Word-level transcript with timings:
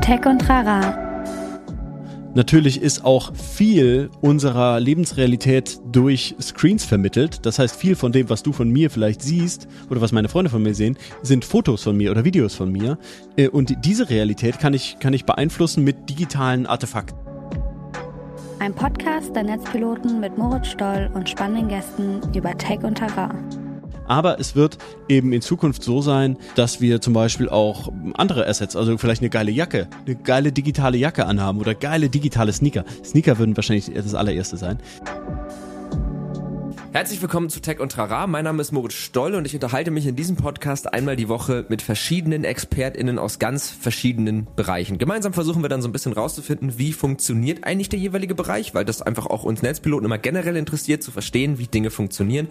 Tech 0.00 0.24
und 0.26 0.48
Rara. 0.48 1.10
Natürlich 2.34 2.80
ist 2.80 3.04
auch 3.04 3.34
viel 3.34 4.08
unserer 4.20 4.78
Lebensrealität 4.78 5.80
durch 5.90 6.36
Screens 6.40 6.84
vermittelt. 6.84 7.44
Das 7.44 7.58
heißt, 7.58 7.74
viel 7.74 7.96
von 7.96 8.12
dem, 8.12 8.30
was 8.30 8.42
du 8.42 8.52
von 8.52 8.70
mir 8.70 8.88
vielleicht 8.88 9.20
siehst 9.20 9.68
oder 9.90 10.00
was 10.00 10.12
meine 10.12 10.28
Freunde 10.28 10.48
von 10.48 10.62
mir 10.62 10.74
sehen, 10.74 10.96
sind 11.22 11.44
Fotos 11.44 11.82
von 11.82 11.96
mir 11.96 12.12
oder 12.12 12.24
Videos 12.24 12.54
von 12.54 12.70
mir. 12.70 12.98
Äh, 13.36 13.48
und 13.48 13.84
diese 13.84 14.10
Realität 14.10 14.58
kann 14.58 14.74
ich, 14.74 14.98
kann 15.00 15.12
ich 15.12 15.24
beeinflussen 15.24 15.82
mit 15.82 16.08
digitalen 16.08 16.66
Artefakten. 16.66 17.18
Ein 18.60 18.74
Podcast 18.74 19.34
der 19.34 19.42
Netzpiloten 19.42 20.20
mit 20.20 20.38
Moritz 20.38 20.68
Stoll 20.68 21.10
und 21.14 21.28
spannenden 21.28 21.68
Gästen 21.68 22.20
über 22.34 22.56
Tech 22.56 22.80
und 22.84 22.96
Terrain. 22.96 23.69
Aber 24.10 24.40
es 24.40 24.56
wird 24.56 24.76
eben 25.08 25.32
in 25.32 25.40
Zukunft 25.40 25.84
so 25.84 26.02
sein, 26.02 26.36
dass 26.56 26.80
wir 26.80 27.00
zum 27.00 27.12
Beispiel 27.12 27.48
auch 27.48 27.92
andere 28.14 28.44
Assets, 28.44 28.74
also 28.74 28.98
vielleicht 28.98 29.22
eine 29.22 29.30
geile 29.30 29.52
Jacke, 29.52 29.86
eine 30.04 30.16
geile 30.16 30.50
digitale 30.50 30.98
Jacke 30.98 31.26
anhaben 31.26 31.60
oder 31.60 31.76
geile 31.76 32.10
digitale 32.10 32.52
Sneaker. 32.52 32.84
Sneaker 33.04 33.38
würden 33.38 33.56
wahrscheinlich 33.56 33.88
das 33.94 34.16
allererste 34.16 34.56
sein. 34.56 34.80
Herzlich 36.90 37.22
willkommen 37.22 37.50
zu 37.50 37.60
Tech 37.60 37.78
und 37.78 37.92
Trara. 37.92 38.26
Mein 38.26 38.42
Name 38.42 38.60
ist 38.60 38.72
Moritz 38.72 38.94
Stoll 38.94 39.36
und 39.36 39.46
ich 39.46 39.54
unterhalte 39.54 39.92
mich 39.92 40.08
in 40.08 40.16
diesem 40.16 40.34
Podcast 40.34 40.92
einmal 40.92 41.14
die 41.14 41.28
Woche 41.28 41.64
mit 41.68 41.80
verschiedenen 41.80 42.42
ExpertInnen 42.42 43.16
aus 43.16 43.38
ganz 43.38 43.70
verschiedenen 43.70 44.48
Bereichen. 44.56 44.98
Gemeinsam 44.98 45.32
versuchen 45.32 45.62
wir 45.62 45.68
dann 45.68 45.82
so 45.82 45.88
ein 45.88 45.92
bisschen 45.92 46.14
rauszufinden, 46.14 46.78
wie 46.78 46.92
funktioniert 46.92 47.62
eigentlich 47.62 47.90
der 47.90 48.00
jeweilige 48.00 48.34
Bereich, 48.34 48.74
weil 48.74 48.84
das 48.84 49.02
einfach 49.02 49.26
auch 49.26 49.44
uns 49.44 49.62
Netzpiloten 49.62 50.04
immer 50.04 50.18
generell 50.18 50.56
interessiert, 50.56 51.04
zu 51.04 51.12
verstehen, 51.12 51.60
wie 51.60 51.68
Dinge 51.68 51.90
funktionieren 51.90 52.48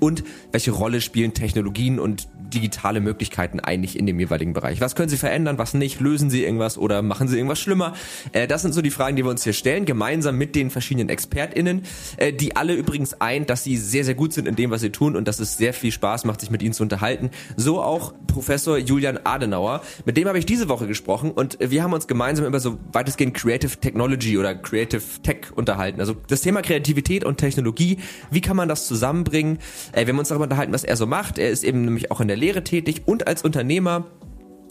und 0.00 0.24
welche 0.52 0.70
Rolle 0.70 1.00
spielen 1.00 1.34
Technologien 1.34 1.98
und 1.98 2.28
digitale 2.52 3.00
Möglichkeiten 3.00 3.60
eigentlich 3.60 3.98
in 3.98 4.06
dem 4.06 4.18
jeweiligen 4.18 4.52
Bereich? 4.52 4.80
Was 4.80 4.94
können 4.94 5.08
sie 5.08 5.16
verändern, 5.16 5.58
was 5.58 5.74
nicht? 5.74 6.00
Lösen 6.00 6.30
sie 6.30 6.44
irgendwas 6.44 6.78
oder 6.78 7.02
machen 7.02 7.28
sie 7.28 7.36
irgendwas 7.36 7.58
schlimmer? 7.58 7.94
Äh, 8.32 8.46
das 8.46 8.62
sind 8.62 8.72
so 8.72 8.82
die 8.82 8.90
Fragen, 8.90 9.16
die 9.16 9.24
wir 9.24 9.30
uns 9.30 9.44
hier 9.44 9.52
stellen, 9.52 9.84
gemeinsam 9.84 10.36
mit 10.36 10.54
den 10.54 10.70
verschiedenen 10.70 11.08
ExpertInnen, 11.08 11.82
äh, 12.16 12.32
die 12.32 12.56
alle 12.56 12.74
übrigens 12.74 13.20
ein, 13.20 13.46
dass 13.46 13.64
sie 13.64 13.76
sehr, 13.76 14.04
sehr 14.04 14.14
gut 14.14 14.32
sind 14.32 14.46
in 14.46 14.56
dem, 14.56 14.70
was 14.70 14.80
sie 14.80 14.90
tun 14.90 15.16
und 15.16 15.26
dass 15.28 15.40
es 15.40 15.56
sehr 15.56 15.72
viel 15.72 15.92
Spaß 15.92 16.24
macht, 16.24 16.40
sich 16.40 16.50
mit 16.50 16.62
ihnen 16.62 16.72
zu 16.72 16.82
unterhalten. 16.82 17.30
So 17.56 17.80
auch 17.80 18.14
Professor 18.26 18.78
Julian 18.78 19.18
Adenauer. 19.24 19.82
Mit 20.04 20.16
dem 20.16 20.28
habe 20.28 20.38
ich 20.38 20.46
diese 20.46 20.68
Woche 20.68 20.86
gesprochen 20.86 21.30
und 21.30 21.58
wir 21.60 21.82
haben 21.82 21.92
uns 21.92 22.06
gemeinsam 22.06 22.46
über 22.46 22.60
so 22.60 22.78
weitestgehend 22.92 23.34
Creative 23.34 23.76
Technology 23.78 24.38
oder 24.38 24.54
Creative 24.54 25.02
Tech 25.22 25.52
unterhalten. 25.54 26.00
Also 26.00 26.14
das 26.28 26.42
Thema 26.42 26.62
Kreativität 26.62 27.24
und 27.24 27.38
Technologie, 27.38 27.98
wie 28.30 28.40
kann 28.40 28.56
man 28.56 28.68
das 28.68 28.86
zusammenbringen? 28.86 29.58
Äh, 29.92 30.06
wir 30.06 30.12
haben 30.12 30.18
uns 30.18 30.28
darüber 30.28 30.44
unterhalten, 30.44 30.72
was 30.72 30.84
er 30.84 30.96
so 30.96 31.06
macht. 31.06 31.38
Er 31.38 31.50
ist 31.50 31.64
eben 31.64 31.84
nämlich 31.84 32.10
auch 32.10 32.20
in 32.20 32.28
der 32.28 32.36
Lehre 32.36 32.64
tätig 32.64 33.02
und 33.06 33.26
als 33.26 33.42
Unternehmer. 33.42 34.06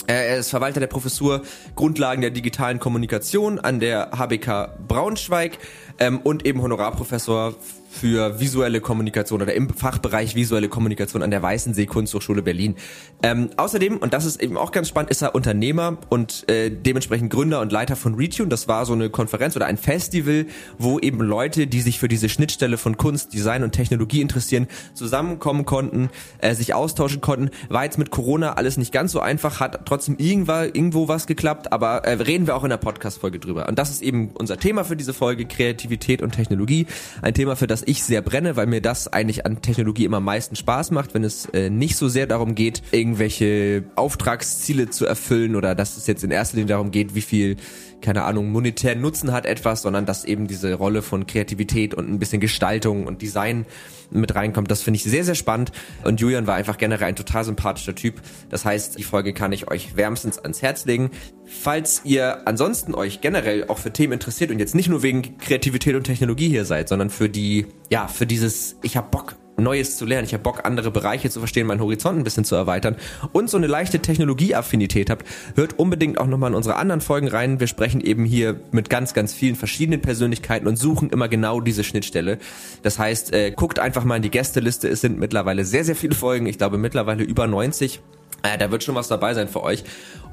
Äh, 0.08 0.14
er 0.14 0.38
ist 0.38 0.50
Verwalter 0.50 0.80
der 0.80 0.88
Professur 0.88 1.42
Grundlagen 1.76 2.22
der 2.22 2.32
digitalen 2.32 2.80
Kommunikation 2.80 3.60
an 3.60 3.80
der 3.80 4.12
HBK 4.12 4.78
Braunschweig 4.88 5.58
ähm, 6.00 6.20
und 6.24 6.46
eben 6.46 6.62
Honorarprofessor 6.62 7.56
für 7.96 8.40
visuelle 8.40 8.82
Kommunikation 8.82 9.42
oder 9.42 9.54
im 9.54 9.70
Fachbereich 9.70 10.36
visuelle 10.36 10.68
Kommunikation 10.68 11.24
an 11.24 11.32
der 11.32 11.42
Weißensee 11.42 11.86
Kunsthochschule 11.86 12.42
Berlin. 12.42 12.76
Ähm, 13.24 13.52
außerdem, 13.56 13.98
und 13.98 14.14
das 14.14 14.26
ist 14.26 14.42
eben 14.42 14.58
auch 14.58 14.72
ganz 14.72 14.90
spannend, 14.90 15.12
ist 15.12 15.22
er 15.22 15.34
Unternehmer 15.34 15.98
und 16.10 16.48
äh, 16.50 16.70
dementsprechend 16.70 17.32
Gründer 17.32 17.62
und 17.62 17.72
Leiter 17.72 17.96
von 17.96 18.16
Retune. 18.16 18.50
Das 18.50 18.68
war 18.68 18.86
so 18.86 18.94
eine 18.94 19.10
Konferenz 19.10 19.56
oder 19.56 19.66
ein 19.68 19.78
Festival, 19.78 20.46
wo 20.78 21.00
eben 21.00 21.22
Leute, 21.22 21.68
die 21.68 21.82
sich 21.82 22.00
für 22.00 22.10
diese 22.10 22.28
Schnittstelle 22.28 22.78
von 22.78 22.98
Kunst, 22.98 23.34
Design 23.34 23.64
und 23.64 23.72
Technologie 23.72 24.20
interessieren, 24.20 24.68
zusammenkommen 24.94 25.66
konnten, 25.66 26.10
äh, 26.40 26.54
sich 26.54 26.74
austauschen 26.74 27.22
konnten. 27.22 27.50
War 27.70 27.86
jetzt 27.86 27.98
mit 27.98 28.12
Corona 28.12 28.54
alles 28.54 28.78
nicht 28.78 28.92
ganz 28.92 29.14
so 29.14 29.22
einfach, 29.22 29.62
hat 29.62 29.86
trotzdem 29.86 30.18
irgendwo 30.18 31.08
was 31.08 31.28
geklappt, 31.28 31.72
aber 31.72 32.04
äh, 32.04 32.14
reden 32.14 32.46
wir 32.46 32.58
auch 32.58 32.64
in 32.66 32.70
der 32.70 32.78
Podcast-Folge 32.78 33.40
drüber. 33.40 33.70
Und 33.70 33.80
das 33.80 33.90
ist 33.90 34.02
eben 34.02 34.32
unser 34.34 34.58
Thema 34.58 34.84
für 34.84 34.98
diese 34.98 35.14
Folge, 35.14 35.46
Kreativität 35.86 36.22
und 36.22 36.32
Technologie. 36.32 36.88
Ein 37.22 37.34
Thema, 37.34 37.56
für 37.56 37.68
das 37.68 37.84
ich 37.86 38.04
sehr 38.04 38.22
brenne, 38.22 38.56
weil 38.56 38.66
mir 38.66 38.82
das 38.82 39.08
eigentlich 39.08 39.46
an 39.46 39.62
Technologie 39.62 40.06
immer 40.06 40.18
am 40.18 40.24
meisten 40.24 40.56
Spaß 40.56 40.92
macht, 40.92 41.14
wenn 41.14 41.24
es 41.24 41.46
äh, 41.54 41.70
nicht 41.70 41.96
so 41.96 42.08
sehr 42.08 42.28
darum 42.28 42.56
geht, 42.56 42.82
irgendwelche 42.92 43.84
Auftragsziele 43.96 44.90
zu 44.90 45.06
erfüllen 45.06 45.56
oder 45.56 45.76
dass 45.76 45.98
es 45.98 46.08
jetzt 46.08 46.24
in 46.24 46.32
erster 46.32 46.58
Linie 46.58 46.70
darum 46.70 46.92
geht, 46.92 47.14
wie 47.16 47.22
viel 47.22 47.58
keine 48.06 48.24
Ahnung, 48.24 48.52
monetären 48.52 49.02
Nutzen 49.02 49.32
hat 49.32 49.48
etwas, 49.48 49.82
sondern 49.82 50.06
dass 50.06 50.26
eben 50.26 50.48
diese 50.48 50.76
Rolle 50.76 51.02
von 51.02 51.26
Kreativität 51.26 51.96
und 51.96 52.08
ein 52.08 52.20
bisschen 52.20 52.40
Gestaltung 52.40 53.08
und 53.08 53.24
Design 53.24 53.66
mit 54.12 54.36
reinkommt. 54.36 54.70
Das 54.70 54.84
finde 54.84 54.98
ich 54.98 55.04
sehr, 55.04 55.24
sehr 55.24 55.34
spannend. 55.34 55.72
Und 56.04 56.22
Julian 56.22 56.46
war 56.46 56.54
einfach 56.54 56.78
generell 56.78 57.08
ein 57.08 57.16
total 57.16 57.44
sympathischer 57.44 57.96
Typ. 57.96 58.22
Das 58.50 58.64
heißt, 58.64 59.00
die 59.00 59.04
Folge 59.04 59.34
kann 59.34 59.52
ich 59.52 59.72
euch 59.72 59.96
wärmstens 59.96 60.38
ans 60.38 60.62
Herz 60.62 60.86
legen. 60.86 61.10
Falls 61.46 62.02
ihr 62.04 62.48
ansonsten 62.48 62.94
euch 62.94 63.22
generell 63.22 63.68
auch 63.70 63.80
für 63.80 63.92
Themen 63.92 64.14
interessiert 64.14 64.52
und 64.52 64.60
jetzt 64.60 64.76
nicht 64.76 64.88
nur 64.88 65.02
wegen 65.02 65.40
Kreativität 65.40 65.96
und 65.96 66.04
Technologie 66.04 66.50
hier 66.50 66.66
seid, 66.66 66.88
sondern 66.88 67.10
für 67.10 67.28
die, 67.28 67.66
ja, 67.90 68.08
für 68.08 68.28
dieses, 68.28 68.76
ich 68.84 68.98
hab 68.98 69.10
Bock, 69.10 69.36
Neues 69.58 69.98
zu 69.98 70.06
lernen. 70.06 70.26
Ich 70.26 70.34
habe 70.34 70.44
Bock, 70.44 70.66
andere 70.66 70.92
Bereiche 70.92 71.30
zu 71.30 71.40
verstehen, 71.40 71.68
meinen 71.68 71.82
Horizont 71.82 72.18
ein 72.18 72.24
bisschen 72.24 72.46
zu 72.46 72.56
erweitern 72.56 72.96
und 73.32 73.50
so 73.50 73.58
eine 73.58 73.68
leichte 73.68 74.00
Technologieaffinität 74.00 75.10
habt, 75.10 75.26
hört 75.56 75.80
unbedingt 75.80 76.20
auch 76.20 76.28
nochmal 76.28 76.52
in 76.52 76.56
unsere 76.56 76.76
anderen 76.76 77.02
Folgen 77.02 77.28
rein. 77.28 77.60
Wir 77.60 77.68
sprechen 77.68 78.02
eben 78.02 78.26
hier 78.26 78.60
mit 78.72 78.90
ganz, 78.90 79.14
ganz 79.14 79.34
vielen 79.34 79.56
verschiedenen 79.56 80.02
Persönlichkeiten 80.02 80.68
und 80.68 80.78
suchen 80.78 81.10
immer 81.10 81.28
genau 81.28 81.62
diese 81.62 81.84
Schnittstelle. 81.84 82.40
Das 82.84 83.00
heißt, 83.00 83.34
äh, 83.34 83.52
guckt 83.52 83.80
einfach 83.80 84.04
mal 84.04 84.18
in 84.18 84.22
die 84.22 84.32
Gästeliste. 84.32 84.88
Es 84.88 85.02
sind 85.02 85.20
mittlerweile 85.20 85.66
sehr, 85.66 85.84
sehr 85.84 85.96
viele 85.96 86.16
Folgen. 86.16 86.46
Ich 86.48 86.58
glaube 86.58 86.78
mittlerweile 86.78 87.24
über 87.24 87.48
90. 87.48 88.02
Äh, 88.44 88.58
da 88.58 88.72
wird 88.72 88.84
schon 88.84 88.96
was 88.96 89.08
dabei 89.08 89.34
sein 89.34 89.48
für 89.48 89.64
euch. 89.64 89.84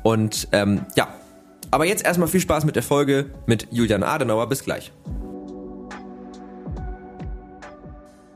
Und 0.03 0.49
ähm, 0.53 0.87
ja, 0.97 1.15
aber 1.71 1.87
jetzt 1.87 2.05
erstmal 2.05 2.29
viel 2.29 2.41
Spaß 2.41 2.65
mit 2.65 2.77
der 2.77 2.83
Folge 2.83 3.27
mit 3.47 3.69
Julian 3.71 4.03
Adenauer. 4.03 4.49
Bis 4.49 4.65
gleich. 4.65 4.93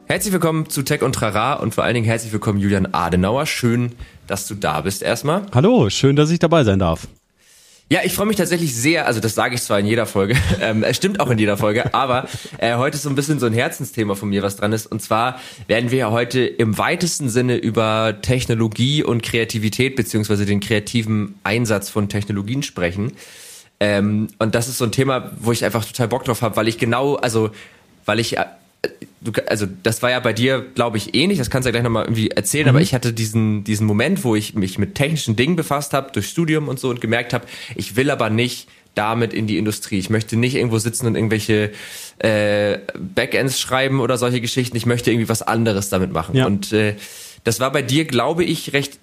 Herzlich 0.08 0.32
willkommen 0.32 0.70
zu 0.70 0.82
Tech 0.82 1.02
und 1.02 1.16
Trara 1.16 1.54
und 1.54 1.74
vor 1.74 1.82
allen 1.82 1.94
Dingen 1.94 2.06
herzlich 2.06 2.32
willkommen 2.32 2.60
Julian 2.60 2.94
Adenauer. 2.94 3.44
Schön, 3.44 3.90
dass 4.28 4.46
du 4.46 4.54
da 4.54 4.82
bist 4.82 5.02
erstmal. 5.02 5.42
Hallo, 5.52 5.90
schön, 5.90 6.14
dass 6.14 6.30
ich 6.30 6.38
dabei 6.38 6.62
sein 6.62 6.78
darf. 6.78 7.08
Ja, 7.90 8.00
ich 8.04 8.12
freue 8.12 8.26
mich 8.26 8.36
tatsächlich 8.36 8.72
sehr, 8.72 9.08
also 9.08 9.18
das 9.18 9.34
sage 9.34 9.56
ich 9.56 9.62
zwar 9.62 9.80
in 9.80 9.86
jeder 9.86 10.06
Folge, 10.06 10.36
ähm, 10.60 10.84
es 10.84 10.96
stimmt 10.96 11.18
auch 11.18 11.28
in 11.28 11.38
jeder 11.38 11.56
Folge, 11.56 11.92
aber 11.94 12.28
äh, 12.58 12.76
heute 12.76 12.94
ist 12.94 13.02
so 13.02 13.08
ein 13.08 13.16
bisschen 13.16 13.40
so 13.40 13.46
ein 13.46 13.52
Herzensthema 13.52 14.14
von 14.14 14.28
mir, 14.28 14.44
was 14.44 14.54
dran 14.54 14.72
ist. 14.72 14.86
Und 14.86 15.02
zwar 15.02 15.40
werden 15.66 15.90
wir 15.90 16.12
heute 16.12 16.40
im 16.40 16.78
weitesten 16.78 17.28
Sinne 17.28 17.56
über 17.56 18.18
Technologie 18.22 19.02
und 19.02 19.24
Kreativität 19.24 19.96
beziehungsweise 19.96 20.46
den 20.46 20.60
kreativen 20.60 21.34
Einsatz 21.42 21.88
von 21.88 22.08
Technologien 22.08 22.62
sprechen. 22.62 23.10
Ähm, 23.80 24.28
und 24.38 24.54
das 24.54 24.68
ist 24.68 24.78
so 24.78 24.84
ein 24.84 24.92
Thema, 24.92 25.32
wo 25.40 25.50
ich 25.50 25.64
einfach 25.64 25.84
total 25.84 26.06
Bock 26.06 26.24
drauf 26.24 26.42
habe, 26.42 26.54
weil 26.54 26.68
ich 26.68 26.78
genau, 26.78 27.16
also 27.16 27.50
weil 28.04 28.20
ich 28.20 28.38
äh, 28.38 28.44
du, 29.26 29.48
also 29.48 29.66
das 29.82 30.02
war 30.02 30.10
ja 30.10 30.20
bei 30.20 30.32
dir, 30.32 30.64
glaube 30.74 30.96
ich, 30.96 31.14
ähnlich, 31.14 31.38
das 31.38 31.50
kannst 31.50 31.66
du 31.66 31.68
ja 31.68 31.72
gleich 31.72 31.82
nochmal 31.82 32.04
irgendwie 32.04 32.30
erzählen, 32.30 32.64
mhm. 32.64 32.70
aber 32.70 32.80
ich 32.80 32.94
hatte 32.94 33.12
diesen, 33.12 33.64
diesen 33.64 33.86
Moment, 33.86 34.24
wo 34.24 34.34
ich 34.34 34.54
mich 34.54 34.78
mit 34.78 34.94
technischen 34.94 35.36
Dingen 35.36 35.56
befasst 35.56 35.92
habe, 35.92 36.10
durch 36.12 36.28
Studium 36.28 36.68
und 36.68 36.78
so 36.78 36.88
und 36.90 37.00
gemerkt 37.00 37.32
habe, 37.32 37.46
ich 37.74 37.96
will 37.96 38.10
aber 38.10 38.30
nicht 38.30 38.68
damit 38.94 39.34
in 39.34 39.46
die 39.46 39.58
Industrie. 39.58 39.98
Ich 39.98 40.08
möchte 40.08 40.36
nicht 40.36 40.54
irgendwo 40.54 40.78
sitzen 40.78 41.06
und 41.06 41.16
irgendwelche 41.16 41.72
äh, 42.18 42.78
Backends 42.98 43.60
schreiben 43.60 44.00
oder 44.00 44.16
solche 44.16 44.40
Geschichten. 44.40 44.74
Ich 44.76 44.86
möchte 44.86 45.10
irgendwie 45.10 45.28
was 45.28 45.42
anderes 45.42 45.90
damit 45.90 46.12
machen. 46.12 46.34
Ja. 46.34 46.46
Und 46.46 46.72
äh, 46.72 46.94
das 47.44 47.60
war 47.60 47.70
bei 47.70 47.82
dir, 47.82 48.06
glaube 48.06 48.44
ich, 48.44 48.72
recht 48.72 48.98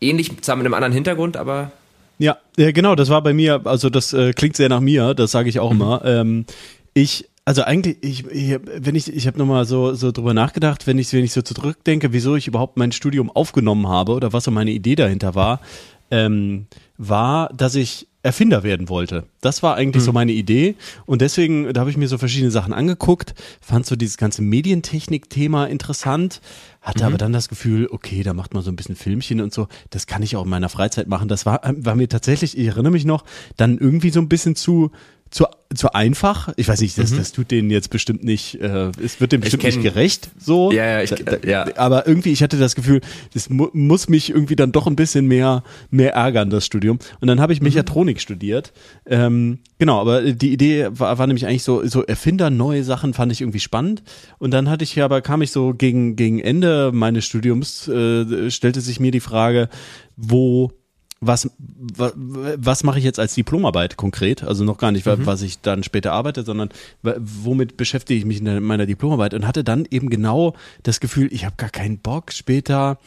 ähnlich, 0.00 0.40
zwar 0.42 0.56
mit 0.56 0.66
einem 0.66 0.74
anderen 0.74 0.92
Hintergrund, 0.92 1.36
aber 1.36 1.70
ja, 2.18 2.36
ja, 2.56 2.72
genau, 2.72 2.96
das 2.96 3.10
war 3.10 3.22
bei 3.22 3.32
mir, 3.32 3.60
also 3.64 3.90
das 3.90 4.12
äh, 4.12 4.32
klingt 4.32 4.56
sehr 4.56 4.68
nach 4.68 4.80
mir, 4.80 5.14
das 5.14 5.30
sage 5.30 5.48
ich 5.48 5.60
auch 5.60 5.72
mhm. 5.72 5.80
immer. 5.80 6.04
Ähm, 6.04 6.44
ich 6.92 7.28
also 7.48 7.62
eigentlich, 7.62 7.96
ich, 8.02 8.26
ich, 8.26 8.60
wenn 8.62 8.94
ich, 8.94 9.10
ich 9.10 9.26
habe 9.26 9.38
nochmal 9.38 9.64
so, 9.64 9.94
so 9.94 10.12
drüber 10.12 10.34
nachgedacht, 10.34 10.86
wenn 10.86 10.98
ich, 10.98 11.10
wenn 11.14 11.24
ich 11.24 11.32
so 11.32 11.40
zurückdenke, 11.40 12.12
wieso 12.12 12.36
ich 12.36 12.46
überhaupt 12.46 12.76
mein 12.76 12.92
Studium 12.92 13.30
aufgenommen 13.30 13.88
habe 13.88 14.12
oder 14.12 14.34
was 14.34 14.44
so 14.44 14.50
meine 14.50 14.70
Idee 14.70 14.96
dahinter 14.96 15.34
war, 15.34 15.62
ähm, 16.10 16.66
war, 16.98 17.48
dass 17.54 17.74
ich 17.74 18.06
Erfinder 18.22 18.64
werden 18.64 18.90
wollte. 18.90 19.24
Das 19.40 19.62
war 19.62 19.76
eigentlich 19.76 20.02
mhm. 20.02 20.06
so 20.06 20.12
meine 20.12 20.32
Idee 20.32 20.74
und 21.06 21.22
deswegen, 21.22 21.72
da 21.72 21.80
habe 21.80 21.88
ich 21.88 21.96
mir 21.96 22.08
so 22.08 22.18
verschiedene 22.18 22.50
Sachen 22.50 22.74
angeguckt, 22.74 23.34
fand 23.62 23.86
so 23.86 23.96
dieses 23.96 24.18
ganze 24.18 24.42
Medientechnik-Thema 24.42 25.68
interessant, 25.68 26.42
hatte 26.82 27.04
mhm. 27.04 27.06
aber 27.06 27.16
dann 27.16 27.32
das 27.32 27.48
Gefühl, 27.48 27.88
okay, 27.90 28.22
da 28.24 28.34
macht 28.34 28.52
man 28.52 28.62
so 28.62 28.70
ein 28.70 28.76
bisschen 28.76 28.96
Filmchen 28.96 29.40
und 29.40 29.54
so, 29.54 29.68
das 29.88 30.06
kann 30.06 30.22
ich 30.22 30.36
auch 30.36 30.44
in 30.44 30.50
meiner 30.50 30.68
Freizeit 30.68 31.08
machen. 31.08 31.28
Das 31.28 31.46
war, 31.46 31.62
war 31.64 31.94
mir 31.94 32.10
tatsächlich, 32.10 32.58
ich 32.58 32.66
erinnere 32.66 32.92
mich 32.92 33.06
noch, 33.06 33.24
dann 33.56 33.78
irgendwie 33.78 34.10
so 34.10 34.20
ein 34.20 34.28
bisschen 34.28 34.54
zu, 34.54 34.90
zu, 35.30 35.46
zu 35.74 35.92
einfach. 35.92 36.52
Ich 36.56 36.68
weiß 36.68 36.80
nicht, 36.80 36.96
das, 36.96 37.10
mhm. 37.10 37.18
das 37.18 37.32
tut 37.32 37.50
denen 37.50 37.70
jetzt 37.70 37.90
bestimmt 37.90 38.24
nicht, 38.24 38.60
äh, 38.60 38.90
es 39.02 39.20
wird 39.20 39.32
dem 39.32 39.40
bestimmt 39.40 39.62
kenn, 39.62 39.74
nicht 39.74 39.82
gerecht, 39.82 40.30
so. 40.38 40.72
Ja, 40.72 40.84
ja, 40.84 41.02
ich, 41.02 41.14
ja. 41.44 41.66
Aber 41.76 42.06
irgendwie, 42.06 42.32
ich 42.32 42.42
hatte 42.42 42.58
das 42.58 42.74
Gefühl, 42.74 43.00
das 43.34 43.50
mu 43.50 43.68
muss 43.72 44.08
mich 44.08 44.30
irgendwie 44.30 44.56
dann 44.56 44.72
doch 44.72 44.86
ein 44.86 44.96
bisschen 44.96 45.26
mehr, 45.26 45.62
mehr 45.90 46.14
ärgern, 46.14 46.48
das 46.50 46.64
Studium. 46.64 46.98
Und 47.20 47.28
dann 47.28 47.40
habe 47.40 47.52
ich 47.52 47.60
Mechatronik 47.60 48.16
mhm. 48.16 48.20
studiert. 48.20 48.72
Ähm, 49.06 49.58
genau, 49.78 50.00
aber 50.00 50.32
die 50.32 50.52
Idee 50.52 50.88
war, 50.90 51.18
war 51.18 51.26
nämlich 51.26 51.46
eigentlich 51.46 51.64
so, 51.64 51.84
so 51.86 52.02
Erfinder, 52.02 52.48
neue 52.50 52.84
Sachen 52.84 53.12
fand 53.12 53.32
ich 53.32 53.42
irgendwie 53.42 53.60
spannend. 53.60 54.02
Und 54.38 54.52
dann 54.52 54.70
hatte 54.70 54.84
ich 54.84 55.00
aber, 55.02 55.20
kam 55.20 55.42
ich 55.42 55.50
so 55.50 55.74
gegen, 55.74 56.16
gegen 56.16 56.40
Ende 56.40 56.90
meines 56.92 57.26
Studiums, 57.26 57.88
äh, 57.88 58.50
stellte 58.50 58.80
sich 58.80 59.00
mir 59.00 59.10
die 59.10 59.20
Frage, 59.20 59.68
wo 60.16 60.72
was, 61.20 61.50
was, 61.58 62.12
was 62.16 62.84
mache 62.84 62.98
ich 62.98 63.04
jetzt 63.04 63.18
als 63.18 63.34
Diplomarbeit 63.34 63.96
konkret? 63.96 64.44
Also 64.44 64.64
noch 64.64 64.78
gar 64.78 64.92
nicht, 64.92 65.06
mhm. 65.06 65.26
was 65.26 65.42
ich 65.42 65.60
dann 65.60 65.82
später 65.82 66.12
arbeite, 66.12 66.44
sondern 66.44 66.68
womit 67.02 67.76
beschäftige 67.76 68.18
ich 68.18 68.24
mich 68.24 68.40
in 68.40 68.62
meiner 68.62 68.86
Diplomarbeit 68.86 69.34
und 69.34 69.46
hatte 69.46 69.64
dann 69.64 69.86
eben 69.90 70.10
genau 70.10 70.54
das 70.82 71.00
Gefühl, 71.00 71.28
ich 71.32 71.44
habe 71.44 71.56
gar 71.56 71.70
keinen 71.70 71.98
Bock 71.98 72.32
später 72.32 72.98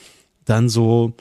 dann 0.45 0.69
so, 0.69 1.13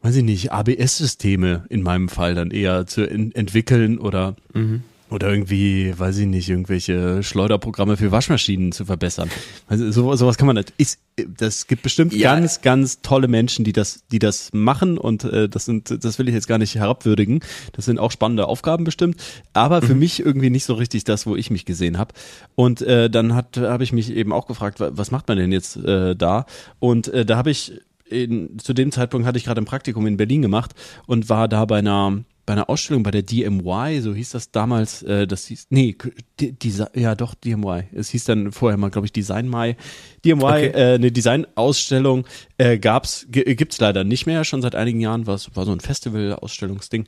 weiß 0.00 0.16
ich 0.16 0.24
nicht, 0.24 0.50
ABS-Systeme 0.52 1.66
in 1.68 1.82
meinem 1.82 2.08
Fall 2.08 2.34
dann 2.34 2.50
eher 2.50 2.86
zu 2.86 3.08
entwickeln 3.08 3.98
oder 3.98 4.34
mhm. 4.52 4.82
Oder 5.12 5.30
irgendwie, 5.30 5.92
weiß 5.96 6.18
ich 6.18 6.26
nicht, 6.26 6.48
irgendwelche 6.48 7.22
Schleuderprogramme 7.22 7.96
für 7.96 8.10
Waschmaschinen 8.10 8.72
zu 8.72 8.84
verbessern. 8.84 9.30
Also 9.66 9.90
so, 9.90 10.16
sowas 10.16 10.38
kann 10.38 10.46
man 10.46 10.56
nicht. 10.56 10.72
Ist, 10.78 10.98
das 11.16 11.66
gibt 11.66 11.82
bestimmt 11.82 12.12
ja. 12.14 12.34
ganz, 12.34 12.62
ganz 12.62 13.02
tolle 13.02 13.28
Menschen, 13.28 13.64
die 13.64 13.72
das, 13.72 14.04
die 14.10 14.18
das 14.18 14.50
machen 14.52 14.96
und 14.96 15.24
äh, 15.24 15.48
das 15.48 15.66
sind, 15.66 16.04
das 16.04 16.18
will 16.18 16.28
ich 16.28 16.34
jetzt 16.34 16.48
gar 16.48 16.58
nicht 16.58 16.74
herabwürdigen. 16.74 17.40
Das 17.72 17.84
sind 17.84 17.98
auch 17.98 18.10
spannende 18.10 18.46
Aufgaben 18.46 18.84
bestimmt, 18.84 19.22
aber 19.52 19.82
für 19.82 19.94
mhm. 19.94 20.00
mich 20.00 20.20
irgendwie 20.20 20.50
nicht 20.50 20.64
so 20.64 20.74
richtig 20.74 21.04
das, 21.04 21.26
wo 21.26 21.36
ich 21.36 21.50
mich 21.50 21.64
gesehen 21.64 21.98
habe. 21.98 22.14
Und 22.54 22.80
äh, 22.80 23.10
dann 23.10 23.34
hat, 23.34 23.58
habe 23.58 23.84
ich 23.84 23.92
mich 23.92 24.10
eben 24.10 24.32
auch 24.32 24.46
gefragt, 24.46 24.78
was 24.80 25.10
macht 25.10 25.28
man 25.28 25.36
denn 25.36 25.52
jetzt 25.52 25.76
äh, 25.76 26.16
da? 26.16 26.46
Und 26.78 27.08
äh, 27.08 27.26
da 27.26 27.36
habe 27.36 27.50
ich 27.50 27.80
in, 28.12 28.58
zu 28.58 28.72
dem 28.72 28.92
Zeitpunkt 28.92 29.26
hatte 29.26 29.38
ich 29.38 29.44
gerade 29.44 29.60
ein 29.60 29.66
Praktikum 29.66 30.06
in 30.06 30.16
Berlin 30.16 30.42
gemacht 30.42 30.72
und 31.06 31.28
war 31.28 31.48
da 31.48 31.64
bei 31.64 31.78
einer 31.78 32.24
bei 32.44 32.54
einer 32.54 32.68
Ausstellung 32.68 33.02
bei 33.02 33.10
der 33.10 33.22
DMY, 33.22 34.00
so 34.00 34.14
hieß 34.14 34.30
das 34.30 34.50
damals, 34.50 35.02
äh, 35.02 35.26
das 35.26 35.46
hieß, 35.46 35.68
nee, 35.70 35.96
die, 36.40 36.52
die, 36.52 36.72
ja 36.94 37.14
doch, 37.14 37.34
DMY. 37.34 37.84
Es 37.92 38.10
hieß 38.10 38.24
dann 38.24 38.52
vorher 38.52 38.76
mal, 38.78 38.90
glaube 38.90 39.06
ich, 39.06 39.12
Design 39.12 39.48
Mai. 39.48 39.76
DMY, 40.24 40.42
okay. 40.42 40.66
äh, 40.68 40.94
eine 40.94 41.12
Designausstellung 41.12 42.26
äh, 42.58 42.78
gab's, 42.78 43.26
gibt's 43.30 43.80
leider 43.80 44.04
nicht 44.04 44.26
mehr, 44.26 44.44
schon 44.44 44.62
seit 44.62 44.74
einigen 44.74 45.00
Jahren, 45.00 45.26
war, 45.26 45.38
war 45.54 45.64
so 45.64 45.72
ein 45.72 45.80
Festival-Ausstellungsding. 45.80 47.06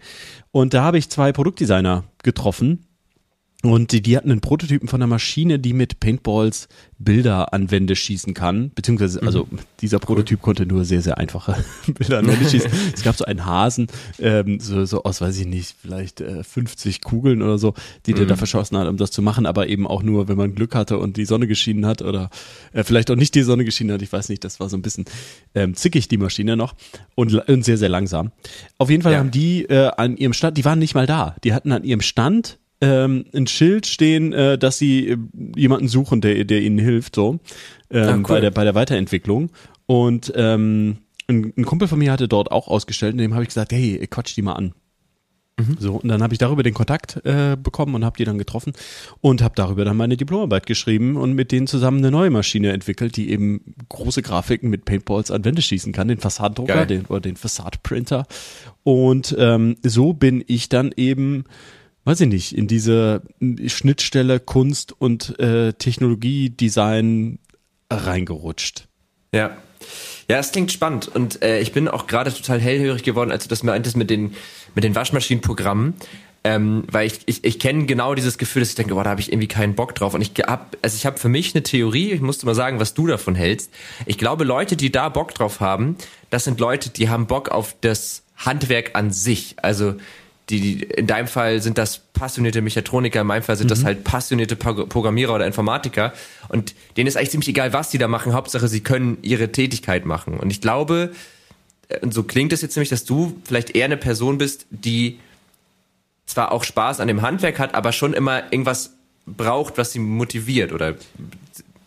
Und 0.52 0.72
da 0.72 0.82
habe 0.82 0.98
ich 0.98 1.10
zwei 1.10 1.32
Produktdesigner 1.32 2.04
getroffen 2.22 2.86
und 3.64 3.92
die, 3.92 4.02
die 4.02 4.16
hatten 4.16 4.30
einen 4.30 4.42
Prototypen 4.42 4.88
von 4.88 5.00
einer 5.00 5.06
Maschine, 5.06 5.58
die 5.58 5.72
mit 5.72 5.98
Paintballs 5.98 6.68
Bilder 6.98 7.52
an 7.54 7.70
Wände 7.70 7.96
schießen 7.96 8.34
kann. 8.34 8.70
Beziehungsweise, 8.74 9.20
mhm. 9.20 9.26
also 9.26 9.48
dieser 9.80 9.98
Prototyp 9.98 10.40
cool. 10.40 10.44
konnte 10.44 10.66
nur 10.66 10.84
sehr, 10.84 11.00
sehr 11.00 11.16
einfache 11.18 11.64
Bilder 11.86 12.18
an 12.18 12.26
Wände 12.26 12.48
schießen. 12.48 12.70
es 12.94 13.02
gab 13.02 13.16
so 13.16 13.24
einen 13.24 13.46
Hasen, 13.46 13.86
ähm, 14.18 14.60
so, 14.60 14.84
so 14.84 15.04
aus, 15.04 15.20
weiß 15.22 15.38
ich 15.38 15.46
nicht, 15.46 15.74
vielleicht 15.80 16.20
äh, 16.20 16.44
50 16.44 17.00
Kugeln 17.00 17.40
oder 17.40 17.56
so, 17.56 17.74
die 18.06 18.12
mhm. 18.12 18.18
der 18.18 18.26
da 18.26 18.36
verschossen 18.36 18.76
hat, 18.76 18.86
um 18.86 18.98
das 18.98 19.10
zu 19.10 19.22
machen, 19.22 19.46
aber 19.46 19.66
eben 19.68 19.86
auch 19.86 20.02
nur, 20.02 20.28
wenn 20.28 20.36
man 20.36 20.54
Glück 20.54 20.74
hatte 20.74 20.98
und 20.98 21.16
die 21.16 21.24
Sonne 21.24 21.46
geschienen 21.46 21.86
hat 21.86 22.02
oder 22.02 22.28
äh, 22.74 22.84
vielleicht 22.84 23.10
auch 23.10 23.16
nicht 23.16 23.34
die 23.34 23.42
Sonne 23.42 23.64
geschienen 23.64 23.94
hat. 23.94 24.02
Ich 24.02 24.12
weiß 24.12 24.28
nicht, 24.28 24.44
das 24.44 24.60
war 24.60 24.68
so 24.68 24.76
ein 24.76 24.82
bisschen 24.82 25.06
ähm, 25.54 25.74
zickig, 25.74 26.08
die 26.08 26.18
Maschine 26.18 26.56
noch 26.56 26.74
und, 27.14 27.34
und 27.34 27.64
sehr, 27.64 27.78
sehr 27.78 27.88
langsam. 27.88 28.30
Auf 28.76 28.90
jeden 28.90 29.02
Fall 29.02 29.12
ja. 29.12 29.18
haben 29.18 29.30
die 29.30 29.64
äh, 29.64 29.90
an 29.96 30.18
ihrem 30.18 30.34
Stand, 30.34 30.58
die 30.58 30.64
waren 30.66 30.78
nicht 30.78 30.94
mal 30.94 31.06
da. 31.06 31.36
Die 31.44 31.54
hatten 31.54 31.72
an 31.72 31.84
ihrem 31.84 32.02
Stand 32.02 32.58
ähm, 32.84 33.24
ein 33.34 33.46
Schild 33.46 33.86
stehen, 33.86 34.32
äh, 34.32 34.58
dass 34.58 34.78
sie 34.78 35.10
äh, 35.10 35.16
jemanden 35.56 35.88
suchen, 35.88 36.20
der, 36.20 36.44
der 36.44 36.62
ihnen 36.62 36.78
hilft, 36.78 37.14
so 37.16 37.38
ähm, 37.90 38.02
ah, 38.02 38.14
cool. 38.16 38.22
bei, 38.22 38.40
der, 38.40 38.50
bei 38.50 38.64
der 38.64 38.74
Weiterentwicklung. 38.74 39.50
Und 39.86 40.32
ähm, 40.36 40.98
ein, 41.26 41.52
ein 41.56 41.64
Kumpel 41.64 41.88
von 41.88 41.98
mir 41.98 42.12
hatte 42.12 42.28
dort 42.28 42.50
auch 42.50 42.68
ausgestellt, 42.68 43.12
und 43.12 43.18
dem 43.18 43.34
habe 43.34 43.42
ich 43.42 43.48
gesagt, 43.48 43.72
hey, 43.72 44.06
quatsch 44.08 44.36
die 44.36 44.42
mal 44.42 44.54
an. 44.54 44.74
Mhm. 45.56 45.76
So, 45.78 45.94
und 45.94 46.08
dann 46.08 46.22
habe 46.22 46.34
ich 46.34 46.38
darüber 46.38 46.64
den 46.64 46.74
Kontakt 46.74 47.24
äh, 47.24 47.56
bekommen 47.56 47.94
und 47.94 48.04
habe 48.04 48.16
die 48.16 48.24
dann 48.24 48.38
getroffen 48.38 48.72
und 49.20 49.40
habe 49.40 49.54
darüber 49.54 49.84
dann 49.84 49.96
meine 49.96 50.16
Diplomarbeit 50.16 50.66
geschrieben 50.66 51.16
und 51.16 51.34
mit 51.34 51.52
denen 51.52 51.68
zusammen 51.68 51.98
eine 51.98 52.10
neue 52.10 52.30
Maschine 52.30 52.72
entwickelt, 52.72 53.16
die 53.16 53.30
eben 53.30 53.74
große 53.88 54.22
Grafiken 54.22 54.68
mit 54.68 54.84
Paintballs 54.84 55.30
an 55.30 55.44
Wände 55.44 55.62
schießen 55.62 55.92
kann, 55.92 56.08
den 56.08 56.18
Fassaddrucker 56.18 56.86
den, 56.86 57.06
oder 57.06 57.20
den 57.20 57.36
Fassadprinter. 57.36 58.26
Und 58.82 59.34
ähm, 59.38 59.76
so 59.84 60.12
bin 60.12 60.42
ich 60.46 60.68
dann 60.68 60.92
eben 60.96 61.44
weiß 62.04 62.20
ich 62.20 62.28
nicht, 62.28 62.56
in 62.56 62.66
diese 62.66 63.22
Schnittstelle 63.66 64.40
Kunst 64.40 64.92
und 64.98 65.38
äh, 65.38 65.72
Technologie, 65.72 66.50
Design 66.50 67.38
reingerutscht. 67.90 68.86
Ja. 69.32 69.56
Ja, 70.28 70.38
es 70.38 70.52
klingt 70.52 70.72
spannend 70.72 71.08
und 71.08 71.42
äh, 71.42 71.60
ich 71.60 71.72
bin 71.72 71.88
auch 71.88 72.06
gerade 72.06 72.32
total 72.32 72.58
hellhörig 72.58 73.02
geworden, 73.02 73.30
als 73.30 73.42
du 73.42 73.50
das 73.50 73.62
meintest 73.62 73.96
mit 73.96 74.08
den 74.08 74.34
mit 74.74 74.82
den 74.82 74.94
Waschmaschinenprogrammen, 74.94 75.92
ähm, 76.42 76.84
weil 76.90 77.06
ich 77.06 77.20
ich, 77.26 77.44
ich 77.44 77.58
kenne 77.58 77.84
genau 77.84 78.14
dieses 78.14 78.38
Gefühl, 78.38 78.60
dass 78.60 78.70
ich 78.70 78.74
denke, 78.74 78.94
boah, 78.94 79.04
da 79.04 79.10
habe 79.10 79.20
ich 79.20 79.30
irgendwie 79.30 79.48
keinen 79.48 79.74
Bock 79.74 79.94
drauf 79.94 80.14
und 80.14 80.22
ich 80.22 80.30
hab 80.46 80.78
also 80.80 80.96
ich 80.96 81.04
habe 81.04 81.18
für 81.18 81.28
mich 81.28 81.54
eine 81.54 81.62
Theorie, 81.62 82.12
ich 82.12 82.22
musste 82.22 82.46
mal 82.46 82.54
sagen, 82.54 82.80
was 82.80 82.94
du 82.94 83.06
davon 83.06 83.34
hältst. 83.34 83.70
Ich 84.06 84.16
glaube, 84.16 84.44
Leute, 84.44 84.76
die 84.76 84.90
da 84.90 85.10
Bock 85.10 85.34
drauf 85.34 85.60
haben, 85.60 85.96
das 86.30 86.44
sind 86.44 86.58
Leute, 86.58 86.88
die 86.88 87.10
haben 87.10 87.26
Bock 87.26 87.50
auf 87.50 87.76
das 87.82 88.22
Handwerk 88.36 88.92
an 88.94 89.10
sich, 89.10 89.56
also 89.60 89.94
die, 90.50 90.60
die, 90.60 90.82
in 90.84 91.06
deinem 91.06 91.26
Fall 91.26 91.62
sind 91.62 91.78
das 91.78 91.98
passionierte 91.98 92.60
Mechatroniker, 92.60 93.22
in 93.22 93.26
meinem 93.26 93.42
Fall 93.42 93.56
sind 93.56 93.66
mhm. 93.66 93.70
das 93.70 93.84
halt 93.84 94.04
passionierte 94.04 94.56
Programmierer 94.56 95.34
oder 95.34 95.46
Informatiker. 95.46 96.12
Und 96.48 96.74
denen 96.96 97.06
ist 97.06 97.16
eigentlich 97.16 97.30
ziemlich 97.30 97.48
egal, 97.48 97.72
was 97.72 97.90
die 97.90 97.98
da 97.98 98.08
machen. 98.08 98.34
Hauptsache, 98.34 98.68
sie 98.68 98.80
können 98.80 99.18
ihre 99.22 99.52
Tätigkeit 99.52 100.04
machen. 100.04 100.38
Und 100.38 100.50
ich 100.50 100.60
glaube, 100.60 101.12
äh, 101.88 101.98
und 102.00 102.12
so 102.12 102.22
klingt 102.24 102.52
es 102.52 102.60
jetzt 102.60 102.76
nämlich, 102.76 102.90
dass 102.90 103.04
du 103.04 103.40
vielleicht 103.44 103.74
eher 103.74 103.86
eine 103.86 103.96
Person 103.96 104.38
bist, 104.38 104.66
die 104.70 105.18
zwar 106.26 106.52
auch 106.52 106.64
Spaß 106.64 107.00
an 107.00 107.08
dem 107.08 107.22
Handwerk 107.22 107.58
hat, 107.58 107.74
aber 107.74 107.92
schon 107.92 108.12
immer 108.12 108.52
irgendwas 108.52 108.94
braucht, 109.26 109.78
was 109.78 109.92
sie 109.92 109.98
motiviert 109.98 110.72
oder 110.72 110.94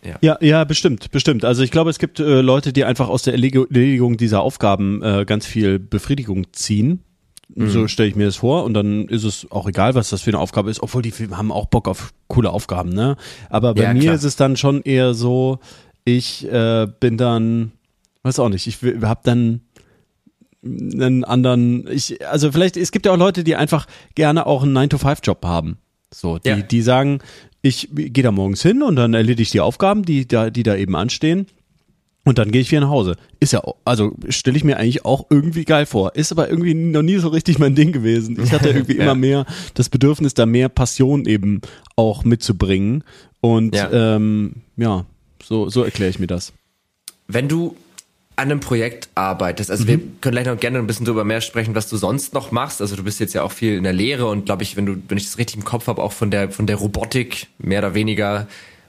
ja. 0.02 0.16
ja, 0.20 0.38
ja, 0.40 0.64
bestimmt, 0.64 1.10
bestimmt. 1.10 1.44
Also 1.44 1.62
ich 1.62 1.70
glaube, 1.70 1.90
es 1.90 1.98
gibt 1.98 2.20
äh, 2.20 2.40
Leute, 2.40 2.72
die 2.72 2.84
einfach 2.84 3.08
aus 3.08 3.22
der 3.22 3.34
Erledigung 3.34 4.16
dieser 4.16 4.40
Aufgaben 4.40 5.02
äh, 5.02 5.24
ganz 5.24 5.44
viel 5.44 5.78
Befriedigung 5.78 6.52
ziehen. 6.52 7.02
Mhm. 7.54 7.70
So 7.70 7.88
stelle 7.88 8.08
ich 8.08 8.16
mir 8.16 8.26
das 8.26 8.36
vor 8.36 8.64
und 8.64 8.74
dann 8.74 9.08
ist 9.08 9.24
es 9.24 9.50
auch 9.50 9.66
egal, 9.66 9.94
was 9.94 10.10
das 10.10 10.22
für 10.22 10.30
eine 10.30 10.38
Aufgabe 10.38 10.70
ist, 10.70 10.82
obwohl 10.82 11.02
die 11.02 11.12
haben 11.30 11.50
auch 11.50 11.66
Bock 11.66 11.88
auf 11.88 12.12
coole 12.28 12.50
Aufgaben, 12.50 12.90
ne? 12.90 13.16
Aber 13.48 13.74
bei 13.74 13.84
ja, 13.84 13.94
mir 13.94 14.02
klar. 14.02 14.14
ist 14.14 14.24
es 14.24 14.36
dann 14.36 14.56
schon 14.56 14.82
eher 14.82 15.14
so, 15.14 15.58
ich 16.04 16.46
äh, 16.50 16.86
bin 17.00 17.16
dann, 17.16 17.72
weiß 18.22 18.38
auch 18.38 18.50
nicht, 18.50 18.66
ich 18.66 18.78
habe 19.02 19.20
dann 19.24 19.62
einen 20.62 21.24
anderen, 21.24 21.86
ich, 21.90 22.26
also 22.26 22.52
vielleicht, 22.52 22.76
es 22.76 22.90
gibt 22.90 23.06
ja 23.06 23.12
auch 23.12 23.18
Leute, 23.18 23.44
die 23.44 23.56
einfach 23.56 23.86
gerne 24.14 24.46
auch 24.46 24.62
einen 24.62 24.76
9-to-5-Job 24.76 25.44
haben. 25.44 25.78
So, 26.12 26.38
die, 26.38 26.48
ja. 26.48 26.56
die 26.56 26.82
sagen, 26.82 27.20
ich 27.62 27.88
gehe 27.92 28.24
da 28.24 28.32
morgens 28.32 28.62
hin 28.62 28.82
und 28.82 28.96
dann 28.96 29.14
erledige 29.14 29.42
ich 29.42 29.50
die 29.50 29.60
Aufgaben, 29.60 30.04
die 30.04 30.26
da, 30.26 30.50
die 30.50 30.62
da 30.62 30.76
eben 30.76 30.96
anstehen. 30.96 31.46
Und 32.28 32.36
dann 32.36 32.50
gehe 32.50 32.60
ich 32.60 32.70
wieder 32.70 32.82
nach 32.82 32.90
Hause. 32.90 33.16
Ist 33.40 33.54
ja, 33.54 33.62
also 33.86 34.12
stelle 34.28 34.54
ich 34.58 34.62
mir 34.62 34.76
eigentlich 34.76 35.06
auch 35.06 35.24
irgendwie 35.30 35.64
geil 35.64 35.86
vor. 35.86 36.14
Ist 36.14 36.30
aber 36.30 36.50
irgendwie 36.50 36.74
noch 36.74 37.00
nie 37.00 37.16
so 37.16 37.28
richtig 37.28 37.58
mein 37.58 37.74
Ding 37.74 37.90
gewesen. 37.90 38.38
Ich 38.38 38.52
hatte 38.52 38.68
irgendwie 38.68 38.98
ja. 38.98 39.04
immer 39.04 39.14
mehr 39.14 39.46
das 39.72 39.88
Bedürfnis, 39.88 40.34
da 40.34 40.44
mehr 40.44 40.68
Passion 40.68 41.24
eben 41.24 41.62
auch 41.96 42.24
mitzubringen. 42.24 43.02
Und 43.40 43.74
ja, 43.74 43.90
ähm, 43.90 44.56
ja 44.76 45.06
so, 45.42 45.70
so 45.70 45.82
erkläre 45.82 46.10
ich 46.10 46.18
mir 46.18 46.26
das. 46.26 46.52
Wenn 47.28 47.48
du 47.48 47.76
an 48.36 48.50
einem 48.50 48.60
Projekt 48.60 49.08
arbeitest, 49.14 49.70
also 49.70 49.84
mhm. 49.84 49.88
wir 49.88 49.98
können 50.20 50.32
gleich 50.32 50.46
noch 50.46 50.60
gerne 50.60 50.80
ein 50.80 50.86
bisschen 50.86 51.06
darüber 51.06 51.24
mehr 51.24 51.40
sprechen, 51.40 51.74
was 51.74 51.88
du 51.88 51.96
sonst 51.96 52.34
noch 52.34 52.50
machst. 52.52 52.82
Also 52.82 52.94
du 52.94 53.04
bist 53.04 53.20
jetzt 53.20 53.32
ja 53.32 53.42
auch 53.42 53.52
viel 53.52 53.78
in 53.78 53.84
der 53.84 53.94
Lehre 53.94 54.26
und 54.26 54.44
glaube 54.44 54.64
ich, 54.64 54.76
wenn 54.76 54.84
du, 54.84 54.96
wenn 55.08 55.16
ich 55.16 55.24
das 55.24 55.38
richtig 55.38 55.56
im 55.56 55.64
Kopf 55.64 55.86
habe, 55.86 56.02
auch 56.02 56.12
von 56.12 56.30
der 56.30 56.50
von 56.50 56.66
der 56.66 56.76
Robotik 56.76 57.46
mehr 57.56 57.78
oder 57.78 57.94
weniger 57.94 58.48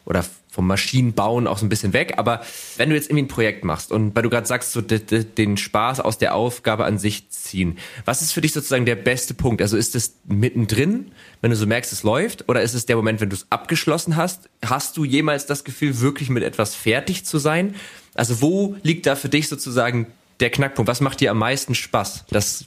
oder 0.09 0.25
vom 0.51 0.65
Maschinenbauen 0.65 1.45
auch 1.47 1.59
so 1.59 1.65
ein 1.65 1.69
bisschen 1.69 1.93
weg. 1.93 2.15
Aber 2.17 2.41
wenn 2.77 2.89
du 2.89 2.95
jetzt 2.95 3.09
irgendwie 3.09 3.23
ein 3.23 3.27
Projekt 3.27 3.63
machst 3.63 3.91
und 3.91 4.15
weil 4.15 4.23
du 4.23 4.29
gerade 4.29 4.47
sagst, 4.47 4.71
so 4.71 4.81
den 4.81 5.57
Spaß 5.57 5.99
aus 5.99 6.17
der 6.17 6.33
Aufgabe 6.33 6.83
an 6.85 6.97
sich 6.97 7.29
ziehen, 7.29 7.77
was 8.05 8.23
ist 8.23 8.33
für 8.33 8.41
dich 8.41 8.51
sozusagen 8.51 8.85
der 8.85 8.95
beste 8.95 9.35
Punkt? 9.35 9.61
Also 9.61 9.77
ist 9.77 9.95
es 9.95 10.15
mittendrin, 10.25 11.11
wenn 11.41 11.51
du 11.51 11.55
so 11.55 11.67
merkst, 11.67 11.93
es 11.93 12.01
läuft, 12.01 12.49
oder 12.49 12.63
ist 12.63 12.73
es 12.73 12.87
der 12.87 12.95
Moment, 12.95 13.21
wenn 13.21 13.29
du 13.29 13.35
es 13.35 13.45
abgeschlossen 13.51 14.15
hast? 14.15 14.49
Hast 14.65 14.97
du 14.97 15.05
jemals 15.05 15.45
das 15.45 15.63
Gefühl, 15.63 15.99
wirklich 16.01 16.29
mit 16.29 16.43
etwas 16.43 16.73
fertig 16.73 17.25
zu 17.25 17.37
sein? 17.37 17.75
Also 18.15 18.41
wo 18.41 18.75
liegt 18.81 19.05
da 19.05 19.15
für 19.15 19.29
dich 19.29 19.47
sozusagen 19.47 20.07
der 20.39 20.49
Knackpunkt? 20.49 20.89
Was 20.89 21.01
macht 21.01 21.21
dir 21.21 21.29
am 21.29 21.37
meisten 21.37 21.75
Spaß? 21.75 22.25
Das 22.31 22.65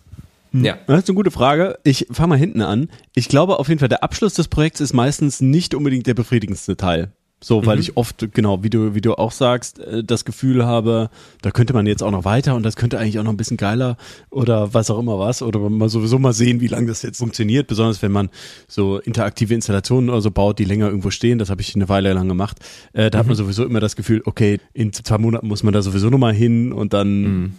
hm. 0.52 0.64
ja. 0.64 0.78
Das 0.86 1.00
ist 1.00 1.08
eine 1.08 1.16
gute 1.16 1.32
Frage. 1.32 1.78
Ich 1.82 2.06
fange 2.12 2.28
mal 2.28 2.38
hinten 2.38 2.62
an. 2.62 2.88
Ich 3.14 3.28
glaube 3.28 3.58
auf 3.58 3.68
jeden 3.68 3.80
Fall, 3.80 3.88
der 3.88 4.04
Abschluss 4.04 4.34
des 4.34 4.46
Projekts 4.46 4.80
ist 4.80 4.92
meistens 4.92 5.40
nicht 5.40 5.74
unbedingt 5.74 6.06
der 6.06 6.14
befriedigendste 6.14 6.76
Teil. 6.76 7.10
So, 7.42 7.66
weil 7.66 7.76
mhm. 7.76 7.82
ich 7.82 7.96
oft, 7.96 8.32
genau, 8.32 8.62
wie 8.62 8.70
du, 8.70 8.94
wie 8.94 9.00
du 9.00 9.14
auch 9.14 9.32
sagst, 9.32 9.80
äh, 9.80 10.04
das 10.04 10.24
Gefühl 10.24 10.64
habe, 10.64 11.10
da 11.42 11.50
könnte 11.50 11.72
man 11.72 11.86
jetzt 11.86 12.02
auch 12.02 12.12
noch 12.12 12.24
weiter 12.24 12.54
und 12.54 12.62
das 12.62 12.76
könnte 12.76 12.98
eigentlich 12.98 13.18
auch 13.18 13.24
noch 13.24 13.32
ein 13.32 13.36
bisschen 13.36 13.56
geiler 13.56 13.96
oder 14.30 14.72
was 14.72 14.90
auch 14.90 14.98
immer 14.98 15.18
was. 15.18 15.42
Oder 15.42 15.58
mal 15.58 15.88
sowieso 15.88 16.18
mal 16.18 16.32
sehen, 16.32 16.60
wie 16.60 16.68
lange 16.68 16.86
das 16.86 17.02
jetzt 17.02 17.18
funktioniert, 17.18 17.66
besonders 17.66 18.00
wenn 18.00 18.12
man 18.12 18.30
so 18.68 18.98
interaktive 18.98 19.54
Installationen 19.54 20.08
oder 20.08 20.20
so 20.20 20.30
baut, 20.30 20.60
die 20.60 20.64
länger 20.64 20.86
irgendwo 20.86 21.10
stehen. 21.10 21.38
Das 21.38 21.50
habe 21.50 21.60
ich 21.60 21.74
eine 21.74 21.88
Weile 21.88 22.12
lang 22.12 22.28
gemacht. 22.28 22.58
Äh, 22.92 23.10
da 23.10 23.18
mhm. 23.18 23.20
hat 23.20 23.26
man 23.26 23.34
mhm. 23.34 23.38
sowieso 23.38 23.64
immer 23.64 23.80
das 23.80 23.96
Gefühl, 23.96 24.22
okay, 24.24 24.60
in 24.72 24.92
zwei 24.92 25.18
Monaten 25.18 25.48
muss 25.48 25.64
man 25.64 25.74
da 25.74 25.82
sowieso 25.82 26.10
nochmal 26.10 26.34
hin 26.34 26.72
und 26.72 26.92
dann. 26.92 27.22
Mhm 27.22 27.52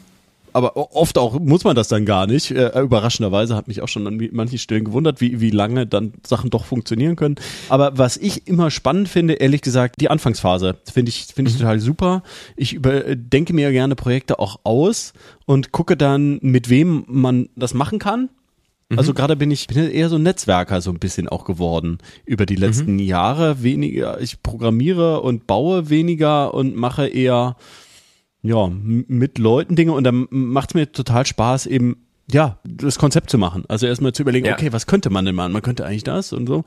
aber 0.53 0.77
oft 0.95 1.17
auch 1.17 1.39
muss 1.39 1.63
man 1.63 1.75
das 1.75 1.87
dann 1.87 2.05
gar 2.05 2.27
nicht. 2.27 2.51
Äh, 2.51 2.79
überraschenderweise 2.79 3.55
hat 3.55 3.67
mich 3.67 3.81
auch 3.81 3.87
schon 3.87 4.07
an 4.07 4.29
manchen 4.31 4.57
Stellen 4.57 4.85
gewundert, 4.85 5.21
wie, 5.21 5.41
wie 5.41 5.49
lange 5.49 5.87
dann 5.87 6.13
Sachen 6.25 6.49
doch 6.49 6.65
funktionieren 6.65 7.15
können. 7.15 7.35
Aber 7.69 7.97
was 7.97 8.17
ich 8.17 8.47
immer 8.47 8.71
spannend 8.71 9.09
finde, 9.09 9.33
ehrlich 9.33 9.61
gesagt, 9.61 9.99
die 9.99 10.09
Anfangsphase 10.09 10.77
finde 10.91 11.09
ich, 11.09 11.25
finde 11.33 11.49
ich 11.49 11.57
mhm. 11.57 11.61
total 11.61 11.79
super. 11.79 12.23
Ich 12.55 12.73
über, 12.73 13.15
denke 13.15 13.53
mir 13.53 13.71
gerne 13.71 13.95
Projekte 13.95 14.39
auch 14.39 14.59
aus 14.63 15.13
und 15.45 15.71
gucke 15.71 15.97
dann, 15.97 16.39
mit 16.41 16.69
wem 16.69 17.03
man 17.07 17.49
das 17.55 17.73
machen 17.73 17.99
kann. 17.99 18.29
Mhm. 18.89 18.99
Also 18.99 19.13
gerade 19.13 19.35
bin 19.35 19.51
ich 19.51 19.67
bin 19.67 19.77
eher 19.89 20.09
so 20.09 20.15
ein 20.15 20.23
Netzwerker 20.23 20.81
so 20.81 20.91
ein 20.91 20.99
bisschen 20.99 21.27
auch 21.27 21.45
geworden 21.45 21.97
über 22.25 22.45
die 22.45 22.55
letzten 22.55 22.93
mhm. 22.93 22.99
Jahre. 22.99 23.63
Weniger, 23.63 24.21
ich 24.21 24.41
programmiere 24.43 25.21
und 25.21 25.47
baue 25.47 25.89
weniger 25.89 26.53
und 26.53 26.75
mache 26.75 27.07
eher 27.07 27.55
ja, 28.43 28.69
mit 28.69 29.37
Leuten 29.39 29.75
Dinge 29.75 29.93
und 29.93 30.03
dann 30.03 30.27
macht 30.29 30.71
es 30.71 30.75
mir 30.75 30.91
total 30.91 31.25
Spaß, 31.25 31.65
eben 31.65 31.97
ja, 32.31 32.59
das 32.63 32.99
Konzept 32.99 33.29
zu 33.29 33.37
machen. 33.37 33.63
Also 33.67 33.87
erstmal 33.87 34.13
zu 34.13 34.21
überlegen, 34.21 34.45
ja. 34.45 34.53
okay, 34.53 34.71
was 34.71 34.85
könnte 34.85 35.09
man 35.09 35.25
denn 35.25 35.35
machen? 35.35 35.51
Man 35.51 35.61
könnte 35.61 35.85
eigentlich 35.85 36.03
das 36.03 36.33
und 36.33 36.47
so. 36.47 36.63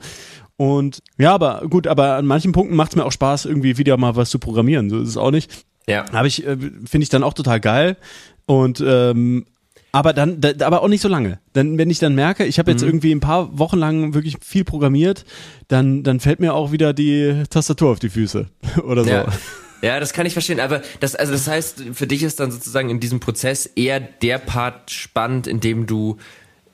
Und 0.55 1.01
ja, 1.17 1.33
aber 1.33 1.63
gut, 1.69 1.87
aber 1.87 2.15
an 2.15 2.25
manchen 2.25 2.51
Punkten 2.51 2.75
macht 2.75 2.91
es 2.91 2.95
mir 2.95 3.05
auch 3.05 3.11
Spaß, 3.11 3.45
irgendwie 3.45 3.77
wieder 3.77 3.95
mal 3.97 4.15
was 4.15 4.29
zu 4.29 4.39
programmieren. 4.39 4.89
So 4.89 4.99
ist 4.99 5.09
es 5.09 5.17
auch 5.17 5.31
nicht. 5.31 5.65
Ja. 5.87 6.05
Habe 6.11 6.27
ich, 6.27 6.45
äh, 6.45 6.57
finde 6.57 7.03
ich 7.03 7.09
dann 7.09 7.23
auch 7.23 7.33
total 7.33 7.59
geil. 7.59 7.97
Und 8.45 8.83
ähm, 8.85 9.45
aber 9.91 10.13
dann, 10.13 10.41
da, 10.41 10.51
aber 10.65 10.81
auch 10.81 10.89
nicht 10.89 11.01
so 11.01 11.07
lange. 11.07 11.39
Dann, 11.53 11.77
wenn 11.77 11.89
ich 11.89 11.99
dann 11.99 12.13
merke, 12.13 12.45
ich 12.45 12.59
habe 12.59 12.71
jetzt 12.71 12.81
mhm. 12.81 12.89
irgendwie 12.89 13.11
ein 13.11 13.19
paar 13.19 13.57
Wochen 13.57 13.77
lang 13.77 14.13
wirklich 14.13 14.37
viel 14.41 14.63
programmiert, 14.63 15.25
dann, 15.67 16.03
dann 16.03 16.19
fällt 16.19 16.39
mir 16.39 16.53
auch 16.53 16.71
wieder 16.71 16.93
die 16.93 17.43
Tastatur 17.49 17.91
auf 17.91 17.99
die 17.99 18.09
Füße 18.09 18.47
oder 18.83 19.03
so. 19.03 19.09
Ja. 19.09 19.27
Ja, 19.81 19.99
das 19.99 20.13
kann 20.13 20.25
ich 20.25 20.33
verstehen, 20.33 20.59
aber 20.59 20.81
das, 20.99 21.15
also 21.15 21.31
das 21.31 21.47
heißt, 21.47 21.83
für 21.93 22.07
dich 22.07 22.23
ist 22.23 22.39
dann 22.39 22.51
sozusagen 22.51 22.89
in 22.89 22.99
diesem 22.99 23.19
Prozess 23.19 23.65
eher 23.65 23.99
der 23.99 24.39
Part 24.39 24.91
spannend, 24.91 25.47
in 25.47 25.59
dem 25.59 25.85
du 25.85 26.17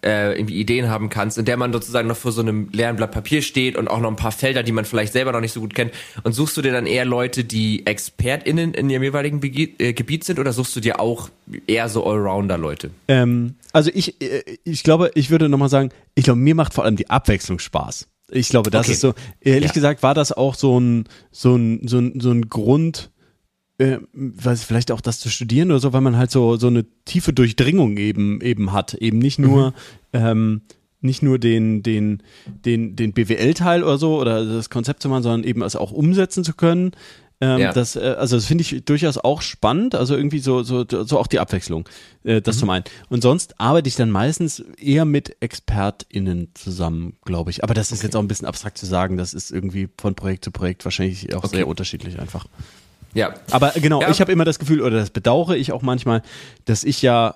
äh, 0.03 0.37
irgendwie 0.37 0.59
Ideen 0.59 0.89
haben 0.89 1.09
kannst, 1.09 1.37
in 1.37 1.45
der 1.45 1.57
man 1.57 1.71
sozusagen 1.71 2.07
noch 2.07 2.17
vor 2.17 2.31
so 2.31 2.41
einem 2.41 2.69
leeren 2.71 2.95
Blatt 2.95 3.11
Papier 3.11 3.41
steht 3.41 3.75
und 3.77 3.87
auch 3.87 3.99
noch 3.99 4.09
ein 4.09 4.15
paar 4.15 4.31
Felder, 4.31 4.63
die 4.63 4.71
man 4.71 4.85
vielleicht 4.85 5.13
selber 5.13 5.31
noch 5.31 5.39
nicht 5.39 5.53
so 5.53 5.61
gut 5.61 5.73
kennt. 5.73 5.93
Und 6.23 6.33
suchst 6.33 6.57
du 6.57 6.61
dir 6.61 6.71
dann 6.71 6.85
eher 6.85 7.05
Leute, 7.05 7.43
die 7.43 7.85
ExpertInnen 7.85 8.73
in 8.73 8.89
ihrem 8.89 9.03
jeweiligen 9.03 9.39
Bege 9.39 9.69
äh, 9.79 9.93
Gebiet 9.93 10.23
sind 10.23 10.39
oder 10.39 10.53
suchst 10.53 10.75
du 10.75 10.79
dir 10.79 10.99
auch 10.99 11.29
eher 11.67 11.89
so 11.89 12.05
Allrounder-Leute? 12.05 12.91
Ähm, 13.07 13.55
also 13.71 13.91
ich, 13.93 14.21
äh, 14.21 14.43
ich 14.63 14.83
glaube, 14.83 15.11
ich 15.15 15.29
würde 15.29 15.49
nochmal 15.49 15.69
sagen, 15.69 15.89
ich 16.15 16.25
glaube, 16.25 16.39
mir 16.39 16.55
macht 16.55 16.73
vor 16.73 16.83
allem 16.83 16.95
die 16.95 17.09
Abwechslung 17.09 17.59
Spaß. 17.59 18.07
Ich 18.33 18.49
glaube, 18.49 18.71
das 18.71 18.87
okay. 18.87 18.91
ist 18.93 19.01
so, 19.01 19.13
ehrlich 19.41 19.69
ja. 19.69 19.73
gesagt, 19.73 20.03
war 20.03 20.13
das 20.13 20.31
auch 20.31 20.55
so 20.55 20.79
ein, 20.79 21.05
so 21.31 21.55
ein, 21.55 21.87
so 21.87 21.99
ein, 21.99 22.19
so 22.19 22.31
ein 22.31 22.49
Grund, 22.49 23.11
äh, 23.77 23.97
weiß 24.13 24.63
vielleicht 24.63 24.91
auch 24.91 25.01
das 25.01 25.19
zu 25.19 25.29
studieren 25.29 25.71
oder 25.71 25.79
so, 25.79 25.93
weil 25.93 26.01
man 26.01 26.17
halt 26.17 26.31
so, 26.31 26.57
so 26.57 26.67
eine 26.67 26.85
tiefe 27.05 27.33
Durchdringung 27.33 27.97
eben, 27.97 28.41
eben 28.41 28.71
hat. 28.71 28.93
Eben 28.95 29.19
nicht 29.19 29.39
nur, 29.39 29.69
mhm. 29.69 29.73
ähm, 30.13 30.61
nicht 31.01 31.21
nur 31.21 31.37
den, 31.37 31.83
den, 31.83 32.23
den, 32.45 32.95
den 32.95 33.13
BWL-Teil 33.13 33.83
oder 33.83 33.97
so 33.97 34.19
oder 34.19 34.45
das 34.45 34.69
Konzept 34.69 35.01
zu 35.01 35.09
machen, 35.09 35.23
sondern 35.23 35.43
eben 35.43 35.61
es 35.61 35.75
auch 35.75 35.91
umsetzen 35.91 36.43
zu 36.43 36.53
können. 36.53 36.91
Ähm, 37.43 37.59
ja. 37.59 37.73
das, 37.73 37.97
äh, 37.97 38.15
also 38.17 38.37
das 38.37 38.45
finde 38.45 38.61
ich 38.61 38.85
durchaus 38.85 39.17
auch 39.17 39.41
spannend, 39.41 39.95
also 39.95 40.15
irgendwie 40.15 40.39
so, 40.39 40.63
so, 40.63 40.85
so 40.87 41.19
auch 41.19 41.27
die 41.27 41.41
Abwechslung, 41.41 41.89
äh, 42.23 42.41
das 42.41 42.55
mhm. 42.55 42.59
zum 42.61 42.69
einen. 42.69 42.85
Und 43.09 43.21
sonst 43.21 43.59
arbeite 43.59 43.89
ich 43.89 43.97
dann 43.97 44.11
meistens 44.11 44.63
eher 44.79 45.03
mit 45.03 45.35
ExpertInnen 45.41 46.51
zusammen, 46.53 47.17
glaube 47.25 47.51
ich. 47.51 47.61
Aber 47.61 47.73
das 47.73 47.91
ist 47.91 47.99
okay. 47.99 48.07
jetzt 48.07 48.15
auch 48.15 48.21
ein 48.21 48.29
bisschen 48.29 48.47
abstrakt 48.47 48.77
zu 48.77 48.85
sagen, 48.85 49.17
das 49.17 49.33
ist 49.33 49.51
irgendwie 49.51 49.89
von 49.99 50.15
Projekt 50.15 50.45
zu 50.45 50.51
Projekt 50.51 50.85
wahrscheinlich 50.85 51.35
auch 51.35 51.43
okay. 51.43 51.57
sehr 51.57 51.67
unterschiedlich 51.67 52.17
einfach. 52.17 52.45
Ja. 53.13 53.33
Aber 53.51 53.71
genau, 53.71 54.01
ja. 54.01 54.09
ich 54.09 54.21
habe 54.21 54.31
immer 54.31 54.45
das 54.45 54.57
Gefühl, 54.57 54.79
oder 54.79 54.95
das 54.97 55.09
bedauere 55.09 55.57
ich 55.57 55.73
auch 55.73 55.81
manchmal, 55.81 56.21
dass 56.63 56.85
ich 56.85 57.01
ja 57.01 57.35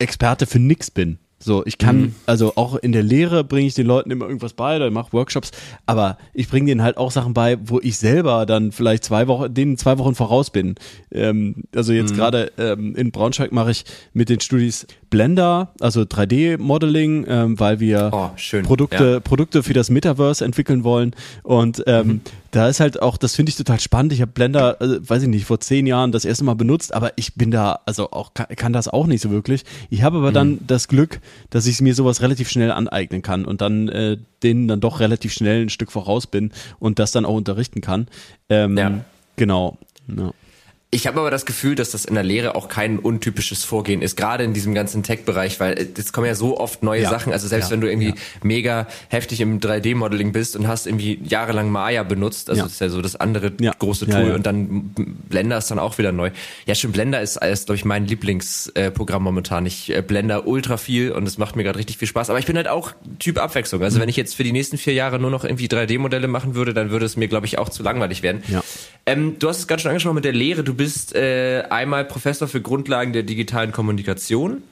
Experte 0.00 0.46
für 0.46 0.58
nix 0.58 0.90
bin. 0.90 1.18
So, 1.38 1.64
ich 1.66 1.76
kann, 1.76 2.00
mhm. 2.00 2.14
also 2.24 2.54
auch 2.56 2.76
in 2.76 2.92
der 2.92 3.02
Lehre 3.02 3.44
bringe 3.44 3.66
ich 3.66 3.74
den 3.74 3.86
Leuten 3.86 4.10
immer 4.10 4.24
irgendwas 4.24 4.54
bei 4.54 4.76
oder 4.76 4.90
mache 4.90 5.12
Workshops, 5.12 5.50
aber 5.84 6.16
ich 6.32 6.48
bringe 6.48 6.66
denen 6.66 6.82
halt 6.82 6.96
auch 6.96 7.10
Sachen 7.10 7.34
bei, 7.34 7.58
wo 7.62 7.78
ich 7.80 7.98
selber 7.98 8.46
dann 8.46 8.72
vielleicht 8.72 9.04
zwei 9.04 9.28
Wochen, 9.28 9.52
denen 9.52 9.76
zwei 9.76 9.98
Wochen 9.98 10.14
voraus 10.14 10.50
bin. 10.50 10.76
Ähm, 11.12 11.64
also 11.74 11.92
jetzt 11.92 12.12
mhm. 12.12 12.16
gerade 12.16 12.52
ähm, 12.56 12.96
in 12.96 13.10
Braunschweig 13.10 13.52
mache 13.52 13.70
ich 13.70 13.84
mit 14.14 14.30
den 14.30 14.40
Studis 14.40 14.86
Blender, 15.10 15.72
also 15.80 16.02
3D-Modeling, 16.02 17.26
ähm, 17.28 17.60
weil 17.60 17.80
wir 17.80 18.10
oh, 18.12 18.30
Produkte, 18.62 19.12
ja. 19.12 19.20
Produkte 19.20 19.62
für 19.62 19.74
das 19.74 19.90
Metaverse 19.90 20.44
entwickeln 20.44 20.84
wollen. 20.84 21.14
Und 21.42 21.82
ähm, 21.86 22.06
mhm. 22.06 22.20
Da 22.56 22.68
ist 22.68 22.80
halt 22.80 23.02
auch, 23.02 23.18
das 23.18 23.34
finde 23.34 23.50
ich 23.50 23.56
total 23.56 23.78
spannend. 23.80 24.14
Ich 24.14 24.22
habe 24.22 24.32
Blender, 24.32 24.80
äh, 24.80 25.06
weiß 25.06 25.22
ich 25.24 25.28
nicht, 25.28 25.44
vor 25.44 25.60
zehn 25.60 25.86
Jahren 25.86 26.10
das 26.10 26.24
erste 26.24 26.42
Mal 26.42 26.54
benutzt, 26.54 26.94
aber 26.94 27.12
ich 27.16 27.34
bin 27.34 27.50
da, 27.50 27.80
also 27.84 28.12
auch 28.12 28.32
kann, 28.32 28.46
kann 28.56 28.72
das 28.72 28.88
auch 28.88 29.06
nicht 29.06 29.20
so 29.20 29.30
wirklich. 29.30 29.64
Ich 29.90 30.02
habe 30.02 30.16
aber 30.16 30.30
mhm. 30.30 30.34
dann 30.34 30.58
das 30.66 30.88
Glück, 30.88 31.20
dass 31.50 31.66
ich 31.66 31.82
mir 31.82 31.94
sowas 31.94 32.22
relativ 32.22 32.48
schnell 32.48 32.70
aneignen 32.70 33.20
kann 33.20 33.44
und 33.44 33.60
dann 33.60 33.88
äh, 33.88 34.16
denen 34.42 34.68
dann 34.68 34.80
doch 34.80 35.00
relativ 35.00 35.34
schnell 35.34 35.62
ein 35.62 35.68
Stück 35.68 35.92
voraus 35.92 36.26
bin 36.26 36.50
und 36.78 36.98
das 36.98 37.12
dann 37.12 37.26
auch 37.26 37.34
unterrichten 37.34 37.82
kann. 37.82 38.06
Ähm, 38.48 38.78
ja. 38.78 39.04
Genau. 39.36 39.76
Ja. 40.08 40.32
Ich 40.92 41.08
habe 41.08 41.18
aber 41.18 41.32
das 41.32 41.44
Gefühl, 41.46 41.74
dass 41.74 41.90
das 41.90 42.04
in 42.04 42.14
der 42.14 42.22
Lehre 42.22 42.54
auch 42.54 42.68
kein 42.68 43.00
untypisches 43.00 43.64
Vorgehen 43.64 44.02
ist, 44.02 44.16
gerade 44.16 44.44
in 44.44 44.54
diesem 44.54 44.72
ganzen 44.72 45.02
Tech-Bereich, 45.02 45.58
weil 45.58 45.88
es 45.98 46.12
kommen 46.12 46.28
ja 46.28 46.36
so 46.36 46.58
oft 46.58 46.84
neue 46.84 47.02
ja. 47.02 47.10
Sachen. 47.10 47.32
Also 47.32 47.48
selbst 47.48 47.66
ja. 47.66 47.72
wenn 47.72 47.80
du 47.80 47.88
irgendwie 47.88 48.10
ja. 48.10 48.14
mega 48.44 48.86
heftig 49.08 49.40
im 49.40 49.58
3D-Modeling 49.58 50.30
bist 50.30 50.54
und 50.54 50.68
hast 50.68 50.86
irgendwie 50.86 51.20
jahrelang 51.24 51.70
Maya 51.70 52.04
benutzt, 52.04 52.50
also 52.50 52.62
das 52.62 52.74
ist 52.74 52.80
ja 52.80 52.88
so 52.88 53.02
das 53.02 53.16
andere 53.16 53.50
große 53.50 54.06
Tool 54.06 54.30
und 54.30 54.46
dann 54.46 54.94
Blender 55.28 55.58
ist 55.58 55.72
dann 55.72 55.80
auch 55.80 55.98
wieder 55.98 56.12
neu. 56.12 56.30
Ja, 56.66 56.76
schon 56.76 56.92
Blender 56.92 57.20
ist, 57.20 57.42
ist 57.42 57.66
glaube 57.66 57.76
ich, 57.76 57.84
mein 57.84 58.06
Lieblingsprogramm 58.06 59.24
momentan. 59.24 59.66
Ich 59.66 59.90
äh, 59.90 60.02
Blender 60.02 60.46
ultra 60.46 60.76
viel 60.76 61.10
und 61.10 61.26
es 61.26 61.36
macht 61.36 61.56
mir 61.56 61.64
gerade 61.64 61.80
richtig 61.80 61.98
viel 61.98 62.08
Spaß. 62.08 62.30
Aber 62.30 62.38
ich 62.38 62.46
bin 62.46 62.56
halt 62.56 62.68
auch 62.68 62.92
Typ 63.18 63.38
Abwechslung. 63.38 63.82
Also 63.82 63.98
mhm. 63.98 64.02
wenn 64.02 64.08
ich 64.08 64.16
jetzt 64.16 64.36
für 64.36 64.44
die 64.44 64.52
nächsten 64.52 64.78
vier 64.78 64.94
Jahre 64.94 65.18
nur 65.18 65.32
noch 65.32 65.42
irgendwie 65.42 65.66
3D-Modelle 65.66 66.28
machen 66.28 66.54
würde, 66.54 66.72
dann 66.72 66.90
würde 66.90 67.06
es 67.06 67.16
mir, 67.16 67.26
glaube 67.26 67.46
ich, 67.46 67.58
auch 67.58 67.70
zu 67.70 67.82
langweilig 67.82 68.22
werden. 68.22 68.44
Ja. 68.46 68.62
Ähm, 69.06 69.38
du 69.38 69.48
hast 69.48 69.58
es 69.60 69.66
gerade 69.68 69.80
schon 69.80 69.90
angesprochen 69.90 70.16
mit 70.16 70.24
der 70.24 70.32
Lehre. 70.32 70.64
Du 70.64 70.74
bist 70.74 71.14
äh, 71.14 71.62
einmal 71.70 72.04
Professor 72.04 72.48
für 72.48 72.60
Grundlagen 72.60 73.12
der 73.12 73.22
digitalen 73.22 73.70
Kommunikation. 73.70 74.62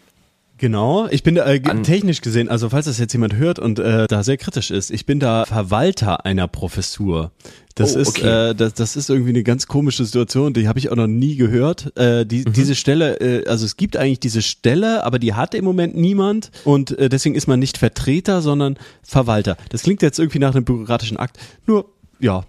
Genau, 0.56 1.08
ich 1.08 1.24
bin 1.24 1.34
da 1.34 1.46
äh, 1.46 1.60
technisch 1.82 2.20
gesehen, 2.20 2.48
also 2.48 2.68
falls 2.68 2.86
das 2.86 2.98
jetzt 2.98 3.12
jemand 3.12 3.34
hört 3.34 3.58
und 3.58 3.80
äh, 3.80 4.06
da 4.06 4.22
sehr 4.22 4.36
kritisch 4.36 4.70
ist, 4.70 4.92
ich 4.92 5.04
bin 5.04 5.18
da 5.18 5.44
Verwalter 5.46 6.24
einer 6.24 6.46
Professur. 6.46 7.32
Das 7.74 7.96
oh, 7.96 7.98
ist 7.98 8.18
okay. 8.18 8.50
äh, 8.50 8.54
das, 8.54 8.74
das 8.74 8.94
ist 8.94 9.10
irgendwie 9.10 9.30
eine 9.30 9.42
ganz 9.42 9.66
komische 9.66 10.04
Situation, 10.04 10.54
die 10.54 10.68
habe 10.68 10.78
ich 10.78 10.92
auch 10.92 10.96
noch 10.96 11.08
nie 11.08 11.34
gehört. 11.34 11.92
Äh, 11.98 12.24
die, 12.24 12.44
mhm. 12.46 12.52
Diese 12.52 12.76
Stelle, 12.76 13.16
äh, 13.20 13.48
also 13.48 13.66
es 13.66 13.76
gibt 13.76 13.96
eigentlich 13.96 14.20
diese 14.20 14.42
Stelle, 14.42 15.02
aber 15.02 15.18
die 15.18 15.34
hat 15.34 15.56
im 15.56 15.64
Moment 15.64 15.96
niemand 15.96 16.52
und 16.64 16.96
äh, 17.00 17.08
deswegen 17.08 17.34
ist 17.34 17.48
man 17.48 17.58
nicht 17.58 17.76
Vertreter, 17.76 18.40
sondern 18.40 18.78
Verwalter. 19.02 19.56
Das 19.70 19.82
klingt 19.82 20.02
jetzt 20.02 20.20
irgendwie 20.20 20.38
nach 20.38 20.54
einem 20.54 20.64
bürokratischen 20.64 21.16
Akt. 21.16 21.36
Nur 21.66 21.90
ja, 22.20 22.44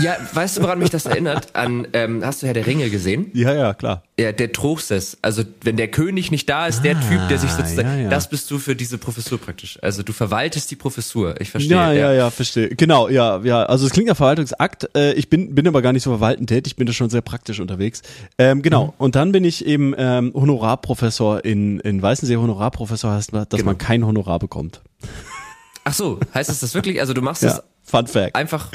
ja, 0.00 0.16
weißt 0.32 0.56
du, 0.56 0.62
woran 0.62 0.78
mich 0.78 0.88
das 0.88 1.04
erinnert? 1.04 1.54
An, 1.54 1.86
ähm, 1.92 2.24
hast 2.24 2.42
du 2.42 2.46
Herr 2.46 2.54
der 2.54 2.66
Ringe 2.66 2.88
gesehen? 2.88 3.30
Ja, 3.34 3.52
ja, 3.52 3.74
klar. 3.74 4.02
Ja, 4.18 4.32
der 4.32 4.52
Truchsess. 4.52 5.18
Also, 5.20 5.42
wenn 5.62 5.76
der 5.76 5.88
König 5.88 6.30
nicht 6.30 6.48
da 6.48 6.66
ist, 6.66 6.82
der 6.82 6.96
ah, 6.96 7.00
Typ, 7.08 7.28
der 7.28 7.38
sich 7.38 7.50
sozusagen, 7.50 7.88
ja, 7.88 8.04
ja. 8.04 8.08
das 8.08 8.30
bist 8.30 8.50
du 8.50 8.58
für 8.58 8.74
diese 8.74 8.96
Professur 8.96 9.38
praktisch. 9.38 9.78
Also, 9.82 10.02
du 10.02 10.12
verwaltest 10.12 10.70
die 10.70 10.76
Professur. 10.76 11.38
Ich 11.40 11.50
verstehe. 11.50 11.76
Ja, 11.76 11.92
ja, 11.92 12.00
ja, 12.00 12.12
ja 12.12 12.30
verstehe. 12.30 12.68
Genau, 12.70 13.08
ja, 13.08 13.40
ja. 13.42 13.64
Also, 13.64 13.86
es 13.86 13.92
klingt 13.92 14.08
nach 14.08 14.16
Verwaltungsakt. 14.16 14.88
Äh, 14.96 15.12
ich 15.12 15.28
bin, 15.28 15.54
bin 15.54 15.68
aber 15.68 15.82
gar 15.82 15.92
nicht 15.92 16.04
so 16.04 16.10
verwaltend 16.10 16.48
tätig. 16.48 16.72
Ich 16.72 16.76
bin 16.76 16.86
da 16.86 16.92
schon 16.92 17.10
sehr 17.10 17.22
praktisch 17.22 17.60
unterwegs. 17.60 18.02
Ähm, 18.38 18.62
genau. 18.62 18.86
Mhm. 18.86 18.92
Und 18.96 19.14
dann 19.16 19.32
bin 19.32 19.44
ich 19.44 19.66
eben 19.66 19.94
ähm, 19.98 20.32
Honorarprofessor 20.34 21.44
in, 21.44 21.80
in 21.80 22.00
Weißensee. 22.00 22.36
Honorarprofessor 22.36 23.12
heißt, 23.12 23.32
dass 23.34 23.48
genau. 23.50 23.64
man 23.64 23.78
kein 23.78 24.06
Honorar 24.06 24.38
bekommt. 24.38 24.80
Ach 25.84 25.94
so, 25.94 26.20
heißt 26.34 26.50
das 26.50 26.60
das 26.60 26.74
wirklich? 26.74 27.00
Also, 27.00 27.14
du 27.14 27.22
machst 27.22 27.42
ja. 27.42 27.50
das 27.50 27.62
Fun 27.82 28.06
Fact. 28.06 28.34
Einfach, 28.34 28.70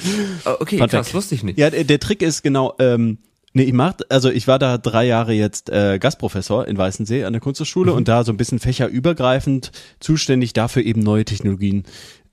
oh, 0.45 0.49
okay, 0.59 0.77
Fun 0.77 0.87
krass, 0.87 1.07
Fact. 1.07 1.13
wusste 1.15 1.35
ich 1.35 1.43
nicht. 1.43 1.57
Ja, 1.57 1.69
der, 1.69 1.83
der 1.83 1.99
Trick 1.99 2.21
ist 2.21 2.41
genau, 2.41 2.75
ähm, 2.79 3.19
Nee, 3.57 3.63
ich 3.63 3.73
mach, 3.73 3.93
also 4.09 4.29
ich 4.29 4.49
war 4.49 4.59
da 4.59 4.77
drei 4.77 5.05
Jahre 5.05 5.31
jetzt 5.31 5.69
äh, 5.69 5.97
Gastprofessor 5.97 6.67
in 6.67 6.77
Weißensee 6.77 7.23
an 7.23 7.31
der 7.31 7.39
Kunsthochschule 7.39 7.91
mhm. 7.91 7.97
und 7.97 8.07
da 8.09 8.25
so 8.25 8.33
ein 8.33 8.37
bisschen 8.37 8.59
fächerübergreifend 8.59 9.71
zuständig 10.01 10.51
dafür 10.51 10.83
eben 10.83 10.99
neue 10.99 11.23
Technologien 11.23 11.85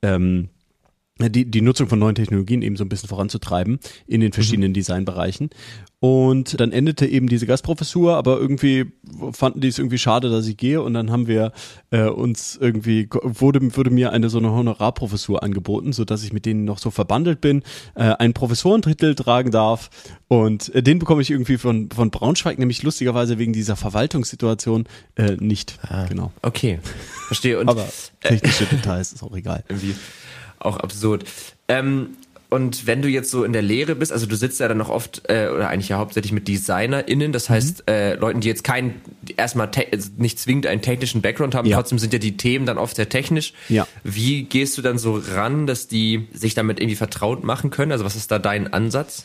ähm, 0.02 0.48
die, 1.28 1.50
die 1.50 1.60
Nutzung 1.60 1.88
von 1.88 1.98
neuen 1.98 2.14
Technologien 2.14 2.62
eben 2.62 2.76
so 2.76 2.84
ein 2.84 2.88
bisschen 2.88 3.08
voranzutreiben 3.08 3.78
in 4.06 4.20
den 4.20 4.32
verschiedenen 4.32 4.70
mhm. 4.70 4.74
Designbereichen. 4.74 5.50
Und 6.02 6.58
dann 6.58 6.72
endete 6.72 7.06
eben 7.06 7.28
diese 7.28 7.46
Gastprofessur, 7.46 8.16
aber 8.16 8.40
irgendwie 8.40 8.86
fanden 9.30 9.60
die 9.60 9.68
es 9.68 9.78
irgendwie 9.78 9.98
schade, 9.98 10.30
dass 10.30 10.48
ich 10.48 10.56
gehe. 10.56 10.82
Und 10.82 10.94
dann 10.94 11.12
haben 11.12 11.28
wir 11.28 11.52
äh, 11.92 12.06
uns 12.08 12.58
irgendwie, 12.60 13.08
wurde, 13.22 13.76
wurde 13.76 13.90
mir 13.90 14.10
eine 14.10 14.28
so 14.28 14.38
eine 14.38 14.50
Honorarprofessur 14.50 15.44
angeboten, 15.44 15.92
so 15.92 16.04
dass 16.04 16.24
ich 16.24 16.32
mit 16.32 16.44
denen 16.44 16.64
noch 16.64 16.78
so 16.78 16.90
verbandelt 16.90 17.40
bin, 17.40 17.62
äh, 17.94 18.02
einen 18.02 18.34
Professorentitel 18.34 19.14
tragen 19.14 19.52
darf. 19.52 19.90
Und 20.26 20.74
äh, 20.74 20.82
den 20.82 20.98
bekomme 20.98 21.22
ich 21.22 21.30
irgendwie 21.30 21.56
von, 21.56 21.88
von 21.92 22.10
Braunschweig, 22.10 22.58
nämlich 22.58 22.82
lustigerweise 22.82 23.38
wegen 23.38 23.52
dieser 23.52 23.76
Verwaltungssituation 23.76 24.88
äh, 25.14 25.36
nicht. 25.38 25.78
Ah, 25.82 26.06
genau. 26.06 26.32
Okay, 26.42 26.80
verstehe. 27.28 27.60
Und, 27.60 27.68
aber 27.68 27.86
technische 28.22 28.64
Details 28.64 29.12
ist 29.12 29.22
auch 29.22 29.36
egal. 29.36 29.62
Irgendwie 29.68 29.94
auch 30.64 30.78
absurd. 30.78 31.24
Ähm, 31.68 32.16
und 32.52 32.86
wenn 32.86 33.00
du 33.00 33.08
jetzt 33.08 33.30
so 33.30 33.44
in 33.44 33.54
der 33.54 33.62
Lehre 33.62 33.94
bist, 33.94 34.12
also 34.12 34.26
du 34.26 34.36
sitzt 34.36 34.60
ja 34.60 34.68
dann 34.68 34.76
noch 34.76 34.90
oft, 34.90 35.22
äh, 35.30 35.48
oder 35.48 35.70
eigentlich 35.70 35.88
ja 35.88 35.96
hauptsächlich 35.96 36.32
mit 36.32 36.48
DesignerInnen, 36.48 37.32
das 37.32 37.48
heißt 37.48 37.78
mhm. 37.86 37.92
äh, 37.92 38.14
Leuten, 38.16 38.42
die 38.42 38.48
jetzt 38.48 38.62
keinen, 38.62 39.00
erstmal 39.38 39.70
also 39.90 40.10
nicht 40.18 40.38
zwingend 40.38 40.66
einen 40.66 40.82
technischen 40.82 41.22
Background 41.22 41.54
haben, 41.54 41.66
ja. 41.66 41.78
trotzdem 41.78 41.98
sind 41.98 42.12
ja 42.12 42.18
die 42.18 42.36
Themen 42.36 42.66
dann 42.66 42.76
oft 42.76 42.96
sehr 42.96 43.08
technisch. 43.08 43.54
Ja. 43.70 43.88
Wie 44.04 44.42
gehst 44.42 44.76
du 44.76 44.82
dann 44.82 44.98
so 44.98 45.18
ran, 45.34 45.66
dass 45.66 45.88
die 45.88 46.28
sich 46.34 46.52
damit 46.52 46.78
irgendwie 46.78 46.96
vertraut 46.96 47.42
machen 47.42 47.70
können? 47.70 47.90
Also 47.90 48.04
was 48.04 48.16
ist 48.16 48.30
da 48.30 48.38
dein 48.38 48.70
Ansatz? 48.70 49.24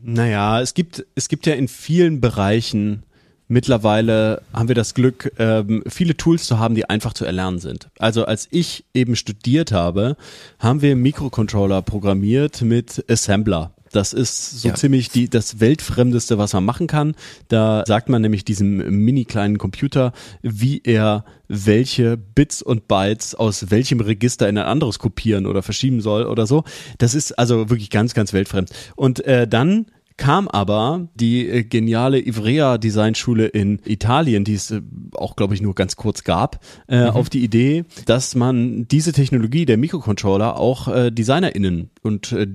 Naja, 0.00 0.60
es 0.60 0.74
gibt, 0.74 1.04
es 1.16 1.28
gibt 1.28 1.44
ja 1.44 1.54
in 1.54 1.66
vielen 1.66 2.20
Bereichen 2.20 3.02
mittlerweile 3.48 4.42
haben 4.52 4.68
wir 4.68 4.74
das 4.74 4.94
Glück, 4.94 5.32
ähm, 5.38 5.82
viele 5.88 6.16
Tools 6.16 6.44
zu 6.44 6.58
haben, 6.58 6.74
die 6.74 6.88
einfach 6.88 7.14
zu 7.14 7.24
erlernen 7.24 7.58
sind. 7.58 7.88
Also 7.98 8.24
als 8.24 8.46
ich 8.50 8.84
eben 8.94 9.16
studiert 9.16 9.72
habe, 9.72 10.16
haben 10.58 10.82
wir 10.82 10.94
Mikrocontroller 10.94 11.82
programmiert 11.82 12.62
mit 12.62 13.04
Assembler. 13.10 13.72
Das 13.92 14.12
ist 14.12 14.60
so 14.60 14.68
ja. 14.68 14.74
ziemlich 14.74 15.08
die, 15.10 15.28
das 15.28 15.60
Weltfremdeste, 15.60 16.38
was 16.38 16.52
man 16.52 16.64
machen 16.64 16.86
kann. 16.86 17.14
Da 17.48 17.84
sagt 17.86 18.08
man 18.08 18.22
nämlich 18.22 18.44
diesem 18.44 18.76
mini 19.04 19.24
kleinen 19.24 19.58
Computer, 19.58 20.12
wie 20.42 20.82
er 20.84 21.24
welche 21.48 22.16
Bits 22.16 22.60
und 22.60 22.88
Bytes 22.88 23.34
aus 23.34 23.70
welchem 23.70 24.00
Register 24.00 24.48
in 24.48 24.58
ein 24.58 24.66
anderes 24.66 24.98
kopieren 24.98 25.46
oder 25.46 25.62
verschieben 25.62 26.00
soll 26.00 26.26
oder 26.26 26.46
so. 26.46 26.64
Das 26.98 27.14
ist 27.14 27.38
also 27.38 27.70
wirklich 27.70 27.90
ganz, 27.90 28.14
ganz 28.14 28.32
weltfremd. 28.32 28.70
Und 28.96 29.24
äh, 29.24 29.48
dann 29.48 29.86
kam 30.18 30.48
aber 30.48 31.08
die 31.14 31.48
äh, 31.48 31.62
geniale 31.62 32.20
Ivrea 32.20 32.76
Designschule 32.76 33.46
in 33.46 33.80
Italien, 33.86 34.44
die 34.44 34.54
es 34.54 34.70
äh, 34.70 34.82
auch, 35.14 35.36
glaube 35.36 35.54
ich, 35.54 35.62
nur 35.62 35.74
ganz 35.74 35.96
kurz 35.96 36.24
gab, 36.24 36.60
äh, 36.88 37.04
mhm. 37.04 37.10
auf 37.10 37.30
die 37.30 37.42
Idee, 37.42 37.84
dass 38.04 38.34
man 38.34 38.86
diese 38.88 39.12
Technologie 39.12 39.64
der 39.64 39.78
Mikrocontroller 39.78 40.58
auch 40.58 40.88
äh, 40.88 41.10
DesignerInnen 41.10 41.90
und 42.02 42.32
äh, 42.32 42.46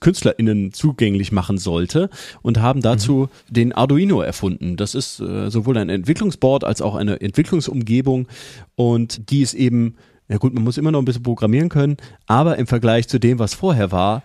KünstlerInnen 0.00 0.72
zugänglich 0.72 1.32
machen 1.32 1.58
sollte 1.58 2.10
und 2.42 2.60
haben 2.60 2.82
dazu 2.82 3.28
mhm. 3.48 3.54
den 3.54 3.72
Arduino 3.72 4.20
erfunden. 4.20 4.76
Das 4.76 4.94
ist 4.94 5.20
äh, 5.20 5.50
sowohl 5.50 5.78
ein 5.78 5.88
Entwicklungsboard 5.88 6.64
als 6.64 6.82
auch 6.82 6.94
eine 6.94 7.20
Entwicklungsumgebung 7.20 8.28
und 8.76 9.30
die 9.30 9.40
ist 9.40 9.54
eben 9.54 9.96
ja 10.30 10.36
gut, 10.36 10.52
man 10.52 10.62
muss 10.62 10.76
immer 10.76 10.90
noch 10.90 10.98
ein 10.98 11.06
bisschen 11.06 11.22
programmieren 11.22 11.70
können, 11.70 11.96
aber 12.26 12.58
im 12.58 12.66
Vergleich 12.66 13.08
zu 13.08 13.18
dem, 13.18 13.38
was 13.38 13.54
vorher 13.54 13.90
war, 13.92 14.22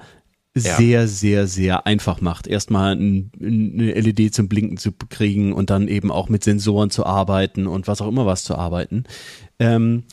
ja. 0.56 0.76
sehr, 0.78 1.08
sehr, 1.08 1.48
sehr 1.48 1.86
einfach 1.86 2.22
macht. 2.22 2.48
Erstmal 2.48 2.96
ein, 2.96 3.32
eine 3.42 3.94
LED 3.94 4.34
zum 4.34 4.48
Blinken 4.48 4.78
zu 4.78 4.92
kriegen 4.92 5.54
und 5.54 5.70
dann 5.70 5.88
eben 5.88 6.12
auch 6.12 6.30
mit 6.30 6.44
Sensoren 6.44 6.90
zu 6.90 7.06
arbeiten 7.06 7.68
und 7.68 7.88
was 7.88 8.02
auch 8.02 8.08
immer 8.08 8.26
was 8.26 8.44
zu 8.44 8.56
arbeiten. 8.56 9.06
Ähm, 9.60 10.04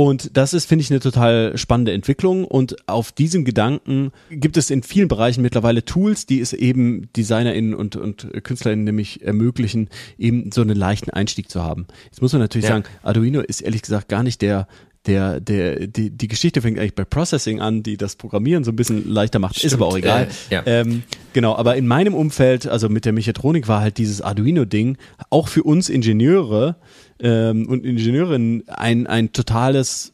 und 0.00 0.34
das 0.34 0.54
ist, 0.54 0.64
finde 0.64 0.82
ich, 0.82 0.90
eine 0.90 1.00
total 1.00 1.58
spannende 1.58 1.92
Entwicklung. 1.92 2.46
Und 2.46 2.88
auf 2.88 3.12
diesem 3.12 3.44
Gedanken 3.44 4.12
gibt 4.30 4.56
es 4.56 4.70
in 4.70 4.82
vielen 4.82 5.08
Bereichen 5.08 5.42
mittlerweile 5.42 5.84
Tools, 5.84 6.24
die 6.24 6.40
es 6.40 6.54
eben 6.54 7.12
DesignerInnen 7.14 7.74
und, 7.74 7.96
und 7.96 8.26
KünstlerInnen 8.42 8.86
nämlich 8.86 9.22
ermöglichen, 9.22 9.90
eben 10.16 10.52
so 10.52 10.62
einen 10.62 10.74
leichten 10.74 11.10
Einstieg 11.10 11.50
zu 11.50 11.62
haben. 11.62 11.86
Jetzt 12.06 12.22
muss 12.22 12.32
man 12.32 12.40
natürlich 12.40 12.64
ja. 12.64 12.76
sagen, 12.76 12.84
Arduino 13.02 13.40
ist 13.42 13.60
ehrlich 13.60 13.82
gesagt 13.82 14.08
gar 14.08 14.22
nicht 14.22 14.40
der 14.40 14.68
der, 15.06 15.40
der, 15.40 15.86
die, 15.86 16.10
die 16.10 16.28
Geschichte 16.28 16.60
fängt 16.60 16.78
eigentlich 16.78 16.94
bei 16.94 17.04
Processing 17.04 17.60
an, 17.60 17.82
die 17.82 17.96
das 17.96 18.16
Programmieren 18.16 18.64
so 18.64 18.70
ein 18.70 18.76
bisschen 18.76 19.08
leichter 19.08 19.38
macht, 19.38 19.56
Stimmt, 19.56 19.72
ist 19.72 19.74
aber 19.74 19.86
auch 19.86 19.96
egal. 19.96 20.28
Äh, 20.50 20.54
ja. 20.54 20.62
ähm, 20.66 21.02
genau, 21.32 21.56
aber 21.56 21.76
in 21.76 21.86
meinem 21.86 22.14
Umfeld, 22.14 22.66
also 22.66 22.88
mit 22.88 23.06
der 23.06 23.12
Mechatronik 23.12 23.66
war 23.66 23.80
halt 23.80 23.96
dieses 23.96 24.20
Arduino-Ding 24.20 24.98
auch 25.30 25.48
für 25.48 25.62
uns 25.62 25.88
Ingenieure 25.88 26.76
ähm, 27.18 27.66
und 27.68 27.84
Ingenieurinnen 27.84 28.68
ein, 28.68 29.06
ein 29.06 29.32
totales 29.32 30.12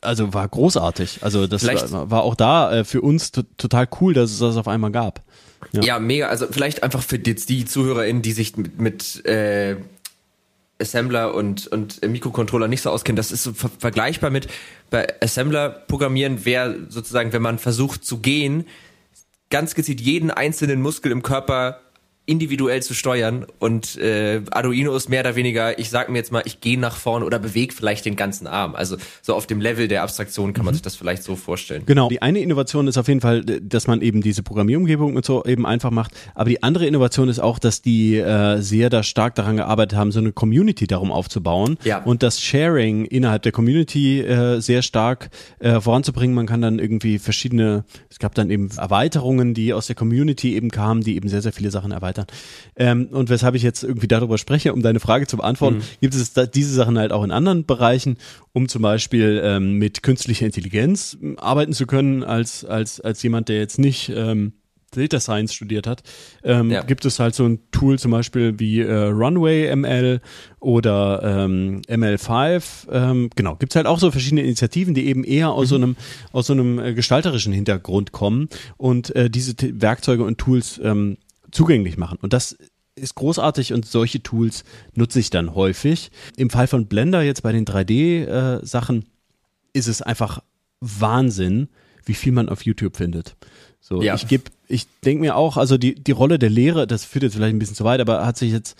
also 0.00 0.34
war 0.34 0.48
großartig. 0.48 1.20
Also 1.20 1.46
das 1.46 1.64
war, 1.64 2.10
war, 2.10 2.22
auch 2.24 2.34
da 2.34 2.80
äh, 2.80 2.84
für 2.84 3.00
uns 3.00 3.30
total 3.30 3.88
cool, 4.00 4.12
dass 4.12 4.32
es 4.32 4.40
das 4.40 4.56
auf 4.56 4.66
einmal 4.66 4.90
gab. 4.90 5.22
Ja. 5.72 5.82
ja, 5.82 5.98
mega. 6.00 6.28
Also 6.28 6.46
vielleicht 6.50 6.82
einfach 6.82 7.02
für 7.02 7.16
jetzt 7.16 7.48
die 7.48 7.64
ZuhörerInnen, 7.64 8.22
die 8.22 8.32
sich 8.32 8.56
mit, 8.56 8.80
mit 8.80 9.24
äh, 9.24 9.76
Assembler 10.80 11.34
und, 11.34 11.66
und 11.68 12.06
Mikrocontroller 12.06 12.68
nicht 12.68 12.82
so 12.82 12.90
auskennen, 12.90 13.16
das 13.16 13.32
ist 13.32 13.42
so 13.42 13.52
ver 13.52 13.70
vergleichbar 13.78 14.30
mit 14.30 14.48
bei 14.90 15.20
Assembler 15.22 15.70
programmieren 15.70 16.44
wäre 16.44 16.86
sozusagen, 16.88 17.32
wenn 17.32 17.42
man 17.42 17.58
versucht 17.58 18.04
zu 18.04 18.18
gehen, 18.18 18.66
ganz 19.50 19.74
gezielt 19.74 20.00
jeden 20.00 20.30
einzelnen 20.30 20.80
Muskel 20.80 21.12
im 21.12 21.22
Körper 21.22 21.80
individuell 22.30 22.80
zu 22.80 22.94
steuern 22.94 23.44
und 23.58 23.98
äh, 23.98 24.40
Arduino 24.52 24.94
ist 24.94 25.08
mehr 25.08 25.20
oder 25.20 25.34
weniger, 25.34 25.80
ich 25.80 25.90
sag 25.90 26.08
mir 26.08 26.18
jetzt 26.18 26.30
mal, 26.30 26.42
ich 26.44 26.60
gehe 26.60 26.78
nach 26.78 26.94
vorne 26.94 27.24
oder 27.24 27.40
bewege 27.40 27.74
vielleicht 27.74 28.04
den 28.04 28.14
ganzen 28.14 28.46
Arm. 28.46 28.76
Also 28.76 28.96
so 29.20 29.34
auf 29.34 29.48
dem 29.48 29.60
Level 29.60 29.88
der 29.88 30.04
Abstraktion 30.04 30.52
kann 30.52 30.64
man 30.64 30.72
mhm. 30.72 30.76
sich 30.76 30.82
das 30.82 30.94
vielleicht 30.94 31.24
so 31.24 31.34
vorstellen. 31.34 31.82
Genau. 31.86 32.08
Die 32.08 32.22
eine 32.22 32.38
Innovation 32.38 32.86
ist 32.86 32.98
auf 32.98 33.08
jeden 33.08 33.20
Fall, 33.20 33.42
dass 33.44 33.88
man 33.88 34.00
eben 34.00 34.22
diese 34.22 34.44
Programmierumgebung 34.44 35.16
und 35.16 35.24
so 35.24 35.44
eben 35.44 35.66
einfach 35.66 35.90
macht. 35.90 36.12
Aber 36.36 36.48
die 36.48 36.62
andere 36.62 36.86
Innovation 36.86 37.28
ist 37.28 37.40
auch, 37.40 37.58
dass 37.58 37.82
die 37.82 38.16
äh, 38.18 38.60
sehr 38.60 38.90
da 38.90 39.02
stark 39.02 39.34
daran 39.34 39.56
gearbeitet 39.56 39.98
haben, 39.98 40.12
so 40.12 40.20
eine 40.20 40.30
Community 40.30 40.86
darum 40.86 41.10
aufzubauen 41.10 41.78
ja. 41.82 41.98
und 42.04 42.22
das 42.22 42.40
Sharing 42.40 43.06
innerhalb 43.06 43.42
der 43.42 43.50
Community 43.50 44.20
äh, 44.20 44.60
sehr 44.60 44.82
stark 44.82 45.30
äh, 45.58 45.80
voranzubringen. 45.80 46.36
Man 46.36 46.46
kann 46.46 46.62
dann 46.62 46.78
irgendwie 46.78 47.18
verschiedene, 47.18 47.84
es 48.08 48.20
gab 48.20 48.36
dann 48.36 48.50
eben 48.50 48.70
Erweiterungen, 48.76 49.52
die 49.52 49.72
aus 49.72 49.88
der 49.88 49.96
Community 49.96 50.54
eben 50.54 50.70
kamen, 50.70 51.02
die 51.02 51.16
eben 51.16 51.28
sehr, 51.28 51.42
sehr 51.42 51.52
viele 51.52 51.72
Sachen 51.72 51.90
erweitern. 52.20 52.26
Ähm, 52.76 53.08
und 53.10 53.28
weshalb 53.28 53.54
ich 53.54 53.62
jetzt 53.62 53.82
irgendwie 53.82 54.08
darüber 54.08 54.38
spreche, 54.38 54.72
um 54.72 54.82
deine 54.82 55.00
Frage 55.00 55.26
zu 55.26 55.36
beantworten, 55.36 55.78
mhm. 55.78 56.00
gibt 56.00 56.14
es 56.14 56.32
da, 56.32 56.46
diese 56.46 56.74
Sachen 56.74 56.98
halt 56.98 57.12
auch 57.12 57.24
in 57.24 57.30
anderen 57.30 57.66
Bereichen, 57.66 58.16
um 58.52 58.68
zum 58.68 58.82
Beispiel 58.82 59.40
ähm, 59.44 59.74
mit 59.74 60.02
künstlicher 60.02 60.46
Intelligenz 60.46 61.16
ähm, 61.20 61.38
arbeiten 61.38 61.72
zu 61.72 61.86
können, 61.86 62.22
als, 62.22 62.64
als, 62.64 63.00
als 63.00 63.22
jemand, 63.22 63.48
der 63.48 63.58
jetzt 63.58 63.78
nicht 63.78 64.10
ähm, 64.14 64.52
Data 64.92 65.20
Science 65.20 65.54
studiert 65.54 65.86
hat, 65.86 66.02
ähm, 66.42 66.70
ja. 66.70 66.82
gibt 66.82 67.04
es 67.04 67.20
halt 67.20 67.34
so 67.34 67.46
ein 67.46 67.60
Tool 67.70 67.98
zum 67.98 68.10
Beispiel 68.10 68.58
wie 68.58 68.80
äh, 68.80 68.92
Runway 68.92 69.74
ML 69.76 70.20
oder 70.58 71.20
ähm, 71.22 71.82
ML5. 71.88 72.90
Ähm, 72.90 73.30
genau, 73.36 73.54
gibt 73.54 73.72
es 73.72 73.76
halt 73.76 73.86
auch 73.86 74.00
so 74.00 74.10
verschiedene 74.10 74.42
Initiativen, 74.42 74.94
die 74.94 75.06
eben 75.06 75.22
eher 75.22 75.50
aus 75.50 75.66
mhm. 75.66 75.68
so 75.68 75.76
einem 75.76 75.96
aus 76.32 76.46
so 76.48 76.52
einem 76.54 76.78
äh, 76.80 76.94
gestalterischen 76.94 77.52
Hintergrund 77.52 78.10
kommen 78.10 78.48
und 78.78 79.14
äh, 79.14 79.30
diese 79.30 79.54
T 79.54 79.80
Werkzeuge 79.80 80.24
und 80.24 80.38
Tools 80.38 80.80
ähm, 80.82 81.18
zugänglich 81.50 81.96
machen. 81.96 82.18
Und 82.20 82.32
das 82.32 82.56
ist 82.94 83.14
großartig 83.14 83.72
und 83.72 83.86
solche 83.86 84.22
Tools 84.22 84.64
nutze 84.94 85.20
ich 85.20 85.30
dann 85.30 85.54
häufig. 85.54 86.10
Im 86.36 86.50
Fall 86.50 86.66
von 86.66 86.86
Blender 86.86 87.22
jetzt 87.22 87.42
bei 87.42 87.52
den 87.52 87.64
3D-Sachen 87.64 89.02
äh, 89.02 89.04
ist 89.72 89.88
es 89.88 90.02
einfach 90.02 90.42
Wahnsinn, 90.80 91.68
wie 92.04 92.14
viel 92.14 92.32
man 92.32 92.48
auf 92.48 92.62
YouTube 92.62 92.96
findet. 92.96 93.36
So, 93.80 94.02
ja. 94.02 94.14
ich 94.14 94.28
gebe, 94.28 94.44
ich 94.68 94.86
denke 95.04 95.22
mir 95.22 95.36
auch, 95.36 95.56
also 95.56 95.78
die, 95.78 95.94
die 95.94 96.12
Rolle 96.12 96.38
der 96.38 96.50
Lehre, 96.50 96.86
das 96.86 97.04
führt 97.04 97.22
jetzt 97.22 97.34
vielleicht 97.34 97.54
ein 97.54 97.58
bisschen 97.58 97.76
zu 97.76 97.84
weit, 97.84 98.00
aber 98.00 98.26
hat 98.26 98.36
sich 98.36 98.52
jetzt, 98.52 98.76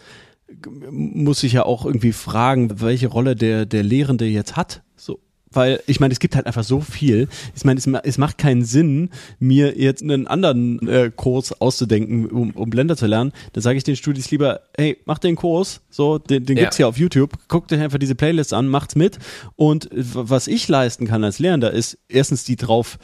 muss 0.90 1.42
ich 1.42 1.54
ja 1.54 1.64
auch 1.64 1.84
irgendwie 1.86 2.12
fragen, 2.12 2.80
welche 2.80 3.08
Rolle 3.08 3.36
der, 3.36 3.66
der 3.66 3.82
Lehrende 3.82 4.26
jetzt 4.26 4.56
hat. 4.56 4.82
So, 4.96 5.20
weil 5.52 5.80
ich 5.86 6.00
meine, 6.00 6.12
es 6.12 6.20
gibt 6.20 6.36
halt 6.36 6.46
einfach 6.46 6.64
so 6.64 6.80
viel. 6.80 7.28
Ich 7.56 7.64
meine, 7.64 7.78
es, 7.78 7.86
es 7.86 8.18
macht 8.18 8.38
keinen 8.38 8.64
Sinn, 8.64 9.10
mir 9.38 9.78
jetzt 9.78 10.02
einen 10.02 10.26
anderen 10.26 10.86
äh, 10.88 11.10
Kurs 11.14 11.60
auszudenken, 11.60 12.26
um, 12.26 12.50
um 12.52 12.70
Blender 12.70 12.96
zu 12.96 13.06
lernen. 13.06 13.32
Da 13.52 13.60
sage 13.60 13.76
ich 13.76 13.84
den 13.84 13.96
Studis 13.96 14.30
lieber, 14.30 14.60
hey, 14.76 14.98
mach 15.06 15.18
den 15.18 15.36
Kurs, 15.36 15.80
so, 15.90 16.18
den, 16.18 16.46
den 16.46 16.56
ja. 16.56 16.64
gibt's 16.64 16.78
ja 16.78 16.86
auf 16.86 16.96
YouTube, 16.96 17.32
guckt 17.48 17.72
euch 17.72 17.80
einfach 17.80 17.98
diese 17.98 18.14
Playlist 18.14 18.54
an, 18.54 18.68
macht's 18.68 18.94
mit. 18.94 19.18
Und 19.56 19.88
was 19.92 20.46
ich 20.46 20.68
leisten 20.68 21.06
kann 21.06 21.24
als 21.24 21.38
Lehrender, 21.38 21.72
ist 21.72 21.98
erstens 22.08 22.44
die 22.44 22.56
drauf 22.56 22.98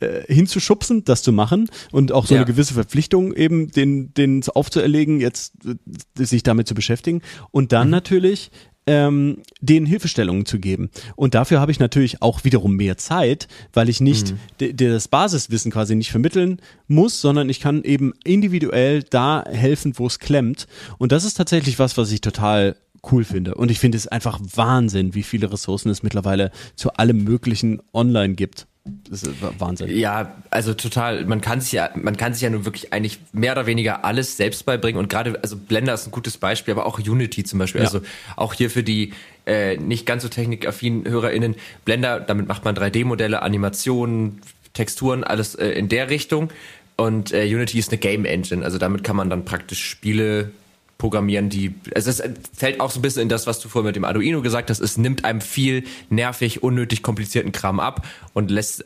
äh, 0.00 0.22
hinzuschubsen, 0.32 1.04
das 1.04 1.22
zu 1.22 1.32
machen 1.32 1.70
und 1.92 2.10
auch 2.10 2.26
so 2.26 2.34
ja. 2.34 2.40
eine 2.40 2.46
gewisse 2.50 2.74
Verpflichtung 2.74 3.32
eben 3.32 3.70
den 3.70 4.12
den 4.14 4.42
aufzuerlegen, 4.52 5.20
jetzt 5.20 5.54
äh, 5.64 6.24
sich 6.24 6.42
damit 6.42 6.66
zu 6.66 6.74
beschäftigen 6.74 7.22
und 7.52 7.72
dann 7.72 7.88
mhm. 7.88 7.92
natürlich 7.92 8.50
ähm, 8.86 9.42
denen 9.60 9.86
Hilfestellungen 9.86 10.46
zu 10.46 10.58
geben. 10.58 10.90
Und 11.16 11.34
dafür 11.34 11.60
habe 11.60 11.72
ich 11.72 11.80
natürlich 11.80 12.22
auch 12.22 12.44
wiederum 12.44 12.76
mehr 12.76 12.96
Zeit, 12.98 13.48
weil 13.72 13.88
ich 13.88 14.00
nicht 14.00 14.34
mhm. 14.58 14.76
das 14.76 15.08
Basiswissen 15.08 15.72
quasi 15.72 15.94
nicht 15.94 16.10
vermitteln 16.10 16.60
muss, 16.86 17.20
sondern 17.20 17.48
ich 17.48 17.60
kann 17.60 17.82
eben 17.82 18.12
individuell 18.24 19.02
da 19.02 19.44
helfen, 19.46 19.94
wo 19.96 20.06
es 20.06 20.18
klemmt. 20.18 20.66
Und 20.98 21.12
das 21.12 21.24
ist 21.24 21.34
tatsächlich 21.34 21.78
was, 21.78 21.96
was 21.96 22.12
ich 22.12 22.20
total 22.20 22.76
cool 23.10 23.24
finde. 23.24 23.54
Und 23.54 23.70
ich 23.70 23.78
finde 23.78 23.98
es 23.98 24.08
einfach 24.08 24.40
Wahnsinn, 24.54 25.14
wie 25.14 25.22
viele 25.22 25.52
Ressourcen 25.52 25.90
es 25.90 26.02
mittlerweile 26.02 26.50
zu 26.76 26.92
allem 26.94 27.22
Möglichen 27.24 27.82
online 27.92 28.34
gibt. 28.34 28.66
Das 28.86 29.22
ist 29.22 29.36
Wahnsinn. 29.58 29.96
Ja, 29.96 30.34
also 30.50 30.74
total. 30.74 31.24
Man 31.24 31.40
kann 31.40 31.62
sich 31.62 31.72
ja, 31.72 31.88
man 31.94 32.18
kann 32.18 32.34
sich 32.34 32.42
ja 32.42 32.50
nun 32.50 32.66
wirklich 32.66 32.92
eigentlich 32.92 33.18
mehr 33.32 33.52
oder 33.52 33.64
weniger 33.64 34.04
alles 34.04 34.36
selbst 34.36 34.66
beibringen 34.66 34.98
und 34.98 35.08
gerade, 35.08 35.38
also 35.42 35.56
Blender 35.56 35.94
ist 35.94 36.06
ein 36.06 36.10
gutes 36.10 36.36
Beispiel, 36.36 36.72
aber 36.72 36.84
auch 36.84 36.98
Unity 36.98 37.44
zum 37.44 37.58
Beispiel. 37.60 37.80
Ja. 37.80 37.86
Also 37.86 38.02
auch 38.36 38.52
hier 38.52 38.68
für 38.68 38.82
die 38.82 39.14
äh, 39.46 39.78
nicht 39.78 40.04
ganz 40.04 40.22
so 40.22 40.28
technikaffinen 40.28 41.08
HörerInnen, 41.08 41.56
Blender, 41.86 42.20
damit 42.20 42.46
macht 42.46 42.66
man 42.66 42.76
3D-Modelle, 42.76 43.40
Animationen, 43.40 44.42
Texturen, 44.74 45.24
alles 45.24 45.54
äh, 45.54 45.68
in 45.68 45.88
der 45.88 46.10
Richtung. 46.10 46.50
Und 46.96 47.32
äh, 47.32 47.44
Unity 47.46 47.78
ist 47.78 47.90
eine 47.90 47.98
Game 47.98 48.26
Engine, 48.26 48.64
also 48.64 48.76
damit 48.76 49.02
kann 49.02 49.16
man 49.16 49.30
dann 49.30 49.46
praktisch 49.46 49.82
Spiele 49.82 50.50
programmieren, 50.98 51.48
die, 51.48 51.74
also 51.94 52.10
es 52.10 52.22
fällt 52.56 52.80
auch 52.80 52.90
so 52.90 52.98
ein 52.98 53.02
bisschen 53.02 53.22
in 53.22 53.28
das, 53.28 53.46
was 53.46 53.60
du 53.60 53.68
vorhin 53.68 53.86
mit 53.86 53.96
dem 53.96 54.04
Arduino 54.04 54.42
gesagt 54.42 54.70
hast, 54.70 54.80
es 54.80 54.96
nimmt 54.96 55.24
einem 55.24 55.40
viel 55.40 55.84
nervig, 56.08 56.62
unnötig 56.62 57.02
komplizierten 57.02 57.52
Kram 57.52 57.80
ab 57.80 58.06
und 58.32 58.50
lässt, 58.50 58.84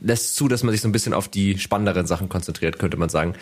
lässt 0.00 0.36
zu, 0.36 0.48
dass 0.48 0.62
man 0.62 0.72
sich 0.72 0.80
so 0.80 0.88
ein 0.88 0.92
bisschen 0.92 1.14
auf 1.14 1.28
die 1.28 1.58
spannenderen 1.58 2.06
Sachen 2.06 2.28
konzentriert, 2.28 2.78
könnte 2.78 2.96
man 2.96 3.08
sagen. 3.08 3.34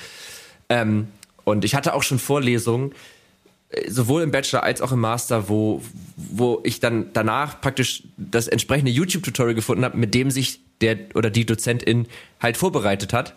Ähm, 0.68 1.08
und 1.44 1.64
ich 1.64 1.74
hatte 1.74 1.94
auch 1.94 2.02
schon 2.02 2.18
Vorlesungen, 2.18 2.92
äh, 3.68 3.90
sowohl 3.90 4.22
im 4.22 4.30
Bachelor 4.30 4.62
als 4.62 4.80
auch 4.80 4.92
im 4.92 5.00
Master, 5.00 5.48
wo, 5.48 5.82
wo 6.16 6.60
ich 6.64 6.80
dann 6.80 7.10
danach 7.12 7.60
praktisch 7.60 8.02
das 8.16 8.48
entsprechende 8.48 8.90
YouTube-Tutorial 8.90 9.54
gefunden 9.54 9.84
habe, 9.84 9.96
mit 9.98 10.14
dem 10.14 10.30
sich 10.30 10.60
der 10.80 10.98
oder 11.14 11.30
die 11.30 11.46
Dozentin 11.46 12.06
halt 12.40 12.56
vorbereitet 12.56 13.12
hat 13.12 13.34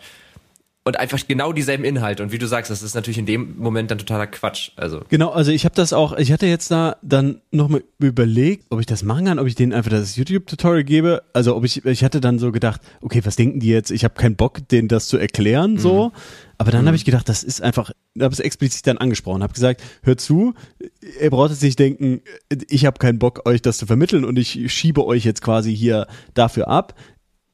und 0.90 0.98
einfach 0.98 1.20
genau 1.28 1.52
dieselben 1.52 1.84
Inhalte. 1.84 2.24
Und 2.24 2.32
wie 2.32 2.38
du 2.38 2.48
sagst, 2.48 2.68
das 2.68 2.82
ist 2.82 2.94
natürlich 2.94 3.18
in 3.18 3.26
dem 3.26 3.56
Moment 3.58 3.92
dann 3.92 3.98
totaler 3.98 4.26
Quatsch. 4.26 4.72
Also 4.74 5.02
genau, 5.08 5.30
also 5.30 5.52
ich 5.52 5.64
habe 5.64 5.74
das 5.76 5.92
auch, 5.92 6.16
ich 6.18 6.32
hatte 6.32 6.46
jetzt 6.46 6.72
da 6.72 6.96
dann 7.00 7.42
nochmal 7.52 7.84
überlegt, 8.00 8.66
ob 8.70 8.80
ich 8.80 8.86
das 8.86 9.04
machen 9.04 9.26
kann, 9.26 9.38
ob 9.38 9.46
ich 9.46 9.54
denen 9.54 9.72
einfach 9.72 9.92
das 9.92 10.16
YouTube-Tutorial 10.16 10.82
gebe. 10.82 11.22
Also 11.32 11.54
ob 11.54 11.64
ich, 11.64 11.84
ich 11.84 12.02
hatte 12.02 12.20
dann 12.20 12.40
so 12.40 12.50
gedacht, 12.50 12.80
okay, 13.02 13.20
was 13.22 13.36
denken 13.36 13.60
die 13.60 13.68
jetzt? 13.68 13.92
Ich 13.92 14.02
habe 14.02 14.14
keinen 14.14 14.34
Bock, 14.34 14.68
denen 14.68 14.88
das 14.88 15.06
zu 15.06 15.16
erklären, 15.16 15.78
so. 15.78 16.08
Mhm. 16.08 16.12
Aber 16.58 16.72
dann 16.72 16.82
mhm. 16.82 16.88
habe 16.88 16.96
ich 16.96 17.04
gedacht, 17.04 17.28
das 17.28 17.44
ist 17.44 17.62
einfach, 17.62 17.92
habe 18.20 18.32
es 18.32 18.40
explizit 18.40 18.84
dann 18.88 18.98
angesprochen, 18.98 19.44
habe 19.44 19.52
gesagt, 19.52 19.80
hört 20.02 20.20
zu, 20.20 20.54
ihr 21.22 21.30
braucht 21.30 21.50
jetzt 21.50 21.62
nicht 21.62 21.78
denken, 21.78 22.20
ich 22.68 22.84
habe 22.84 22.98
keinen 22.98 23.20
Bock, 23.20 23.48
euch 23.48 23.62
das 23.62 23.78
zu 23.78 23.86
vermitteln 23.86 24.24
und 24.24 24.38
ich 24.38 24.72
schiebe 24.72 25.06
euch 25.06 25.24
jetzt 25.24 25.40
quasi 25.40 25.74
hier 25.74 26.08
dafür 26.34 26.66
ab. 26.66 26.94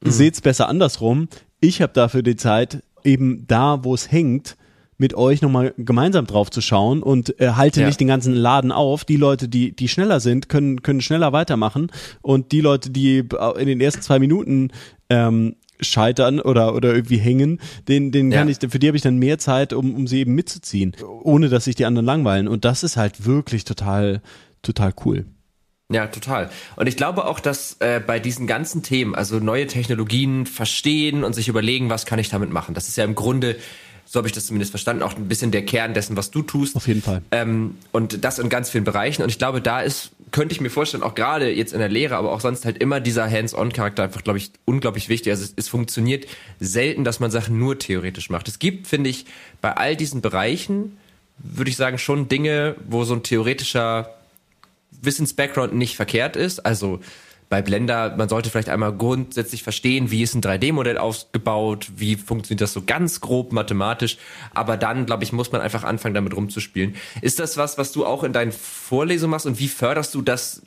Mhm. 0.03 0.09
Seht's 0.09 0.41
besser 0.41 0.67
andersrum. 0.67 1.29
Ich 1.59 1.81
habe 1.81 1.93
dafür 1.93 2.21
die 2.21 2.35
Zeit, 2.35 2.83
eben 3.07 3.45
da, 3.47 3.83
wo 3.83 3.93
es 3.95 4.11
hängt, 4.11 4.57
mit 4.97 5.13
euch 5.13 5.41
nochmal 5.41 5.73
gemeinsam 5.77 6.25
drauf 6.25 6.49
zu 6.49 6.61
schauen 6.61 7.03
und 7.03 7.39
äh, 7.39 7.51
halte 7.51 7.81
ja. 7.81 7.87
nicht 7.87 7.99
den 7.99 8.07
ganzen 8.07 8.33
Laden 8.33 8.71
auf. 8.71 9.05
Die 9.05 9.15
Leute, 9.15 9.47
die, 9.47 9.75
die 9.75 9.87
schneller 9.87 10.19
sind, 10.19 10.49
können, 10.49 10.81
können 10.81 11.01
schneller 11.01 11.33
weitermachen 11.33 11.91
und 12.21 12.51
die 12.51 12.61
Leute, 12.61 12.89
die 12.89 13.19
in 13.19 13.67
den 13.67 13.79
ersten 13.79 14.01
zwei 14.01 14.19
Minuten 14.19 14.71
ähm, 15.09 15.55
scheitern 15.79 16.39
oder, 16.39 16.73
oder 16.73 16.95
irgendwie 16.95 17.17
hängen, 17.17 17.59
den, 17.87 18.11
den 18.11 18.31
kann 18.31 18.47
ja. 18.47 18.55
ich, 18.59 18.71
für 18.71 18.79
die 18.79 18.87
habe 18.87 18.97
ich 18.97 19.03
dann 19.03 19.17
mehr 19.17 19.37
Zeit, 19.37 19.73
um, 19.73 19.95
um 19.95 20.07
sie 20.07 20.19
eben 20.19 20.33
mitzuziehen, 20.33 20.95
ohne 21.21 21.49
dass 21.49 21.65
sich 21.65 21.75
die 21.75 21.85
anderen 21.85 22.05
langweilen. 22.05 22.47
Und 22.47 22.65
das 22.65 22.83
ist 22.83 22.97
halt 22.97 23.25
wirklich 23.25 23.63
total, 23.63 24.21
total 24.63 24.93
cool. 25.05 25.25
Ja, 25.89 26.07
total. 26.07 26.49
Und 26.75 26.87
ich 26.87 26.97
glaube 26.97 27.25
auch, 27.25 27.39
dass 27.39 27.77
äh, 27.79 28.01
bei 28.05 28.19
diesen 28.19 28.45
ganzen 28.45 28.83
Themen, 28.83 29.15
also 29.15 29.39
neue 29.39 29.67
Technologien 29.67 30.45
verstehen 30.45 31.23
und 31.23 31.33
sich 31.33 31.47
überlegen, 31.47 31.89
was 31.89 32.05
kann 32.05 32.19
ich 32.19 32.27
damit 32.27 32.51
machen. 32.51 32.75
Das 32.75 32.89
ist 32.89 32.97
ja 32.97 33.05
im 33.05 33.15
Grunde, 33.15 33.55
so 34.03 34.17
habe 34.17 34.27
ich 34.27 34.33
das 34.33 34.47
zumindest 34.47 34.71
verstanden, 34.71 35.01
auch 35.01 35.15
ein 35.15 35.29
bisschen 35.29 35.51
der 35.51 35.63
Kern 35.63 35.93
dessen, 35.93 36.17
was 36.17 36.29
du 36.29 36.41
tust. 36.41 36.75
Auf 36.75 36.87
jeden 36.87 37.01
Fall. 37.01 37.21
Ähm, 37.31 37.77
und 37.93 38.25
das 38.25 38.37
in 38.37 38.49
ganz 38.49 38.69
vielen 38.69 38.83
Bereichen. 38.83 39.23
Und 39.23 39.29
ich 39.29 39.37
glaube, 39.37 39.61
da 39.61 39.79
ist, 39.79 40.11
könnte 40.31 40.53
ich 40.53 40.59
mir 40.59 40.69
vorstellen, 40.69 41.03
auch 41.03 41.15
gerade 41.15 41.49
jetzt 41.53 41.71
in 41.71 41.79
der 41.79 41.87
Lehre, 41.87 42.17
aber 42.17 42.33
auch 42.33 42.41
sonst 42.41 42.65
halt 42.65 42.79
immer 42.79 42.99
dieser 42.99 43.31
Hands-on-Charakter 43.31 44.03
einfach, 44.03 44.23
glaube 44.25 44.39
ich, 44.39 44.51
unglaublich 44.65 45.07
wichtig. 45.07 45.31
Also 45.31 45.45
es, 45.45 45.53
es 45.55 45.69
funktioniert 45.69 46.27
selten, 46.59 47.05
dass 47.05 47.21
man 47.21 47.31
Sachen 47.31 47.57
nur 47.57 47.79
theoretisch 47.79 48.29
macht. 48.29 48.49
Es 48.49 48.59
gibt, 48.59 48.87
finde 48.87 49.09
ich, 49.09 49.25
bei 49.61 49.71
all 49.71 49.95
diesen 49.95 50.19
Bereichen, 50.19 50.97
würde 51.37 51.69
ich 51.69 51.77
sagen, 51.77 51.97
schon 51.97 52.27
Dinge, 52.27 52.75
wo 52.89 53.05
so 53.05 53.13
ein 53.13 53.23
theoretischer 53.23 54.16
Wissens-Background 55.01 55.73
nicht 55.73 55.95
verkehrt 55.95 56.35
ist. 56.35 56.65
Also 56.65 56.99
bei 57.49 57.61
Blender, 57.61 58.15
man 58.17 58.27
sollte 58.27 58.49
vielleicht 58.49 58.67
einmal 58.69 58.93
grundsätzlich 58.93 59.63
verstehen, 59.63 60.11
wie 60.11 60.21
ist 60.21 60.35
ein 60.35 60.41
3D-Modell 60.41 60.97
aufgebaut, 60.97 61.87
wie 61.95 62.17
funktioniert 62.17 62.61
das 62.61 62.73
so 62.73 62.83
ganz 62.85 63.21
grob 63.21 63.53
mathematisch. 63.53 64.17
Aber 64.53 64.75
dann, 64.75 65.05
glaube 65.05 65.23
ich, 65.23 65.31
muss 65.31 65.51
man 65.51 65.61
einfach 65.61 65.83
anfangen, 65.83 66.13
damit 66.13 66.35
rumzuspielen. 66.35 66.95
Ist 67.21 67.39
das 67.39 67.55
was, 67.55 67.77
was 67.77 67.93
du 67.93 68.05
auch 68.05 68.23
in 68.23 68.33
deinen 68.33 68.51
Vorlesungen 68.51 69.31
machst 69.31 69.45
und 69.45 69.59
wie 69.59 69.69
förderst 69.69 70.13
du 70.13 70.21
das 70.21 70.61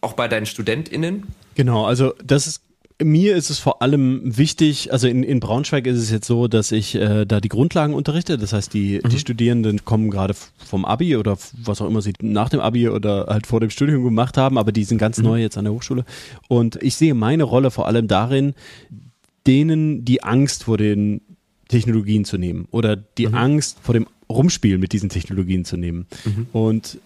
auch 0.00 0.12
bei 0.12 0.28
deinen 0.28 0.46
StudentInnen? 0.46 1.26
Genau, 1.56 1.84
also 1.84 2.14
das 2.22 2.46
ist 2.46 2.62
mir 3.02 3.36
ist 3.36 3.50
es 3.50 3.58
vor 3.58 3.80
allem 3.80 4.20
wichtig, 4.24 4.92
also 4.92 5.06
in, 5.06 5.22
in 5.22 5.38
Braunschweig 5.38 5.86
ist 5.86 5.98
es 5.98 6.10
jetzt 6.10 6.26
so, 6.26 6.48
dass 6.48 6.72
ich 6.72 6.96
äh, 6.96 7.26
da 7.26 7.40
die 7.40 7.48
Grundlagen 7.48 7.94
unterrichte. 7.94 8.38
Das 8.38 8.52
heißt, 8.52 8.74
die, 8.74 9.00
mhm. 9.02 9.08
die 9.08 9.18
Studierenden 9.18 9.84
kommen 9.84 10.10
gerade 10.10 10.34
vom 10.56 10.84
Abi 10.84 11.16
oder 11.16 11.38
was 11.62 11.80
auch 11.80 11.86
immer 11.86 12.02
sie 12.02 12.12
nach 12.20 12.48
dem 12.48 12.60
Abi 12.60 12.88
oder 12.88 13.26
halt 13.28 13.46
vor 13.46 13.60
dem 13.60 13.70
Studium 13.70 14.02
gemacht 14.02 14.36
haben, 14.36 14.58
aber 14.58 14.72
die 14.72 14.84
sind 14.84 14.98
ganz 14.98 15.18
mhm. 15.18 15.24
neu 15.24 15.40
jetzt 15.40 15.56
an 15.56 15.64
der 15.64 15.72
Hochschule. 15.72 16.04
Und 16.48 16.82
ich 16.82 16.96
sehe 16.96 17.14
meine 17.14 17.44
Rolle 17.44 17.70
vor 17.70 17.86
allem 17.86 18.08
darin, 18.08 18.54
denen 19.46 20.04
die 20.04 20.24
Angst 20.24 20.64
vor 20.64 20.76
den 20.76 21.20
Technologien 21.68 22.24
zu 22.24 22.36
nehmen 22.36 22.66
oder 22.70 22.96
die 22.96 23.28
mhm. 23.28 23.34
Angst 23.34 23.78
vor 23.80 23.94
dem 23.94 24.06
Rumspielen 24.28 24.80
mit 24.80 24.92
diesen 24.92 25.08
Technologien 25.08 25.64
zu 25.64 25.76
nehmen. 25.76 26.06
Mhm. 26.24 26.46
Und 26.52 26.98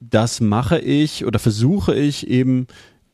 das 0.00 0.40
mache 0.40 0.78
ich 0.78 1.24
oder 1.24 1.38
versuche 1.38 1.94
ich 1.94 2.28
eben 2.28 2.66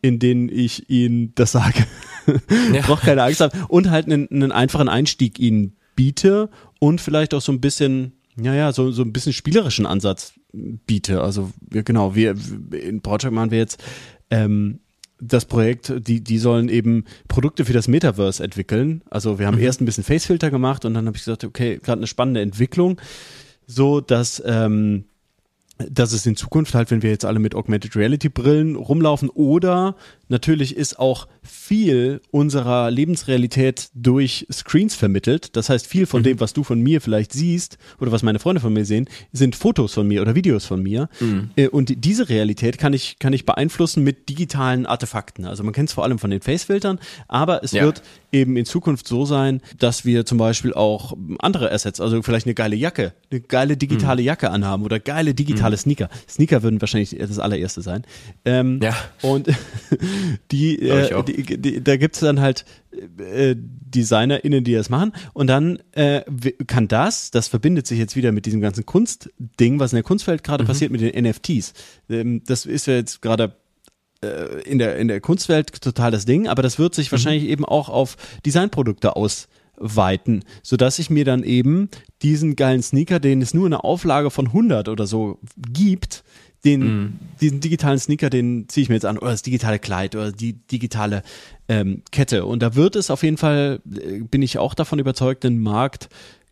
in 0.03 0.19
denen 0.19 0.49
ich 0.49 0.89
ihnen 0.89 1.33
das 1.35 1.53
sage. 1.53 1.87
Ja. 2.73 2.83
Braucht 2.83 3.03
keine 3.03 3.23
Angst 3.23 3.41
haben. 3.41 3.59
Und 3.69 3.91
halt 3.91 4.07
einen, 4.07 4.29
einen 4.31 4.53
einfachen 4.53 4.89
Einstieg 4.89 5.39
ihnen 5.39 5.77
biete 5.97 6.51
und 6.79 7.01
vielleicht 7.01 7.35
auch 7.35 7.41
so 7.41 7.53
ein 7.53 7.61
bisschen, 7.61 8.13
ja, 8.41 8.55
ja, 8.55 8.73
so, 8.73 8.91
so 8.91 9.03
ein 9.03 9.13
bisschen 9.13 9.33
spielerischen 9.33 9.87
Ansatz 9.87 10.35
biete. 10.53 11.23
Also, 11.23 11.51
ja, 11.73 11.83
genau, 11.83 12.15
wir, 12.15 12.35
in 12.73 13.01
Project 13.03 13.33
machen 13.33 13.51
wir 13.51 13.59
jetzt, 13.59 13.83
ähm, 14.31 14.81
das 15.21 15.45
Projekt, 15.45 15.93
die, 15.99 16.23
die 16.23 16.39
sollen 16.39 16.69
eben 16.69 17.05
Produkte 17.29 17.65
für 17.65 17.75
das 17.75 17.89
Metaverse 17.89 18.43
entwickeln. 18.43 19.03
Also 19.11 19.39
wir 19.39 19.47
haben 19.47 19.57
mhm. 19.57 19.63
erst 19.63 19.81
ein 19.83 19.85
bisschen 19.85 20.05
Facefilter 20.05 20.51
gemacht 20.51 20.85
und 20.85 20.95
dann 20.95 21.07
habe 21.07 21.17
ich 21.17 21.25
gesagt, 21.25 21.45
okay, 21.45 21.79
gerade 21.83 21.99
eine 21.99 22.07
spannende 22.07 22.41
Entwicklung, 22.41 22.99
so 23.67 24.01
dass 24.01 24.43
ähm, 24.47 25.05
dass 25.89 26.13
es 26.13 26.27
in 26.27 26.37
Zukunft 26.37 26.75
halt, 26.75 26.91
wenn 26.91 27.03
wir 27.03 27.11
jetzt 27.11 27.25
alle 27.25 27.39
mit 27.39 27.55
Augmented 27.55 27.97
Reality 27.97 28.29
Brillen 28.29 28.77
rumlaufen 28.77 29.31
oder 29.31 29.97
natürlich 30.29 30.77
ist 30.77 30.99
auch 30.99 31.27
viel 31.43 32.21
unserer 32.31 32.91
Lebensrealität 32.91 33.91
durch 33.95 34.47
Screens 34.53 34.95
vermittelt. 34.95 35.57
Das 35.57 35.69
heißt, 35.71 35.87
viel 35.87 36.07
von 36.07 36.21
mhm. 36.21 36.25
dem, 36.25 36.41
was 36.41 36.53
du 36.53 36.65
von 36.65 36.81
mir 36.81 37.01
vielleicht 37.01 37.33
siehst 37.33 37.79
oder 37.99 38.13
was 38.13 38.23
meine 38.23 38.39
Freunde 38.39 38.61
von 38.61 38.73
mir 38.73 38.85
sehen, 38.85 39.09
sind 39.33 39.57
Fotos 39.57 39.95
von 39.95 40.07
mir 40.07 40.23
oder 40.23 40.35
Videos 40.35 40.67
von 40.67 40.83
mir. 40.83 41.09
Mhm. 41.21 41.51
Äh, 41.57 41.69
und 41.69 42.05
diese 42.05 42.29
Realität 42.29 42.79
kann 42.79 42.93
ich, 42.93 43.19
kann 43.19 43.33
ich 43.33 43.47
beeinflussen 43.47 44.05
mit 44.05 44.29
digitalen 44.29 44.87
Artefakten. 44.87 45.45
Also 45.45 45.65
man 45.65 45.73
kennt 45.73 45.89
es 45.89 45.95
vor 45.95 46.05
allem 46.05 46.19
von 46.19 46.31
den 46.31 46.41
Facefiltern, 46.41 46.99
aber 47.29 47.63
es 47.65 47.73
ja. 47.73 47.83
wird 47.83 48.03
eben 48.33 48.57
in 48.57 48.65
Zukunft 48.65 49.09
so 49.09 49.25
sein, 49.25 49.61
dass 49.79 50.05
wir 50.05 50.25
zum 50.25 50.39
Beispiel 50.39 50.73
auch 50.75 51.17
andere 51.39 51.73
Assets, 51.73 52.01
also 52.01 52.23
vielleicht 52.23 52.47
eine 52.47 52.55
geile 52.55 52.77
Jacke, 52.77 53.13
eine 53.31 53.41
geile 53.41 53.77
digitale 53.77 54.23
mhm. 54.23 54.27
Jacke 54.27 54.51
anhaben 54.51 54.85
oder 54.85 55.01
geile 55.01 55.35
digitale 55.35 55.77
mhm. 55.77 55.81
Sneaker. 55.81 56.09
Sneaker 56.29 56.63
würden 56.63 56.81
wahrscheinlich 56.81 57.17
das 57.19 57.39
allererste 57.39 57.83
sein. 57.83 58.05
Ähm, 58.45 58.81
ja. 58.83 58.97
Und 59.23 59.49
die, 60.51 60.77
äh, 60.81 61.15
die, 61.33 61.59
die, 61.59 61.85
da 61.85 61.97
gibt's 61.97 62.21
dann 62.21 62.41
halt 62.41 62.65
äh, 63.19 63.55
DesignerInnen, 63.57 64.65
die 64.65 64.75
das 64.75 64.91
machen. 64.91 65.13
Und 65.33 65.47
dann 65.47 65.79
äh, 65.93 66.23
kann 66.67 66.89
das, 66.89 67.31
das 67.31 67.49
verbindet 67.49 67.87
sich 67.87 67.99
jetzt 67.99 68.17
wieder 68.17 68.33
mit 68.33 68.47
diesem 68.47 68.61
ganzen 68.61 68.87
Kunstding, 68.87 69.79
was 69.79 69.93
in 69.93 69.97
der 69.97 70.03
Kunstwelt 70.03 70.45
gerade 70.45 70.65
mhm. 70.65 70.69
passiert 70.69 70.93
mit 70.93 71.01
den 71.01 71.25
NFTs. 71.25 71.73
Ähm, 72.09 72.43
das 72.47 72.67
ist 72.67 72.87
ja 72.87 72.95
jetzt 72.95 73.23
gerade 73.23 73.55
äh, 74.23 74.63
in 74.63 74.79
der, 74.79 74.97
in 74.97 75.09
der 75.09 75.21
Kunstwelt 75.21 75.81
total 75.81 76.11
das 76.11 76.27
Ding, 76.27 76.49
aber 76.49 76.63
das 76.63 76.79
wird 76.79 76.95
sich 76.95 77.09
mhm. 77.09 77.13
wahrscheinlich 77.13 77.45
eben 77.45 77.65
auch 77.65 77.89
auf 77.89 78.17
Designprodukte 78.45 79.17
ausweiten, 79.17 80.45
sodass 80.63 80.99
ich 80.99 81.11
mir 81.11 81.25
dann 81.25 81.43
eben 81.43 81.89
diesen 82.23 82.57
geilen 82.57 82.83
Sneaker, 82.83 83.19
den 83.19 83.41
es 83.41 83.55
nur 83.55 83.67
in 83.67 83.73
einer 83.73 83.85
Auflage 83.85 84.31
von 84.31 84.49
100 84.49 84.89
oder 84.89 85.07
so 85.07 85.39
gibt, 85.57 86.23
den, 86.65 86.81
mm. 86.81 87.19
diesen 87.41 87.61
digitalen 87.61 87.99
Sneaker, 87.99 88.31
den 88.31 88.69
ziehe 88.69 88.83
ich 88.83 88.89
mir 88.89 88.97
jetzt 88.97 89.07
an, 89.07 89.19
oder 89.19 89.31
das 89.31 89.43
digitale 89.43 89.79
Kleid 89.79 90.15
oder 90.15 90.33
die 90.33 90.53
digitale 90.53 91.23
ähm, 91.69 92.03
Kette. 92.11 92.45
Und 92.45 92.63
da 92.63 92.75
wird 92.75 92.97
es 92.97 93.11
auf 93.11 93.23
jeden 93.23 93.37
Fall, 93.37 93.81
äh, 93.93 94.21
bin 94.21 94.43
ich 94.43 94.59
auch 94.59 94.75
davon 94.75 94.99
überzeugt, 94.99 95.45
den 95.45 95.61
Markt 95.61 96.09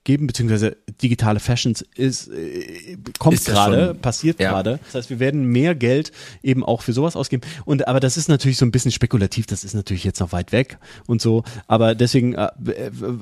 geben, 0.08 0.26
beziehungsweise 0.26 0.78
digitale 1.02 1.38
Fashions 1.38 1.84
ist, 1.94 2.28
äh, 2.28 2.96
kommt 3.18 3.44
gerade, 3.44 3.92
passiert 3.92 4.40
ja. 4.40 4.50
gerade. 4.50 4.80
Das 4.86 4.94
heißt, 4.94 5.10
wir 5.10 5.20
werden 5.20 5.44
mehr 5.44 5.74
Geld 5.74 6.12
eben 6.42 6.64
auch 6.64 6.80
für 6.80 6.94
sowas 6.94 7.14
ausgeben. 7.14 7.42
Und 7.66 7.86
aber 7.86 8.00
das 8.00 8.16
ist 8.16 8.26
natürlich 8.26 8.56
so 8.56 8.64
ein 8.64 8.70
bisschen 8.70 8.90
spekulativ, 8.90 9.44
das 9.44 9.64
ist 9.64 9.74
natürlich 9.74 10.04
jetzt 10.04 10.20
noch 10.20 10.32
weit 10.32 10.50
weg 10.50 10.78
und 11.06 11.20
so. 11.20 11.44
Aber 11.66 11.94
deswegen 11.94 12.34
äh, 12.36 12.48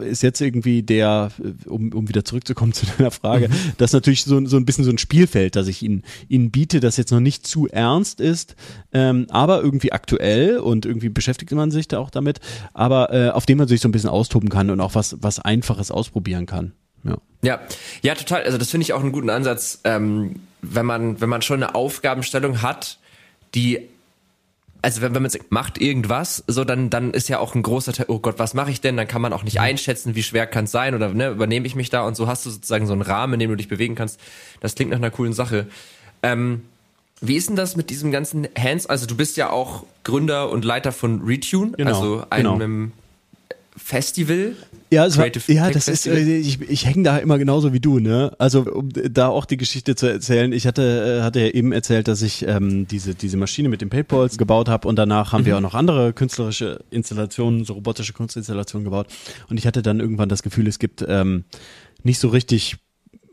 ist 0.08 0.22
jetzt 0.22 0.40
irgendwie 0.40 0.84
der, 0.84 1.32
um, 1.66 1.92
um 1.92 2.08
wieder 2.08 2.24
zurückzukommen 2.24 2.72
zu 2.72 2.86
deiner 2.86 3.10
Frage, 3.10 3.48
mhm. 3.48 3.72
das 3.78 3.92
natürlich 3.92 4.22
so, 4.22 4.46
so 4.46 4.56
ein 4.56 4.64
bisschen 4.64 4.84
so 4.84 4.92
ein 4.92 4.98
Spielfeld, 4.98 5.56
das 5.56 5.66
ich 5.66 5.82
Ihnen, 5.82 6.04
Ihnen 6.28 6.52
biete, 6.52 6.78
das 6.78 6.96
jetzt 6.96 7.10
noch 7.10 7.18
nicht 7.18 7.48
zu 7.48 7.66
ernst 7.66 8.20
ist, 8.20 8.54
ähm, 8.92 9.26
aber 9.30 9.60
irgendwie 9.60 9.90
aktuell 9.90 10.58
und 10.58 10.86
irgendwie 10.86 11.08
beschäftigt 11.08 11.50
man 11.50 11.72
sich 11.72 11.88
da 11.88 11.98
auch 11.98 12.10
damit, 12.10 12.38
aber 12.74 13.12
äh, 13.12 13.30
auf 13.30 13.44
dem 13.44 13.58
man 13.58 13.66
sich 13.66 13.80
so 13.80 13.88
ein 13.88 13.92
bisschen 13.92 14.10
austoben 14.10 14.50
kann 14.50 14.70
und 14.70 14.80
auch 14.80 14.94
was, 14.94 15.16
was 15.20 15.40
Einfaches 15.40 15.90
ausprobieren 15.90 16.46
kann. 16.46 16.75
Ja. 17.08 17.16
ja, 17.42 17.60
ja, 18.02 18.14
total. 18.14 18.42
Also 18.42 18.58
das 18.58 18.70
finde 18.70 18.82
ich 18.82 18.92
auch 18.92 19.00
einen 19.00 19.12
guten 19.12 19.30
Ansatz, 19.30 19.80
ähm, 19.84 20.36
wenn 20.62 20.86
man 20.86 21.20
wenn 21.20 21.28
man 21.28 21.42
schon 21.42 21.62
eine 21.62 21.74
Aufgabenstellung 21.74 22.62
hat, 22.62 22.98
die 23.54 23.88
also 24.82 25.02
wenn, 25.02 25.14
wenn 25.16 25.22
man 25.22 25.30
sagt, 25.30 25.50
macht 25.50 25.80
irgendwas, 25.80 26.44
so 26.46 26.64
dann, 26.64 26.90
dann 26.90 27.12
ist 27.12 27.28
ja 27.28 27.40
auch 27.40 27.56
ein 27.56 27.62
großer 27.64 27.92
Teil, 27.92 28.06
oh 28.08 28.20
Gott, 28.20 28.38
was 28.38 28.54
mache 28.54 28.70
ich 28.70 28.80
denn? 28.80 28.96
Dann 28.96 29.08
kann 29.08 29.20
man 29.20 29.32
auch 29.32 29.42
nicht 29.42 29.58
einschätzen, 29.58 30.14
wie 30.14 30.22
schwer 30.22 30.46
kann 30.46 30.66
es 30.66 30.70
sein 30.70 30.94
oder 30.94 31.08
ne, 31.08 31.30
übernehme 31.30 31.66
ich 31.66 31.74
mich 31.74 31.90
da 31.90 32.06
und 32.06 32.14
so 32.14 32.28
hast 32.28 32.46
du 32.46 32.50
sozusagen 32.50 32.86
so 32.86 32.92
einen 32.92 33.02
Rahmen, 33.02 33.34
in 33.34 33.40
dem 33.40 33.50
du 33.50 33.56
dich 33.56 33.66
bewegen 33.66 33.96
kannst. 33.96 34.20
Das 34.60 34.76
klingt 34.76 34.92
nach 34.92 34.98
einer 34.98 35.10
coolen 35.10 35.32
Sache. 35.32 35.66
Ähm, 36.22 36.62
wie 37.20 37.34
ist 37.34 37.48
denn 37.48 37.56
das 37.56 37.76
mit 37.76 37.90
diesem 37.90 38.12
ganzen 38.12 38.46
Hands? 38.56 38.86
Also 38.86 39.06
du 39.06 39.16
bist 39.16 39.36
ja 39.36 39.50
auch 39.50 39.86
Gründer 40.04 40.50
und 40.50 40.64
Leiter 40.64 40.92
von 40.92 41.22
Retune, 41.22 41.72
Genau, 41.76 41.90
also 41.90 42.24
einem 42.30 42.58
genau. 42.58 42.92
Festival. 43.76 44.52
Ja, 44.90 45.04
es 45.04 45.18
war, 45.18 45.26
ja 45.26 45.70
das 45.70 45.88
ist, 45.88 46.04
Festival. 46.04 46.18
äh, 46.18 46.38
ich, 46.38 46.60
ich 46.60 46.86
hänge 46.86 47.02
da 47.02 47.18
immer 47.18 47.38
genauso 47.38 47.72
wie 47.72 47.80
du, 47.80 47.98
ne? 47.98 48.32
Also 48.38 48.62
um 48.62 48.88
da 48.90 49.28
auch 49.28 49.44
die 49.44 49.56
Geschichte 49.56 49.96
zu 49.96 50.06
erzählen, 50.06 50.52
ich 50.52 50.66
hatte, 50.66 51.18
äh, 51.20 51.22
hatte 51.22 51.40
ja 51.40 51.48
eben 51.48 51.72
erzählt, 51.72 52.08
dass 52.08 52.22
ich 52.22 52.46
ähm, 52.46 52.86
diese, 52.86 53.14
diese 53.14 53.36
Maschine 53.36 53.68
mit 53.68 53.80
den 53.80 53.90
Paintballs 53.90 54.38
gebaut 54.38 54.68
habe 54.68 54.88
und 54.88 54.96
danach 54.96 55.32
haben 55.32 55.44
wir 55.44 55.56
auch 55.56 55.60
noch 55.60 55.74
andere 55.74 56.12
künstlerische 56.12 56.84
Installationen, 56.90 57.64
so 57.64 57.74
robotische 57.74 58.12
Kunstinstallationen 58.12 58.84
gebaut. 58.84 59.08
Und 59.48 59.58
ich 59.58 59.66
hatte 59.66 59.82
dann 59.82 60.00
irgendwann 60.00 60.28
das 60.28 60.42
Gefühl, 60.42 60.66
es 60.68 60.78
gibt 60.78 61.04
ähm, 61.06 61.44
nicht 62.02 62.18
so 62.18 62.28
richtig 62.28 62.76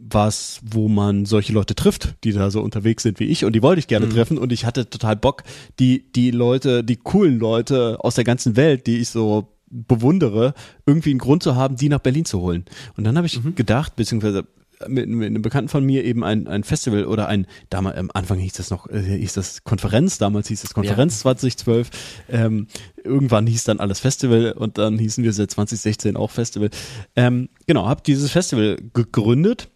was, 0.05 0.59
wo 0.63 0.89
man 0.89 1.25
solche 1.25 1.53
Leute 1.53 1.75
trifft, 1.75 2.15
die 2.23 2.33
da 2.33 2.51
so 2.51 2.61
unterwegs 2.61 3.03
sind 3.03 3.19
wie 3.19 3.25
ich 3.25 3.45
und 3.45 3.53
die 3.53 3.61
wollte 3.61 3.79
ich 3.79 3.87
gerne 3.87 4.09
treffen 4.09 4.37
und 4.37 4.51
ich 4.51 4.65
hatte 4.65 4.89
total 4.89 5.15
Bock, 5.15 5.43
die, 5.79 6.11
die 6.11 6.31
Leute, 6.31 6.83
die 6.83 6.97
coolen 6.97 7.39
Leute 7.39 7.97
aus 8.01 8.15
der 8.15 8.25
ganzen 8.25 8.57
Welt, 8.57 8.85
die 8.85 8.97
ich 8.97 9.09
so 9.09 9.52
bewundere, 9.73 10.53
irgendwie 10.85 11.09
einen 11.09 11.19
Grund 11.19 11.43
zu 11.43 11.55
haben, 11.55 11.75
die 11.75 11.89
nach 11.89 11.99
Berlin 11.99 12.25
zu 12.25 12.39
holen. 12.39 12.65
Und 12.95 13.03
dann 13.03 13.17
habe 13.17 13.27
ich 13.27 13.39
gedacht, 13.55 13.95
beziehungsweise 13.95 14.45
mit, 14.87 15.07
mit 15.07 15.27
einem 15.27 15.41
Bekannten 15.41 15.69
von 15.69 15.83
mir 15.83 16.03
eben 16.03 16.23
ein, 16.23 16.47
ein 16.47 16.63
Festival 16.63 17.05
oder 17.05 17.27
ein, 17.27 17.47
damals 17.69 17.97
am 17.97 18.09
Anfang 18.13 18.39
hieß 18.39 18.53
das 18.53 18.69
noch, 18.69 18.87
äh, 18.89 19.01
hieß 19.01 19.33
das 19.33 19.63
Konferenz, 19.63 20.17
damals 20.17 20.47
hieß 20.47 20.63
es 20.63 20.73
Konferenz 20.73 21.19
2012, 21.19 21.89
ähm, 22.29 22.67
irgendwann 23.03 23.47
hieß 23.47 23.63
dann 23.63 23.79
alles 23.79 23.99
Festival 23.99 24.53
und 24.53 24.77
dann 24.77 24.97
hießen 24.97 25.23
wir 25.23 25.33
seit 25.33 25.51
2016 25.51 26.15
auch 26.17 26.31
Festival. 26.31 26.69
Ähm, 27.15 27.49
genau, 27.67 27.87
habe 27.87 28.01
dieses 28.05 28.31
Festival 28.31 28.77
gegründet 28.93 29.69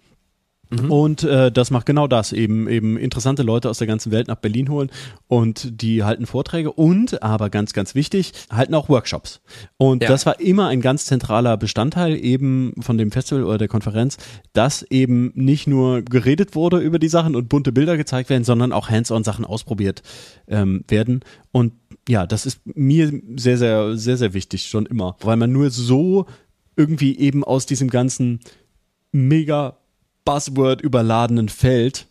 und 0.90 1.24
äh, 1.24 1.52
das 1.52 1.72
macht 1.72 1.86
genau 1.86 2.08
das, 2.08 2.34
eben 2.34 2.68
eben 2.68 2.98
interessante 2.98 3.44
Leute 3.44 3.70
aus 3.70 3.78
der 3.78 3.88
ganzen 3.88 4.12
Welt 4.12 4.28
nach 4.28 4.36
Berlin 4.36 4.70
holen 4.70 4.90
und 5.28 5.82
die 5.82 6.04
halten 6.04 6.26
Vorträge 6.26 6.72
und, 6.72 7.24
aber 7.24 7.50
ganz, 7.50 7.74
ganz 7.74 7.96
wichtig, 7.96 8.34
halten 8.52 8.74
auch 8.76 8.90
Workshops. 8.90 9.42
Und 9.78 10.04
Ja. 10.04 10.10
das 10.10 10.26
war 10.26 10.40
immer 10.40 10.68
ein 10.68 10.82
ganz 10.82 11.06
zentraler 11.06 11.58
Bestandteil 11.58 12.16
eben 12.24 12.74
von 12.80 12.98
dem 12.98 13.12
Festival 13.12 13.44
oder 13.44 13.58
der 13.58 13.68
Konferenz, 13.68 14.18
dass 14.54 14.84
eben 14.84 15.32
nicht 15.36 15.68
nur 15.68 16.02
geredet 16.02 16.56
wurde 16.56 16.80
über 16.80 17.00
die 17.00 17.10
Sachen 17.10 17.36
und 17.36 17.50
bunte 17.50 17.72
Bilder 17.72 17.98
gezeigt 17.98 18.30
werden, 18.30 18.44
sondern 18.44 18.72
auch 18.72 18.90
hands-on 18.90 19.24
Sachen 19.24 19.46
ausprobiert 19.46 20.04
ähm, 20.48 20.84
werden. 20.88 21.22
Und 21.52 21.74
ja, 22.10 22.26
das 22.26 22.46
ist 22.46 22.60
mir 22.66 23.12
sehr, 23.36 23.58
sehr, 23.58 23.98
sehr, 23.98 24.18
sehr 24.18 24.34
wichtig, 24.34 24.68
schon 24.68 24.86
immer. 24.86 25.16
Weil 25.22 25.38
man 25.38 25.52
nur 25.52 25.70
so 25.70 26.26
irgendwie 26.76 27.18
eben 27.18 27.44
aus 27.44 27.66
diesem 27.66 27.90
ganzen 27.90 28.40
mega 29.12 29.78
Buzzword 30.28 30.82
überladenen 30.82 31.50
Feld 31.50 32.08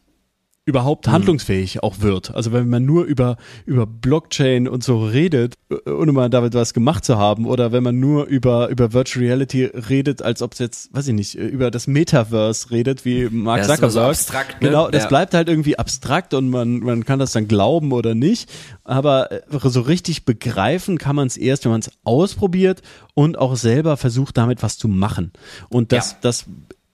überhaupt 0.68 1.06
handlungsfähig 1.06 1.84
auch 1.84 2.00
wird. 2.00 2.34
Also 2.34 2.50
wenn 2.52 2.68
man 2.68 2.84
nur 2.84 3.04
über, 3.04 3.36
über 3.66 3.86
Blockchain 3.86 4.66
und 4.66 4.82
so 4.82 5.04
redet, 5.06 5.54
ohne 5.86 6.10
mal 6.10 6.28
damit 6.28 6.54
was 6.54 6.74
gemacht 6.74 7.04
zu 7.04 7.16
haben, 7.18 7.46
oder 7.46 7.70
wenn 7.70 7.84
man 7.84 8.00
nur 8.00 8.24
über, 8.24 8.66
über 8.68 8.92
Virtual 8.92 9.24
Reality 9.24 9.66
redet, 9.66 10.22
als 10.22 10.42
ob 10.42 10.54
es 10.54 10.58
jetzt, 10.58 10.92
weiß 10.92 11.06
ich 11.06 11.14
nicht, 11.14 11.36
über 11.36 11.70
das 11.70 11.86
Metaverse 11.86 12.72
redet, 12.72 13.04
wie 13.04 13.28
Mark 13.30 13.58
das 13.60 13.68
ist 13.68 13.74
Zuckerberg. 13.76 13.92
so 13.92 14.00
abstrakt, 14.00 14.60
ne? 14.60 14.68
Genau, 14.70 14.90
das 14.90 15.04
Ja. 15.04 15.08
bleibt 15.08 15.34
halt 15.34 15.48
irgendwie 15.48 15.78
abstrakt 15.78 16.34
und 16.34 16.50
man, 16.50 16.80
man 16.80 17.04
kann 17.04 17.20
das 17.20 17.30
dann 17.30 17.46
glauben 17.46 17.92
oder 17.92 18.16
nicht. 18.16 18.50
Aber 18.82 19.30
äh, 19.30 19.42
so 19.62 19.82
richtig 19.82 20.24
begreifen 20.24 20.98
kann 20.98 21.14
man 21.14 21.28
es 21.28 21.36
erst, 21.36 21.64
wenn 21.64 21.70
man 21.70 21.80
es 21.82 21.92
ausprobiert 22.02 22.82
und 23.14 23.38
auch 23.38 23.54
selber 23.54 23.96
versucht, 23.96 24.36
damit 24.36 24.64
was 24.64 24.78
zu 24.78 24.88
machen. 24.88 25.30
Und 25.68 25.92
das, 25.92 26.10
Ja. 26.12 26.16
das 26.22 26.44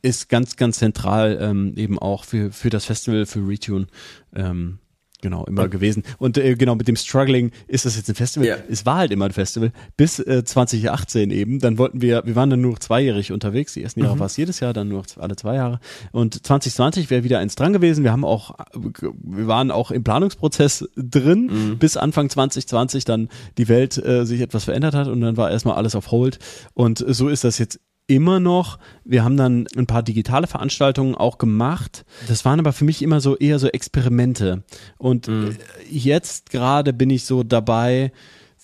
ist 0.02 0.28
ganz, 0.28 0.56
ganz 0.56 0.78
zentral 0.78 1.38
ähm, 1.40 1.74
eben 1.76 1.98
auch 1.98 2.24
für, 2.24 2.52
für 2.52 2.70
das 2.70 2.84
Festival, 2.84 3.26
für 3.26 3.46
Retune. 3.46 3.86
Ähm, 4.34 4.78
Genau, 5.24 5.44
immer 5.44 5.68
gewesen. 5.68 6.02
Und 6.18 6.36
äh, 6.36 6.56
genau, 6.56 6.74
mit 6.74 6.88
dem 6.88 6.96
Struggling 6.96 7.52
ist 7.68 7.84
das 7.86 7.94
jetzt 7.94 8.08
ein 8.08 8.16
Festival. 8.16 8.48
Ja. 8.48 8.56
Es 8.68 8.84
war 8.84 8.96
halt 8.96 9.12
immer 9.12 9.26
ein 9.26 9.30
Festival. 9.30 9.70
Bis 9.96 10.18
äh, 10.18 10.42
2018 10.44 11.30
eben. 11.30 11.60
Dann 11.60 11.78
wollten 11.78 12.02
wir, 12.02 12.22
wir 12.26 12.34
waren 12.34 12.50
dann 12.50 12.60
nur 12.60 12.80
zweijährig 12.80 13.30
unterwegs. 13.30 13.74
Die 13.74 13.84
ersten 13.84 14.00
Mhm. 14.00 14.06
Jahre 14.06 14.18
war 14.18 14.26
es 14.26 14.36
jedes 14.36 14.58
Jahr, 14.58 14.72
dann 14.72 14.88
nur 14.88 15.04
alle 15.20 15.36
zwei 15.36 15.54
Jahre. 15.54 15.78
Und 16.10 16.44
2020 16.44 17.08
wäre 17.08 17.22
wieder 17.22 17.38
eins 17.38 17.54
dran 17.54 17.72
gewesen. 17.72 18.02
Wir 18.02 18.10
haben 18.10 18.24
auch, 18.24 18.56
wir 18.74 19.46
waren 19.46 19.70
auch 19.70 19.92
im 19.92 20.02
Planungsprozess 20.02 20.88
drin, 20.96 21.46
Mhm. 21.52 21.78
bis 21.78 21.96
Anfang 21.96 22.28
2020 22.28 23.04
dann 23.04 23.28
die 23.58 23.68
Welt 23.68 24.04
äh, 24.04 24.26
sich 24.26 24.40
etwas 24.40 24.64
verändert 24.64 24.96
hat 24.96 25.06
und 25.06 25.20
dann 25.20 25.36
war 25.36 25.52
erstmal 25.52 25.76
alles 25.76 25.94
auf 25.94 26.10
Hold. 26.10 26.40
Und 26.74 26.98
so 27.06 27.28
ist 27.28 27.44
das 27.44 27.58
jetzt 27.58 27.78
immer 28.06 28.40
noch. 28.40 28.78
Wir 29.04 29.24
haben 29.24 29.36
dann 29.36 29.66
ein 29.76 29.86
paar 29.86 30.02
digitale 30.02 30.46
Veranstaltungen 30.46 31.14
auch 31.14 31.38
gemacht. 31.38 32.04
Das 32.28 32.44
waren 32.44 32.60
aber 32.60 32.72
für 32.72 32.84
mich 32.84 33.02
immer 33.02 33.20
so 33.20 33.36
eher 33.36 33.58
so 33.58 33.68
Experimente. 33.68 34.64
Und 34.98 35.28
äh, 35.28 35.50
jetzt 35.90 36.50
gerade 36.50 36.92
bin 36.92 37.10
ich 37.10 37.24
so 37.24 37.42
dabei, 37.42 38.12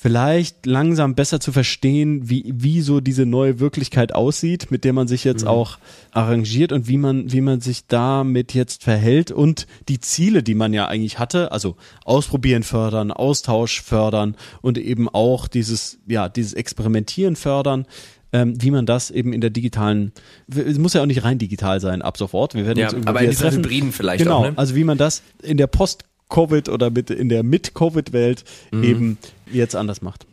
vielleicht 0.00 0.64
langsam 0.64 1.16
besser 1.16 1.40
zu 1.40 1.50
verstehen, 1.50 2.30
wie, 2.30 2.54
wie 2.54 2.82
so 2.82 3.00
diese 3.00 3.26
neue 3.26 3.58
Wirklichkeit 3.58 4.14
aussieht, 4.14 4.70
mit 4.70 4.84
der 4.84 4.92
man 4.92 5.08
sich 5.08 5.24
jetzt 5.24 5.44
auch 5.44 5.78
arrangiert 6.12 6.70
und 6.70 6.86
wie 6.86 6.98
man, 6.98 7.32
wie 7.32 7.40
man 7.40 7.60
sich 7.60 7.88
damit 7.88 8.54
jetzt 8.54 8.84
verhält 8.84 9.32
und 9.32 9.66
die 9.88 9.98
Ziele, 9.98 10.44
die 10.44 10.54
man 10.54 10.72
ja 10.72 10.86
eigentlich 10.86 11.18
hatte, 11.18 11.50
also 11.50 11.74
ausprobieren 12.04 12.62
fördern, 12.62 13.10
Austausch 13.10 13.82
fördern 13.82 14.36
und 14.62 14.78
eben 14.78 15.08
auch 15.08 15.48
dieses, 15.48 15.98
ja, 16.06 16.28
dieses 16.28 16.54
Experimentieren 16.54 17.34
fördern, 17.34 17.84
ähm, 18.32 18.54
wie 18.60 18.70
man 18.70 18.86
das 18.86 19.10
eben 19.10 19.32
in 19.32 19.40
der 19.40 19.50
digitalen, 19.50 20.12
es 20.48 20.78
muss 20.78 20.92
ja 20.94 21.02
auch 21.02 21.06
nicht 21.06 21.24
rein 21.24 21.38
digital 21.38 21.80
sein 21.80 22.02
ab 22.02 22.16
sofort, 22.18 22.54
wir 22.54 22.66
werden 22.66 22.78
Ja, 22.78 22.90
uns 22.92 23.06
aber 23.06 23.20
in 23.22 23.30
dieser 23.30 23.44
treffen. 23.44 23.64
Hybriden 23.64 23.92
vielleicht 23.92 24.22
genau, 24.24 24.38
auch, 24.38 24.42
ne? 24.50 24.52
also 24.56 24.74
wie 24.74 24.84
man 24.84 24.98
das 24.98 25.22
in 25.42 25.56
der 25.56 25.66
Post-Covid 25.66 26.68
oder 26.68 26.90
mit, 26.90 27.10
in 27.10 27.28
der 27.28 27.42
Mit-Covid-Welt 27.42 28.44
Mhm. 28.70 28.84
eben 28.84 29.18
jetzt 29.52 29.74
anders 29.74 30.02
macht. 30.02 30.26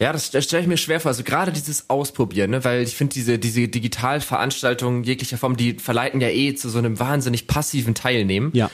Ja, 0.00 0.12
das, 0.12 0.30
das 0.30 0.44
stelle 0.44 0.62
ich 0.62 0.68
mir 0.68 0.76
schwer 0.76 1.00
vor. 1.00 1.08
Also 1.10 1.24
gerade 1.24 1.50
dieses 1.50 1.90
Ausprobieren, 1.90 2.50
ne? 2.52 2.62
weil 2.64 2.82
ich 2.82 2.94
finde, 2.94 3.14
diese, 3.14 3.36
diese 3.38 3.66
Digitalveranstaltungen 3.66 5.02
jeglicher 5.04 5.38
Form, 5.38 5.56
die 5.56 5.74
verleiten 5.74 6.20
ja 6.20 6.28
eh 6.28 6.54
zu 6.54 6.68
so 6.68 6.78
einem 6.78 6.98
wahnsinnig 7.00 7.46
passiven 7.46 7.94
Teilnehmen. 7.94 8.50
Ja. 8.54 8.70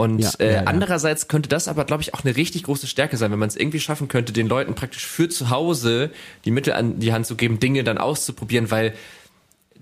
Und 0.00 0.20
Ja, 0.20 0.30
äh, 0.38 0.46
ja, 0.46 0.52
ja. 0.52 0.62
andererseits 0.64 1.26
könnte 1.26 1.48
das 1.48 1.66
aber, 1.66 1.84
glaube 1.84 2.02
ich, 2.04 2.14
auch 2.14 2.24
eine 2.24 2.36
richtig 2.36 2.62
große 2.62 2.86
Stärke 2.86 3.16
sein, 3.16 3.32
wenn 3.32 3.38
man 3.40 3.48
es 3.48 3.56
irgendwie 3.56 3.80
schaffen 3.80 4.06
könnte, 4.06 4.32
den 4.32 4.46
Leuten 4.46 4.76
praktisch 4.76 5.04
für 5.04 5.28
zu 5.28 5.50
Hause 5.50 6.12
die 6.44 6.52
Mittel 6.52 6.72
an 6.72 7.00
die 7.00 7.12
Hand 7.12 7.26
zu 7.26 7.34
geben, 7.34 7.58
Dinge 7.58 7.82
dann 7.82 7.98
auszuprobieren, 7.98 8.70
weil 8.70 8.94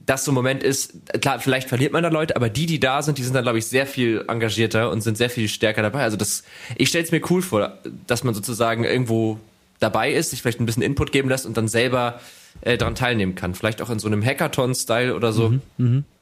das 0.06 0.24
so 0.24 0.30
ein 0.30 0.34
Moment 0.34 0.62
ist, 0.62 0.94
klar, 1.20 1.38
vielleicht 1.38 1.68
verliert 1.68 1.92
man 1.92 2.02
da 2.02 2.08
Leute, 2.08 2.34
aber 2.34 2.48
die, 2.48 2.64
die 2.64 2.80
da 2.80 3.02
sind, 3.02 3.18
die 3.18 3.24
sind 3.24 3.34
dann, 3.34 3.42
glaube 3.42 3.58
ich, 3.58 3.66
sehr 3.66 3.86
viel 3.86 4.24
engagierter 4.26 4.90
und 4.90 5.02
sind 5.02 5.18
sehr 5.18 5.28
viel 5.28 5.48
stärker 5.48 5.82
dabei. 5.82 6.02
Also 6.02 6.16
das, 6.16 6.44
ich 6.76 6.88
stelle 6.88 7.04
es 7.04 7.12
mir 7.12 7.20
cool 7.28 7.42
vor, 7.42 7.76
dass 8.06 8.24
man 8.24 8.32
sozusagen 8.32 8.84
irgendwo 8.84 9.38
dabei 9.80 10.12
ist, 10.12 10.30
sich 10.30 10.40
vielleicht 10.40 10.60
ein 10.60 10.66
bisschen 10.66 10.82
Input 10.82 11.12
geben 11.12 11.28
lässt 11.28 11.44
und 11.44 11.58
dann 11.58 11.68
selber 11.68 12.20
äh, 12.62 12.76
daran 12.78 12.94
teilnehmen 12.94 13.34
kann. 13.34 13.54
Vielleicht 13.54 13.80
auch 13.82 13.90
in 13.90 13.98
so 13.98 14.06
einem 14.06 14.24
Hackathon-Style 14.24 15.14
oder 15.14 15.32
so. 15.32 15.54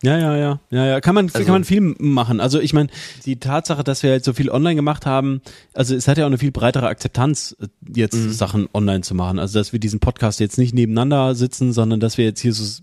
Ja, 0.02 0.18
ja, 0.18 0.36
ja, 0.36 0.60
ja, 0.70 0.86
ja. 0.86 1.00
Kann 1.00 1.14
man, 1.14 1.26
Also- 1.32 1.38
kann 1.44 1.52
man 1.52 1.64
viel 1.64 1.80
machen. 1.80 2.40
Also 2.40 2.60
ich 2.60 2.72
meine, 2.74 2.88
die 3.24 3.36
Tatsache, 3.40 3.82
dass 3.84 4.02
wir 4.02 4.10
jetzt 4.10 4.24
so 4.26 4.32
viel 4.34 4.50
online 4.50 4.74
gemacht 4.74 5.06
haben, 5.06 5.40
also 5.72 5.94
es 5.94 6.06
hat 6.08 6.18
ja 6.18 6.24
auch 6.24 6.28
eine 6.28 6.36
viel 6.38 6.50
breitere 6.52 6.86
Akzeptanz, 6.88 7.56
äh, 7.60 7.66
jetzt 7.94 8.14
Mhm. 8.14 8.32
Sachen 8.32 8.68
online 8.74 9.00
zu 9.02 9.14
machen. 9.14 9.38
Also 9.38 9.58
dass 9.58 9.72
wir 9.72 9.80
diesen 9.80 10.00
Podcast 10.00 10.40
jetzt 10.40 10.58
nicht 10.58 10.74
nebeneinander 10.74 11.34
sitzen, 11.34 11.72
sondern 11.72 12.00
dass 12.00 12.18
wir 12.18 12.24
jetzt 12.26 12.40
hier 12.40 12.52
so 12.52 12.82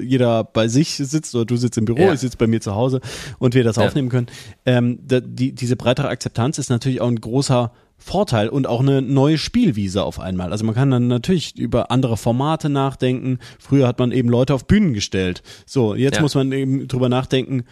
jeder 0.00 0.44
bei 0.44 0.68
sich 0.68 0.96
sitzt 0.96 1.34
oder 1.34 1.44
du 1.46 1.56
sitzt 1.56 1.78
im 1.78 1.84
Büro, 1.86 2.00
Ja. 2.00 2.12
ich 2.12 2.20
sitze 2.20 2.36
bei 2.36 2.46
mir 2.46 2.60
zu 2.60 2.74
Hause 2.74 3.00
und 3.38 3.54
wir 3.54 3.64
das 3.64 3.76
Ja. 3.76 3.86
aufnehmen 3.86 4.08
können. 4.10 4.26
Ähm, 4.66 4.98
da, 5.06 5.20
die, 5.20 5.52
diese 5.52 5.76
breitere 5.76 6.08
Akzeptanz 6.08 6.58
ist 6.58 6.68
natürlich 6.70 7.00
auch 7.00 7.08
ein 7.08 7.20
großer 7.20 7.72
Vorteil 8.00 8.48
und 8.48 8.68
auch 8.68 8.78
eine 8.80 9.02
neue 9.02 9.38
Spielwiese 9.38 10.04
auf 10.04 10.20
einmal. 10.20 10.52
Also 10.52 10.64
man 10.64 10.72
kann 10.74 10.88
dann 10.90 11.08
natürlich 11.08 11.58
über 11.58 11.90
andere 11.90 12.16
Formate 12.16 12.68
nachdenken. 12.88 13.38
Früher 13.58 13.86
hat 13.86 13.98
man 13.98 14.12
eben 14.12 14.28
Leute 14.28 14.54
auf 14.54 14.66
Bühnen 14.66 14.94
gestellt. 14.94 15.42
So, 15.66 15.94
jetzt 15.94 16.16
Ja. 16.16 16.22
muss 16.22 16.34
man 16.34 16.50
eben 16.52 16.88
drüber 16.88 17.08
nachdenken, 17.08 17.64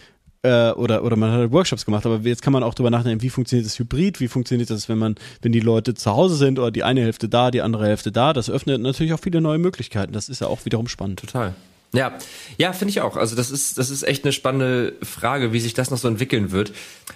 äh, 0.43 0.71
oder, 0.71 1.03
oder 1.03 1.15
man 1.15 1.31
hat 1.31 1.39
halt 1.39 1.51
Workshops 1.51 1.83
gemacht, 1.85 2.05
aber 2.05 2.19
jetzt 2.19 2.41
kann 2.41 2.53
man 2.53 2.63
auch 2.63 2.73
drüber 2.75 2.89
nachdenken, 2.91 3.21
wie 3.23 3.29
funktioniert 3.29 3.65
das 3.65 3.77
Hybrid, 3.79 4.19
wie 4.19 4.27
funktioniert 4.27 4.69
das, 4.69 4.87
wenn 4.87 4.97
man, 4.97 5.15
wenn 5.41 5.51
die 5.51 5.59
Leute 5.59 5.93
zu 5.95 6.11
Hause 6.11 6.35
sind 6.35 6.59
oder 6.59 6.71
die 6.71 6.83
eine 6.83 7.01
Hälfte 7.01 7.27
da, 7.27 7.49
die 7.51 7.61
andere 7.61 7.87
Hälfte 7.87 8.11
da. 8.11 8.33
Das 8.33 8.49
öffnet 8.49 8.81
natürlich 8.81 9.13
auch 9.13 9.19
viele 9.19 9.41
neue 9.41 9.57
Möglichkeiten. 9.57 10.13
Das 10.13 10.29
ist 10.29 10.41
ja 10.41 10.47
auch 10.47 10.63
wiederum 10.65 10.87
spannend. 10.87 11.19
Total. 11.19 11.55
Ja, 11.93 12.13
ja, 12.57 12.73
finde 12.73 12.91
ich 12.91 13.01
auch. 13.01 13.15
Also 13.17 13.35
das 13.35 13.49
ist, 13.49 13.77
das 13.77 13.89
ist 13.89 14.03
echt 14.03 14.23
eine 14.25 14.33
spannende 14.33 14.93
Frage, 15.01 15.53
wie 15.53 15.59
sich 15.59 15.73
das 15.73 15.89
noch 15.89 15.97
so 15.97 16.07
entwickeln 16.07 16.51
wird. 16.51 16.71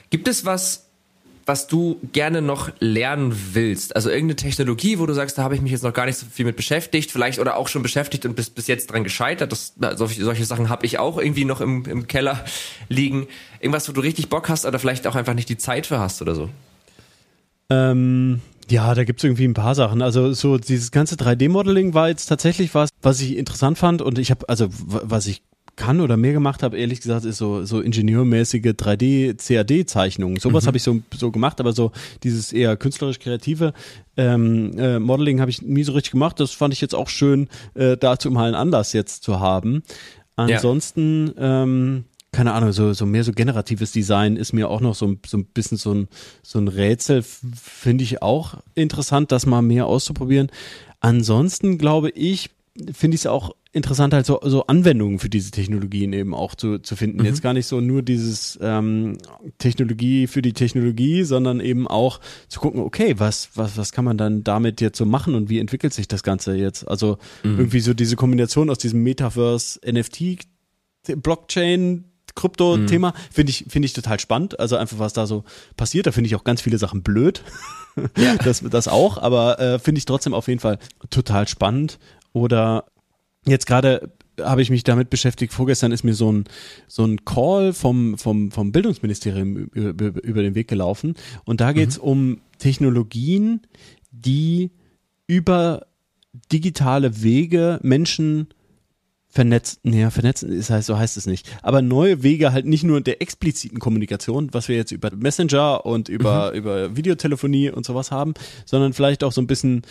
Gibt 0.09 0.27
es 0.27 0.45
was, 0.45 0.89
was 1.45 1.67
du 1.67 1.99
gerne 2.13 2.41
noch 2.41 2.69
lernen 2.80 3.36
willst? 3.54 3.95
Also 3.95 4.10
irgendeine 4.10 4.36
Technologie, 4.36 4.99
wo 4.99 5.06
du 5.06 5.13
sagst, 5.13 5.38
da 5.38 5.43
habe 5.43 5.56
ich 5.56 5.62
mich 5.62 5.71
jetzt 5.71 5.84
noch 5.84 5.93
gar 5.93 6.06
nicht 6.06 6.17
so 6.17 6.25
viel 6.25 6.45
mit 6.45 6.56
beschäftigt, 6.56 7.12
vielleicht 7.12 7.39
oder 7.39 7.58
auch 7.58 7.67
schon 7.67 7.82
beschäftigt 7.82 8.25
und 8.25 8.36
bis, 8.36 8.49
bis 8.49 8.67
jetzt 8.67 8.91
dran 8.91 9.04
gescheitert. 9.04 9.51
Das, 9.51 9.73
solche, 9.95 10.23
solche 10.23 10.45
Sachen 10.45 10.69
habe 10.69 10.86
ich 10.86 10.99
auch 10.99 11.17
irgendwie 11.17 11.45
noch 11.45 11.62
im, 11.62 11.86
im 11.86 12.08
Keller 12.08 12.43
liegen. 12.89 13.27
Irgendwas, 13.60 13.88
wo 13.89 13.93
du 13.93 14.01
richtig 14.01 14.30
Bock 14.30 14.49
hast 14.49 14.65
oder 14.65 14.80
vielleicht 14.80 15.08
auch 15.08 15.15
einfach 15.15 15.34
nicht 15.34 15.49
die 15.49 15.58
Zeit 15.58 15.88
für 15.88 15.99
hast 15.99 16.21
oder 16.21 16.36
so. 16.36 16.49
Ähm, 17.69 18.41
Ja, 18.69 18.93
da 18.93 19.04
gibt's 19.04 19.23
irgendwie 19.23 19.45
ein 19.45 19.54
paar 19.54 19.75
Sachen. 19.75 20.01
Also 20.01 20.34
so 20.34 20.58
dieses 20.58 20.91
ganze 20.91 21.15
3D-Modeling 21.15 21.93
war 21.93 22.10
jetzt 22.10 22.27
tatsächlich 22.27 22.73
was, 22.73 22.89
was 23.01 23.19
ich 23.19 23.36
interessant 23.36 23.77
fand 23.77 24.01
und 24.01 24.17
ich 24.17 24.32
habe, 24.32 24.47
also 24.47 24.67
was 24.69 25.27
ich 25.27 25.41
kann 25.82 26.00
oder 26.00 26.15
mehr 26.15 26.34
gemacht 26.34 26.62
habe, 26.62 26.78
ehrlich 26.78 27.02
gesagt, 27.02 27.26
ist 27.26 27.39
so, 27.39 27.65
so 27.65 27.82
ingenieurmäßige 27.82 28.62
3D-CAD-Zeichnungen. 28.62 30.39
Sowas 30.39 30.63
mhm. 30.63 30.67
habe 30.67 30.78
ich 30.78 30.84
so, 30.84 31.02
so 31.17 31.32
gemacht, 31.32 31.60
aber 31.60 31.74
so 31.74 31.91
dieses 32.22 32.54
eher 32.54 32.78
künstlerisch-kreative 32.78 33.74
ähm, 34.15 34.78
äh, 34.78 35.00
Modeling 35.00 35.41
habe 35.41 35.50
ich 35.50 35.63
nie 35.63 35.84
so 35.84 35.94
richtig 35.94 36.12
gemacht. 36.12 36.39
Das 36.39 36.52
fand 36.52 36.72
ich 36.72 36.82
jetzt 36.82 36.94
auch 36.94 37.10
schön, 37.10 37.50
äh, 37.74 37.98
dazu 37.98 38.30
mal 38.30 38.46
einen 38.46 38.54
Anlass 38.54 38.94
jetzt 38.94 39.24
zu 39.24 39.39
haben. 39.39 39.82
Ansonsten, 40.36 41.34
ja. 41.36 41.63
ähm, 41.63 42.04
keine 42.32 42.54
Ahnung, 42.54 42.74
so, 42.74 42.94
so 42.94 43.08
mehr 43.08 43.24
so 43.24 43.32
generatives 43.32 43.91
Design 43.91 44.36
ist 44.36 44.54
mir 44.54 44.70
auch 44.70 44.82
noch 44.82 44.94
so, 44.94 45.15
so 45.26 45.38
ein 45.38 45.46
bisschen 45.46 45.80
so 45.80 45.96
ein, 45.96 46.08
so 46.44 46.60
ein 46.60 46.67
Rätsel, 46.67 47.24
finde 47.24 48.04
ich 48.04 48.22
auch 48.22 48.54
interessant, 48.76 49.32
das 49.32 49.48
mal 49.48 49.63
mehr 49.63 49.88
auszuprobieren. 49.88 50.52
Ansonsten 51.00 51.80
glaube 51.80 52.12
ich, 52.12 52.52
finde 52.94 53.15
ich 53.15 53.22
es 53.22 53.28
auch 53.28 53.56
interessant, 53.73 54.13
halt 54.13 54.25
so, 54.25 54.39
so 54.43 54.67
Anwendungen 54.67 55.19
für 55.19 55.29
diese 55.29 55.51
Technologien 55.51 56.12
eben 56.13 56.34
auch 56.34 56.55
zu, 56.55 56.79
zu 56.79 56.95
finden. 56.95 57.19
Mhm. 57.19 57.25
Jetzt 57.25 57.41
gar 57.41 57.53
nicht 57.53 57.67
so 57.67 57.79
nur 57.79 58.01
dieses 58.01 58.60
ähm, 58.62 59.17
Technologie 59.60 60.27
für 60.27 60.41
die 60.41 60.53
Technologie, 60.53 61.23
sondern 61.23 61.60
eben 61.62 61.88
auch 61.88 62.19
zu 62.49 62.60
gucken, 62.60 62.81
okay, 62.81 63.15
was, 63.17 63.49
was, 63.55 63.77
was 63.77 63.91
kann 63.91 64.05
man 64.05 64.17
dann 64.17 64.43
damit 64.43 64.81
jetzt 64.81 64.97
so 64.97 65.05
machen 65.05 65.36
und 65.36 65.49
wie 65.49 65.60
entwickelt 65.60 65.93
sich 65.93 66.07
das 66.07 66.23
Ganze 66.23 66.55
jetzt? 66.55 66.88
Also 66.88 67.17
mhm. 67.43 67.60
irgendwie 67.60 67.79
so 67.79 67.93
diese 67.93 68.15
Kombination 68.15 68.69
aus 68.69 68.77
diesem 68.77 69.03
Metaverse, 69.03 69.79
NFT, 69.89 70.39
Blockchain, 71.17 72.05
Krypto-Thema 72.36 73.10
mhm. 73.10 73.34
finde 73.34 73.49
ich, 73.51 73.65
finde 73.67 73.86
ich 73.86 73.93
total 73.93 74.19
spannend. 74.19 74.60
Also 74.60 74.75
einfach, 74.75 74.99
was 74.99 75.13
da 75.13 75.25
so 75.27 75.43
passiert. 75.77 76.07
Da 76.07 76.12
finde 76.12 76.27
ich 76.27 76.36
auch 76.36 76.43
ganz 76.43 76.62
viele 76.62 76.77
Sachen 76.77 77.03
blöd. 77.03 77.43
Ja. 78.17 78.36
das, 78.43 78.62
das 78.62 78.88
auch, 78.88 79.17
aber 79.17 79.60
äh, 79.60 79.79
finde 79.79 79.99
ich 79.99 80.05
trotzdem 80.05 80.34
auf 80.34 80.47
jeden 80.47 80.60
Fall 80.60 80.77
total 81.10 81.47
spannend. 81.47 81.99
Oder 82.34 82.86
jetzt 83.45 83.65
gerade 83.65 84.12
habe 84.39 84.62
ich 84.62 84.69
mich 84.69 84.84
damit 84.84 85.10
beschäftigt. 85.10 85.54
Vorgestern 85.54 85.91
ist 85.91 86.04
mir 86.04 86.13
so 86.13 86.32
ein, 86.32 86.45
so 86.88 87.06
ein 87.06 87.25
Call 87.25 87.73
vom, 87.73 88.17
vom, 88.17 88.51
vom 88.51 88.71
Bildungsministerium 88.71 89.56
über, 89.73 90.23
über 90.23 90.41
den 90.41 90.56
Weg 90.56 90.67
gelaufen. 90.67 91.15
Und 91.43 91.62
da 91.62 91.73
geht 91.73 91.89
es 91.89 91.97
mhm. 91.97 92.04
um 92.04 92.41
Technologien, 92.58 93.62
die 94.12 94.71
über 95.27 95.88
digitale 96.51 97.21
Wege 97.21 97.80
Menschen 97.84 98.47
vernetzt, 99.32 99.80
naja, 99.84 100.10
vernetzen 100.10 100.51
ist 100.51 100.69
heißt, 100.69 100.88
so 100.88 100.97
heißt 100.97 101.15
es 101.15 101.25
nicht. 101.25 101.49
Aber 101.62 101.82
neue 101.82 102.21
Wege 102.21 102.51
halt 102.51 102.65
nicht 102.65 102.84
nur 102.84 102.99
der 102.99 103.21
expliziten 103.21 103.80
Kommunikation, 103.80 104.54
was 104.54 104.67
wir 104.67 104.75
jetzt 104.75 104.91
über 104.91 105.10
Messenger 105.15 105.86
und 105.86 106.10
über, 106.10 106.51
mhm. 106.51 106.58
über 106.58 106.95
Videotelefonie 106.97 107.71
und 107.71 107.86
sowas 107.86 108.12
haben, 108.12 108.34
sondern 108.65 108.93
vielleicht 108.93 109.23
auch 109.23 109.32
so 109.32 109.41
ein 109.41 109.47
bisschen 109.47 109.84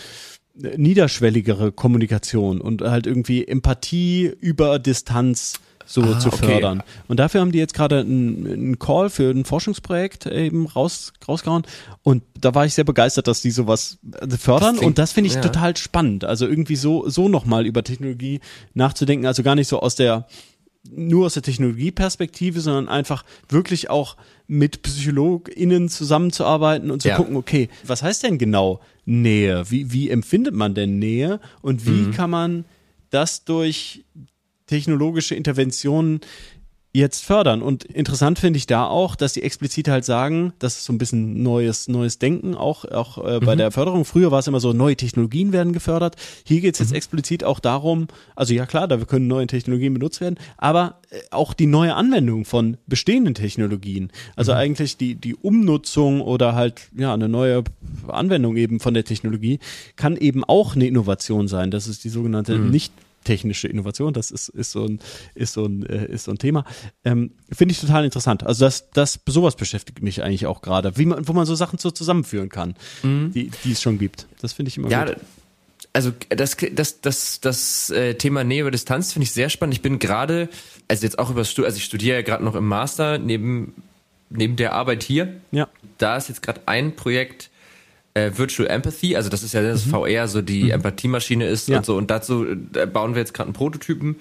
niederschwelligere 0.77 1.73
Kommunikation 1.73 2.61
und 2.61 2.83
halt 2.83 3.07
irgendwie 3.07 3.47
Empathie 3.47 4.33
über 4.41 4.79
Distanz 4.79 5.61
so 5.91 6.03
ah, 6.03 6.19
zu 6.21 6.31
fördern. 6.31 6.81
Okay. 6.81 6.89
Und 7.09 7.19
dafür 7.19 7.41
haben 7.41 7.51
die 7.51 7.59
jetzt 7.59 7.75
gerade 7.75 8.01
einen, 8.01 8.79
Call 8.79 9.11
für 9.11 9.31
ein 9.31 9.45
Forschungsprojekt 9.45 10.27
eben 10.27 10.67
raus, 10.67 11.13
rausgehauen. 11.27 11.65
Und 12.03 12.23
da 12.41 12.55
war 12.55 12.65
ich 12.65 12.75
sehr 12.75 12.85
begeistert, 12.85 13.27
dass 13.27 13.43
die 13.43 13.51
sowas 13.51 13.99
äh, 14.21 14.29
fördern. 14.37 14.75
Das 14.75 14.79
klingt, 14.79 14.87
und 14.87 14.99
das 14.99 15.13
finde 15.13 15.29
ich 15.29 15.35
ja. 15.35 15.41
total 15.41 15.77
spannend. 15.77 16.25
Also 16.25 16.47
irgendwie 16.47 16.77
so, 16.77 17.09
so 17.09 17.29
nochmal 17.29 17.67
über 17.67 17.83
Technologie 17.83 18.41
nachzudenken. 18.73 19.27
Also 19.27 19.43
gar 19.43 19.57
nicht 19.57 19.67
so 19.67 19.81
aus 19.81 19.97
der, 19.97 20.29
nur 20.89 21.27
aus 21.27 21.35
der 21.35 21.43
Technologieperspektive, 21.43 22.61
sondern 22.61 22.89
einfach 22.89 23.25
wirklich 23.49 23.91
auch 23.91 24.17
mit 24.51 24.83
PsychologInnen 24.83 25.89
zusammenzuarbeiten 25.89 26.91
und 26.91 27.03
zu 27.03 27.09
ja. 27.09 27.17
gucken, 27.17 27.37
okay, 27.37 27.69
was 27.85 28.03
heißt 28.03 28.25
denn 28.25 28.37
genau 28.37 28.81
Nähe? 29.05 29.71
Wie, 29.71 29.93
wie 29.93 30.11
empfindet 30.11 30.55
man 30.55 30.75
denn 30.75 30.99
Nähe? 30.99 31.39
Und 31.63 31.87
wie 31.87 32.09
mhm. 32.09 32.11
kann 32.11 32.31
man 32.31 32.65
das 33.11 33.45
durch 33.45 34.05
technologische 34.67 35.37
Interventionen 35.37 36.21
jetzt 36.93 37.25
fördern. 37.25 37.63
Und 37.63 37.85
interessant 37.85 38.41
finde 38.41 38.57
ich 38.57 38.67
da 38.67 38.87
auch, 38.87 39.15
dass 39.15 39.33
die 39.33 39.43
explizit 39.43 39.87
halt 39.87 40.05
sagen, 40.05 40.53
das 40.59 40.79
ist 40.79 40.85
so 40.85 40.93
ein 40.93 40.99
bisschen 40.99 41.41
neues, 41.43 41.87
neues 41.87 42.19
Denken 42.19 42.57
auch, 42.57 42.85
auch 42.85 43.19
äh, 43.19 43.39
bei 43.39 43.55
mhm. 43.55 43.59
der 43.59 43.71
Förderung. 43.71 44.05
Früher 44.05 44.33
war 44.33 44.41
es 44.41 44.49
immer 44.49 44.59
so, 44.59 44.73
neue 44.73 44.97
Technologien 44.97 45.53
werden 45.53 45.73
gefördert. 45.73 46.17
Hier 46.45 46.61
geht 46.61 46.75
es 46.75 46.81
jetzt 46.81 46.91
mhm. 46.91 46.97
explizit 46.97 47.45
auch 47.45 47.61
darum, 47.61 48.09
also 48.35 48.55
ja 48.55 48.67
klar, 48.67 48.89
da 48.89 48.97
können 48.97 49.29
neue 49.29 49.47
Technologien 49.47 49.95
benutzt 49.95 50.21
werden, 50.21 50.37
aber 50.57 50.99
äh, 51.11 51.21
auch 51.31 51.55
die 51.55 51.67
neue 51.67 51.95
Anwendung 51.95 52.45
von 52.45 52.77
bestehenden 52.87 53.35
Technologien. 53.35 54.11
Also 54.35 54.53
mhm. 54.53 54.59
eigentlich 54.59 54.97
die, 54.97 55.15
die 55.15 55.37
Umnutzung 55.37 56.21
oder 56.21 56.57
halt, 56.57 56.89
ja, 56.97 57.15
eine 57.15 57.29
neue 57.29 57.63
Anwendung 58.09 58.57
eben 58.57 58.81
von 58.81 58.95
der 58.95 59.05
Technologie 59.05 59.61
kann 59.95 60.17
eben 60.17 60.43
auch 60.43 60.75
eine 60.75 60.89
Innovation 60.89 61.47
sein. 61.47 61.71
Das 61.71 61.87
ist 61.87 62.03
die 62.03 62.09
sogenannte 62.09 62.59
mhm. 62.59 62.71
nicht 62.71 62.93
technische 63.25 63.69
Innovation, 63.69 64.13
das 64.13 64.31
ist, 64.31 64.49
ist, 64.49 64.73
so, 64.73 64.85
ein, 64.85 65.01
ist, 65.35 65.53
so, 65.53 65.65
ein, 65.65 65.85
äh, 65.85 66.07
ist 66.07 66.25
so 66.25 66.31
ein 66.31 66.39
Thema. 66.39 66.65
Ähm, 67.05 67.33
Finde 67.53 67.73
ich 67.73 67.81
total 67.81 68.05
interessant. 68.05 68.45
Also 68.45 68.65
das, 68.65 68.91
das, 68.91 69.21
sowas 69.27 69.57
beschäftigt 69.57 70.03
mich 70.03 70.23
eigentlich 70.23 70.47
auch 70.47 70.63
gerade, 70.63 70.97
wie 70.97 71.07
man, 71.07 71.27
wo 71.29 71.33
man 71.33 71.47
so 71.47 71.55
Sachen 71.55 71.79
so 71.79 71.91
zusammenführen 71.91 72.49
kann, 72.49 72.75
mhm. 73.03 73.33
die, 73.33 73.51
die 73.65 73.73
es 73.73 73.83
schon 73.83 73.99
gibt. 73.99 74.27
Das 74.41 74.53
finde 74.53 74.69
ich 74.69 74.79
immer 74.79 74.91
ja, 74.91 75.05
gut. 75.05 75.17
Also 75.93 76.13
das, 76.29 76.57
das, 76.73 77.01
das, 77.01 77.41
das 77.41 77.91
äh, 77.91 78.15
Thema 78.15 78.45
Nähe 78.45 78.61
über 78.61 78.71
Distanz 78.71 79.13
finde 79.13 79.25
ich 79.25 79.33
sehr 79.33 79.49
spannend. 79.49 79.75
Ich 79.75 79.83
bin 79.83 79.99
gerade, 79.99 80.49
also 80.87 81.05
jetzt 81.05 81.19
auch 81.19 81.31
über 81.31 81.45
Studium, 81.45 81.67
also 81.67 81.79
ich 81.79 81.85
studiere 81.85 82.17
ja 82.17 82.23
gerade 82.23 82.45
noch 82.45 82.55
im 82.55 82.67
Master 82.67 83.19
neben, 83.19 83.75
neben 84.29 84.57
der 84.57 84.73
Arbeit 84.73 85.03
hier. 85.03 85.41
Ja. 85.51 85.69
Da 85.99 86.17
ist 86.17 86.29
jetzt 86.29 86.43
gerade 86.43 86.61
ein 86.67 86.95
Projekt, 86.95 87.50
äh, 88.15 88.31
Virtual 88.35 88.69
Empathy, 88.69 89.17
also 89.17 89.29
das 89.29 89.43
ist 89.43 89.55
ja 89.55 89.63
das 89.63 89.87
mhm. 89.87 89.91
VR 89.91 90.29
so 90.29 90.43
die 90.43 90.65
mhm. 90.65 90.71
Empathiemaschine 90.71 91.47
ist 91.47 91.69
ja. 91.69 91.79
und 91.79 91.87
so 91.87 91.97
und 91.97 92.11
dazu 92.11 92.47
äh, 92.47 92.87
bauen 92.87 93.15
wir 93.15 93.21
jetzt 93.21 93.35
gerade 93.35 93.49
einen 93.49 93.55
Prototypen. 93.55 94.17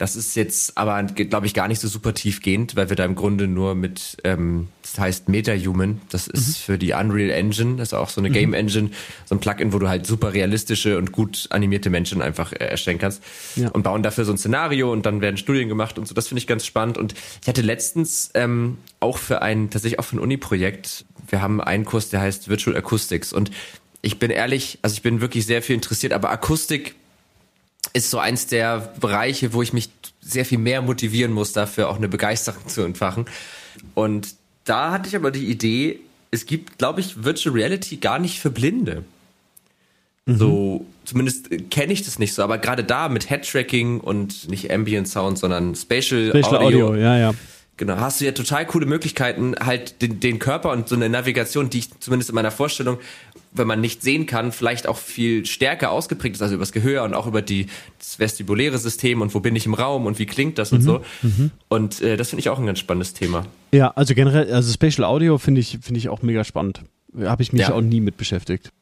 Das 0.00 0.16
ist 0.16 0.34
jetzt 0.34 0.78
aber, 0.78 1.02
glaube 1.02 1.44
ich, 1.44 1.52
gar 1.52 1.68
nicht 1.68 1.78
so 1.78 1.86
super 1.86 2.14
tiefgehend, 2.14 2.74
weil 2.74 2.88
wir 2.88 2.96
da 2.96 3.04
im 3.04 3.14
Grunde 3.14 3.46
nur 3.46 3.74
mit, 3.74 4.16
ähm, 4.24 4.68
das 4.80 4.98
heißt 4.98 5.28
MetaHuman, 5.28 6.00
das 6.08 6.26
ist 6.26 6.48
mhm. 6.48 6.62
für 6.62 6.78
die 6.78 6.94
Unreal 6.94 7.28
Engine, 7.28 7.76
das 7.76 7.88
ist 7.88 7.92
auch 7.92 8.08
so 8.08 8.22
eine 8.22 8.30
mhm. 8.30 8.32
Game 8.32 8.54
Engine, 8.54 8.92
so 9.26 9.34
ein 9.34 9.40
Plugin, 9.40 9.74
wo 9.74 9.78
du 9.78 9.90
halt 9.90 10.06
super 10.06 10.32
realistische 10.32 10.96
und 10.96 11.12
gut 11.12 11.48
animierte 11.50 11.90
Menschen 11.90 12.22
einfach 12.22 12.50
äh, 12.52 12.64
erstellen 12.64 12.96
kannst 12.96 13.22
ja. 13.56 13.68
und 13.68 13.82
bauen 13.82 14.02
dafür 14.02 14.24
so 14.24 14.32
ein 14.32 14.38
Szenario 14.38 14.90
und 14.90 15.04
dann 15.04 15.20
werden 15.20 15.36
Studien 15.36 15.68
gemacht 15.68 15.98
und 15.98 16.08
so. 16.08 16.14
Das 16.14 16.28
finde 16.28 16.38
ich 16.38 16.46
ganz 16.46 16.64
spannend. 16.64 16.96
Und 16.96 17.12
ich 17.42 17.48
hatte 17.48 17.60
letztens 17.60 18.30
ähm, 18.32 18.78
auch 19.00 19.18
für 19.18 19.42
ein, 19.42 19.68
tatsächlich 19.68 19.98
auch 19.98 20.04
für 20.06 20.16
ein 20.16 20.20
Uni-Projekt 20.20 21.04
wir 21.30 21.42
haben 21.42 21.60
einen 21.60 21.84
Kurs, 21.84 22.10
der 22.10 22.20
heißt 22.20 22.48
Virtual 22.48 22.76
Acoustics. 22.76 23.32
Und 23.32 23.50
ich 24.02 24.18
bin 24.18 24.30
ehrlich, 24.30 24.78
also 24.82 24.94
ich 24.94 25.02
bin 25.02 25.20
wirklich 25.20 25.46
sehr 25.46 25.62
viel 25.62 25.74
interessiert, 25.74 26.12
aber 26.12 26.30
Akustik 26.30 26.94
ist 27.92 28.10
so 28.10 28.18
eins 28.18 28.46
der 28.46 28.92
Bereiche, 29.00 29.52
wo 29.52 29.62
ich 29.62 29.72
mich 29.72 29.90
sehr 30.20 30.44
viel 30.44 30.58
mehr 30.58 30.82
motivieren 30.82 31.32
muss, 31.32 31.52
dafür 31.52 31.88
auch 31.88 31.96
eine 31.96 32.08
Begeisterung 32.08 32.66
zu 32.68 32.82
entfachen. 32.82 33.26
Und 33.94 34.34
da 34.64 34.92
hatte 34.92 35.08
ich 35.08 35.16
aber 35.16 35.30
die 35.30 35.46
Idee, 35.46 36.00
es 36.30 36.46
gibt, 36.46 36.78
glaube 36.78 37.00
ich, 37.00 37.24
Virtual 37.24 37.54
Reality 37.54 37.96
gar 37.96 38.18
nicht 38.18 38.38
für 38.38 38.50
Blinde. 38.50 39.04
Mhm. 40.26 40.36
So, 40.36 40.86
zumindest 41.04 41.48
kenne 41.70 41.92
ich 41.92 42.04
das 42.04 42.18
nicht 42.18 42.34
so, 42.34 42.42
aber 42.42 42.58
gerade 42.58 42.84
da 42.84 43.08
mit 43.08 43.28
Head-Tracking 43.28 44.00
und 44.00 44.48
nicht 44.48 44.70
Ambient 44.70 45.08
Sound, 45.08 45.38
sondern 45.38 45.74
Spatial, 45.74 46.28
Spatial 46.28 46.62
Audio, 46.62 46.88
Audio 46.88 47.02
ja, 47.02 47.18
ja. 47.18 47.34
Genau, 47.80 47.96
hast 47.96 48.20
du 48.20 48.26
ja 48.26 48.32
total 48.32 48.66
coole 48.66 48.84
Möglichkeiten, 48.84 49.54
halt 49.58 50.02
den, 50.02 50.20
den 50.20 50.38
Körper 50.38 50.70
und 50.70 50.86
so 50.86 50.94
eine 50.94 51.08
Navigation, 51.08 51.70
die 51.70 51.78
ich 51.78 51.98
zumindest 51.98 52.28
in 52.28 52.34
meiner 52.34 52.50
Vorstellung, 52.50 52.98
wenn 53.52 53.66
man 53.66 53.80
nicht 53.80 54.02
sehen 54.02 54.26
kann, 54.26 54.52
vielleicht 54.52 54.86
auch 54.86 54.98
viel 54.98 55.46
stärker 55.46 55.90
ausgeprägt 55.90 56.36
ist, 56.36 56.42
also 56.42 56.56
übers 56.56 56.72
Gehör 56.72 57.04
und 57.04 57.14
auch 57.14 57.26
über 57.26 57.40
die, 57.40 57.68
das 57.98 58.18
vestibuläre 58.18 58.76
System 58.76 59.22
und 59.22 59.34
wo 59.34 59.40
bin 59.40 59.56
ich 59.56 59.64
im 59.64 59.72
Raum 59.72 60.04
und 60.04 60.18
wie 60.18 60.26
klingt 60.26 60.58
das 60.58 60.72
und 60.72 60.80
mhm, 60.80 60.84
so. 60.84 61.00
Mhm. 61.22 61.50
Und 61.68 62.02
äh, 62.02 62.18
das 62.18 62.28
finde 62.28 62.40
ich 62.40 62.50
auch 62.50 62.58
ein 62.58 62.66
ganz 62.66 62.80
spannendes 62.80 63.14
Thema. 63.14 63.46
Ja, 63.72 63.92
also 63.92 64.14
generell, 64.14 64.52
also 64.52 64.70
Spatial 64.70 65.06
Audio 65.06 65.38
finde 65.38 65.62
ich, 65.62 65.78
finde 65.80 66.00
ich 66.00 66.10
auch 66.10 66.20
mega 66.20 66.44
spannend. 66.44 66.82
Habe 67.18 67.42
ich 67.42 67.54
mich 67.54 67.62
ja. 67.62 67.72
auch 67.72 67.80
nie 67.80 68.02
mit 68.02 68.18
beschäftigt. 68.18 68.72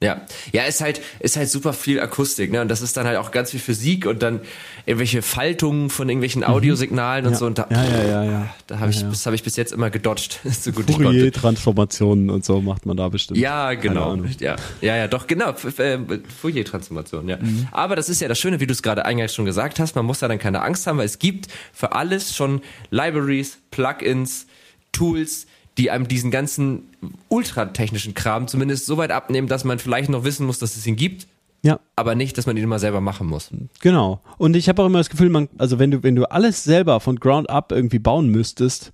Ja, 0.00 0.22
ja, 0.52 0.62
ist 0.62 0.80
halt, 0.80 1.00
ist 1.18 1.36
halt 1.36 1.48
super 1.48 1.72
viel 1.72 1.98
Akustik, 1.98 2.52
ne? 2.52 2.60
Und 2.60 2.68
das 2.68 2.82
ist 2.82 2.96
dann 2.96 3.04
halt 3.04 3.16
auch 3.16 3.32
ganz 3.32 3.50
viel 3.50 3.58
Physik 3.58 4.06
und 4.06 4.22
dann 4.22 4.42
irgendwelche 4.86 5.22
Faltungen 5.22 5.90
von 5.90 6.08
irgendwelchen 6.08 6.42
mhm. 6.42 6.48
Audiosignalen 6.48 7.24
mhm. 7.24 7.26
und 7.26 7.32
ja. 7.32 7.38
so. 7.38 7.46
Und 7.46 7.58
da, 7.58 7.66
ja, 7.68 7.84
ja, 7.84 8.04
ja, 8.04 8.24
ja. 8.24 8.54
Da 8.68 8.78
habe 8.78 8.92
ich, 8.92 9.00
ja. 9.00 9.08
das 9.08 9.26
habe 9.26 9.34
ich 9.34 9.42
bis 9.42 9.56
jetzt 9.56 9.72
immer 9.72 9.90
gedodged, 9.90 10.38
so 10.44 10.70
gut 10.70 10.88
Fourier-Transformationen 10.88 12.30
und 12.30 12.44
so 12.44 12.60
macht 12.60 12.86
man 12.86 12.96
da 12.96 13.08
bestimmt. 13.08 13.40
Ja, 13.40 13.74
genau. 13.74 14.14
Ja, 14.38 14.54
ja, 14.80 14.96
ja, 14.96 15.08
doch, 15.08 15.26
genau. 15.26 15.50
Äh, 15.50 15.98
Fourier-Transformation, 16.40 17.28
ja. 17.28 17.38
Mhm. 17.38 17.66
Aber 17.72 17.96
das 17.96 18.08
ist 18.08 18.20
ja 18.20 18.28
das 18.28 18.38
Schöne, 18.38 18.60
wie 18.60 18.68
du 18.68 18.72
es 18.74 18.84
gerade 18.84 19.04
eingangs 19.04 19.34
schon 19.34 19.46
gesagt 19.46 19.80
hast. 19.80 19.96
Man 19.96 20.06
muss 20.06 20.20
da 20.20 20.28
dann 20.28 20.38
keine 20.38 20.62
Angst 20.62 20.86
haben, 20.86 20.98
weil 20.98 21.06
es 21.06 21.18
gibt 21.18 21.48
für 21.72 21.90
alles 21.90 22.36
schon 22.36 22.60
Libraries, 22.90 23.58
Plugins, 23.72 24.46
Tools, 24.92 25.47
die 25.78 25.90
einem 25.90 26.08
diesen 26.08 26.30
ganzen 26.30 26.82
ultratechnischen 27.28 28.14
Kram 28.14 28.48
zumindest 28.48 28.86
so 28.86 28.96
weit 28.96 29.10
abnehmen, 29.10 29.48
dass 29.48 29.64
man 29.64 29.78
vielleicht 29.78 30.10
noch 30.10 30.24
wissen 30.24 30.46
muss, 30.46 30.58
dass 30.58 30.76
es 30.76 30.86
ihn 30.86 30.96
gibt. 30.96 31.26
Ja. 31.62 31.80
Aber 31.96 32.14
nicht, 32.14 32.38
dass 32.38 32.46
man 32.46 32.56
ihn 32.56 32.62
immer 32.62 32.78
selber 32.78 33.00
machen 33.00 33.26
muss. 33.26 33.50
Genau. 33.80 34.20
Und 34.38 34.54
ich 34.54 34.68
habe 34.68 34.82
auch 34.82 34.86
immer 34.86 34.98
das 34.98 35.10
Gefühl, 35.10 35.28
man, 35.28 35.48
also 35.58 35.78
wenn 35.78 35.90
du, 35.90 36.02
wenn 36.02 36.14
du 36.14 36.30
alles 36.30 36.62
selber 36.64 37.00
von 37.00 37.16
Ground 37.16 37.50
up 37.50 37.72
irgendwie 37.72 37.98
bauen 37.98 38.28
müsstest, 38.28 38.92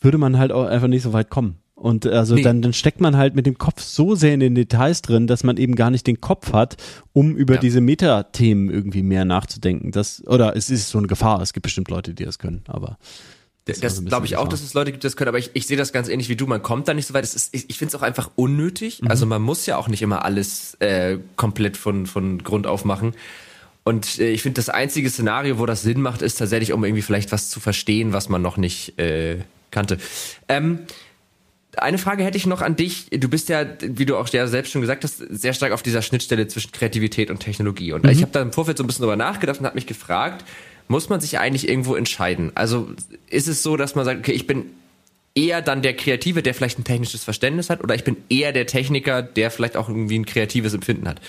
würde 0.00 0.18
man 0.18 0.36
halt 0.38 0.52
auch 0.52 0.66
einfach 0.66 0.88
nicht 0.88 1.02
so 1.02 1.12
weit 1.14 1.30
kommen. 1.30 1.56
Und 1.74 2.06
also 2.06 2.34
Nee. 2.34 2.42
dann, 2.42 2.62
dann 2.62 2.72
steckt 2.72 3.00
man 3.00 3.16
halt 3.16 3.34
mit 3.34 3.46
dem 3.46 3.58
Kopf 3.58 3.80
so 3.82 4.14
sehr 4.14 4.32
in 4.34 4.40
den 4.40 4.54
Details 4.54 5.02
drin, 5.02 5.26
dass 5.26 5.44
man 5.44 5.56
eben 5.56 5.74
gar 5.74 5.90
nicht 5.90 6.06
den 6.06 6.20
Kopf 6.20 6.52
hat, 6.52 6.76
um 7.12 7.36
über 7.36 7.54
Ja. 7.54 7.60
diese 7.60 7.80
Metathemen 7.80 8.70
irgendwie 8.70 9.02
mehr 9.02 9.24
nachzudenken. 9.24 9.90
Das, 9.90 10.22
oder 10.26 10.56
es 10.56 10.70
ist 10.70 10.88
so 10.90 10.98
eine 10.98 11.06
Gefahr. 11.08 11.40
Es 11.40 11.52
gibt 11.52 11.64
bestimmt 11.64 11.88
Leute, 11.88 12.14
die 12.14 12.24
das 12.24 12.38
können, 12.38 12.62
aber. 12.68 12.98
Das, 13.66 13.98
ein 13.98 14.06
glaube 14.06 14.26
ich 14.26 14.36
auch, 14.36 14.46
dass 14.46 14.62
es 14.62 14.74
Leute 14.74 14.92
gibt, 14.92 15.04
die 15.04 15.06
das 15.06 15.16
können, 15.16 15.28
aber 15.28 15.38
ich, 15.38 15.50
ich 15.54 15.66
sehe 15.66 15.78
das 15.78 15.92
ganz 15.92 16.08
ähnlich 16.08 16.28
wie 16.28 16.36
du. 16.36 16.46
Man 16.46 16.62
kommt 16.62 16.86
da 16.86 16.92
nicht 16.92 17.06
so 17.06 17.14
weit. 17.14 17.24
Es 17.24 17.34
ist, 17.34 17.54
ich 17.54 17.70
ich 17.70 17.78
finde 17.78 17.88
es 17.88 17.94
auch 17.94 18.02
einfach 18.02 18.30
unnötig. 18.36 19.00
Mhm. 19.00 19.08
Also 19.08 19.24
man 19.24 19.40
muss 19.40 19.64
ja 19.64 19.78
auch 19.78 19.88
nicht 19.88 20.02
immer 20.02 20.24
alles 20.24 20.74
äh, 20.80 21.18
komplett 21.36 21.78
von, 21.78 22.06
von 22.06 22.42
Grund 22.42 22.66
auf 22.66 22.84
machen. 22.84 23.14
Und 23.82 24.18
äh, 24.18 24.30
ich 24.30 24.42
finde, 24.42 24.56
das 24.56 24.68
einzige 24.68 25.08
Szenario, 25.08 25.58
wo 25.58 25.64
das 25.64 25.80
Sinn 25.80 26.02
macht, 26.02 26.20
ist 26.20 26.36
tatsächlich, 26.36 26.72
um 26.72 26.84
irgendwie 26.84 27.02
vielleicht 27.02 27.32
was 27.32 27.48
zu 27.48 27.58
verstehen, 27.58 28.12
was 28.12 28.28
man 28.28 28.42
noch 28.42 28.58
nicht 28.58 28.98
äh, 28.98 29.38
kannte. 29.70 29.96
Ähm, 30.48 30.80
eine 31.76 31.98
Frage 31.98 32.22
hätte 32.22 32.36
ich 32.36 32.46
noch 32.46 32.62
an 32.62 32.76
dich. 32.76 33.08
Du 33.10 33.28
bist 33.28 33.48
ja, 33.48 33.64
wie 33.80 34.06
du 34.06 34.16
auch 34.16 34.28
ja 34.28 34.46
selbst 34.46 34.72
schon 34.72 34.80
gesagt 34.80 35.04
hast, 35.04 35.18
sehr 35.18 35.54
stark 35.54 35.72
auf 35.72 35.82
dieser 35.82 36.02
Schnittstelle 36.02 36.46
zwischen 36.48 36.70
Kreativität 36.72 37.30
und 37.30 37.40
Technologie. 37.40 37.92
Und 37.92 38.06
ich 38.06 38.22
habe 38.22 38.30
da 38.30 38.42
im 38.42 38.52
Vorfeld 38.52 38.78
so 38.78 38.84
ein 38.84 38.86
bisschen 38.86 39.02
drüber 39.02 39.16
nachgedacht 39.16 39.58
und 39.58 39.66
habe 39.66 39.74
mich 39.74 39.86
gefragt, 39.86 40.44
muss 40.88 41.08
man 41.08 41.20
sich 41.20 41.38
eigentlich 41.38 41.68
irgendwo 41.68 41.94
entscheiden? 41.94 42.52
Also 42.54 42.90
ist 43.28 43.48
es 43.48 43.62
so, 43.62 43.76
dass 43.76 43.94
man 43.94 44.04
sagt, 44.04 44.20
okay, 44.20 44.32
ich 44.32 44.46
bin 44.46 44.66
eher 45.34 45.62
dann 45.62 45.82
der 45.82 45.94
Kreative, 45.94 46.42
der 46.42 46.54
vielleicht 46.54 46.78
ein 46.78 46.84
technisches 46.84 47.24
Verständnis 47.24 47.68
hat, 47.68 47.82
oder 47.82 47.94
ich 47.94 48.04
bin 48.04 48.16
eher 48.28 48.52
der 48.52 48.66
Techniker, 48.66 49.22
der 49.22 49.50
vielleicht 49.50 49.76
auch 49.76 49.88
irgendwie 49.88 50.18
ein 50.18 50.26
kreatives 50.26 50.74
Empfinden 50.74 51.08
hat? 51.08 51.20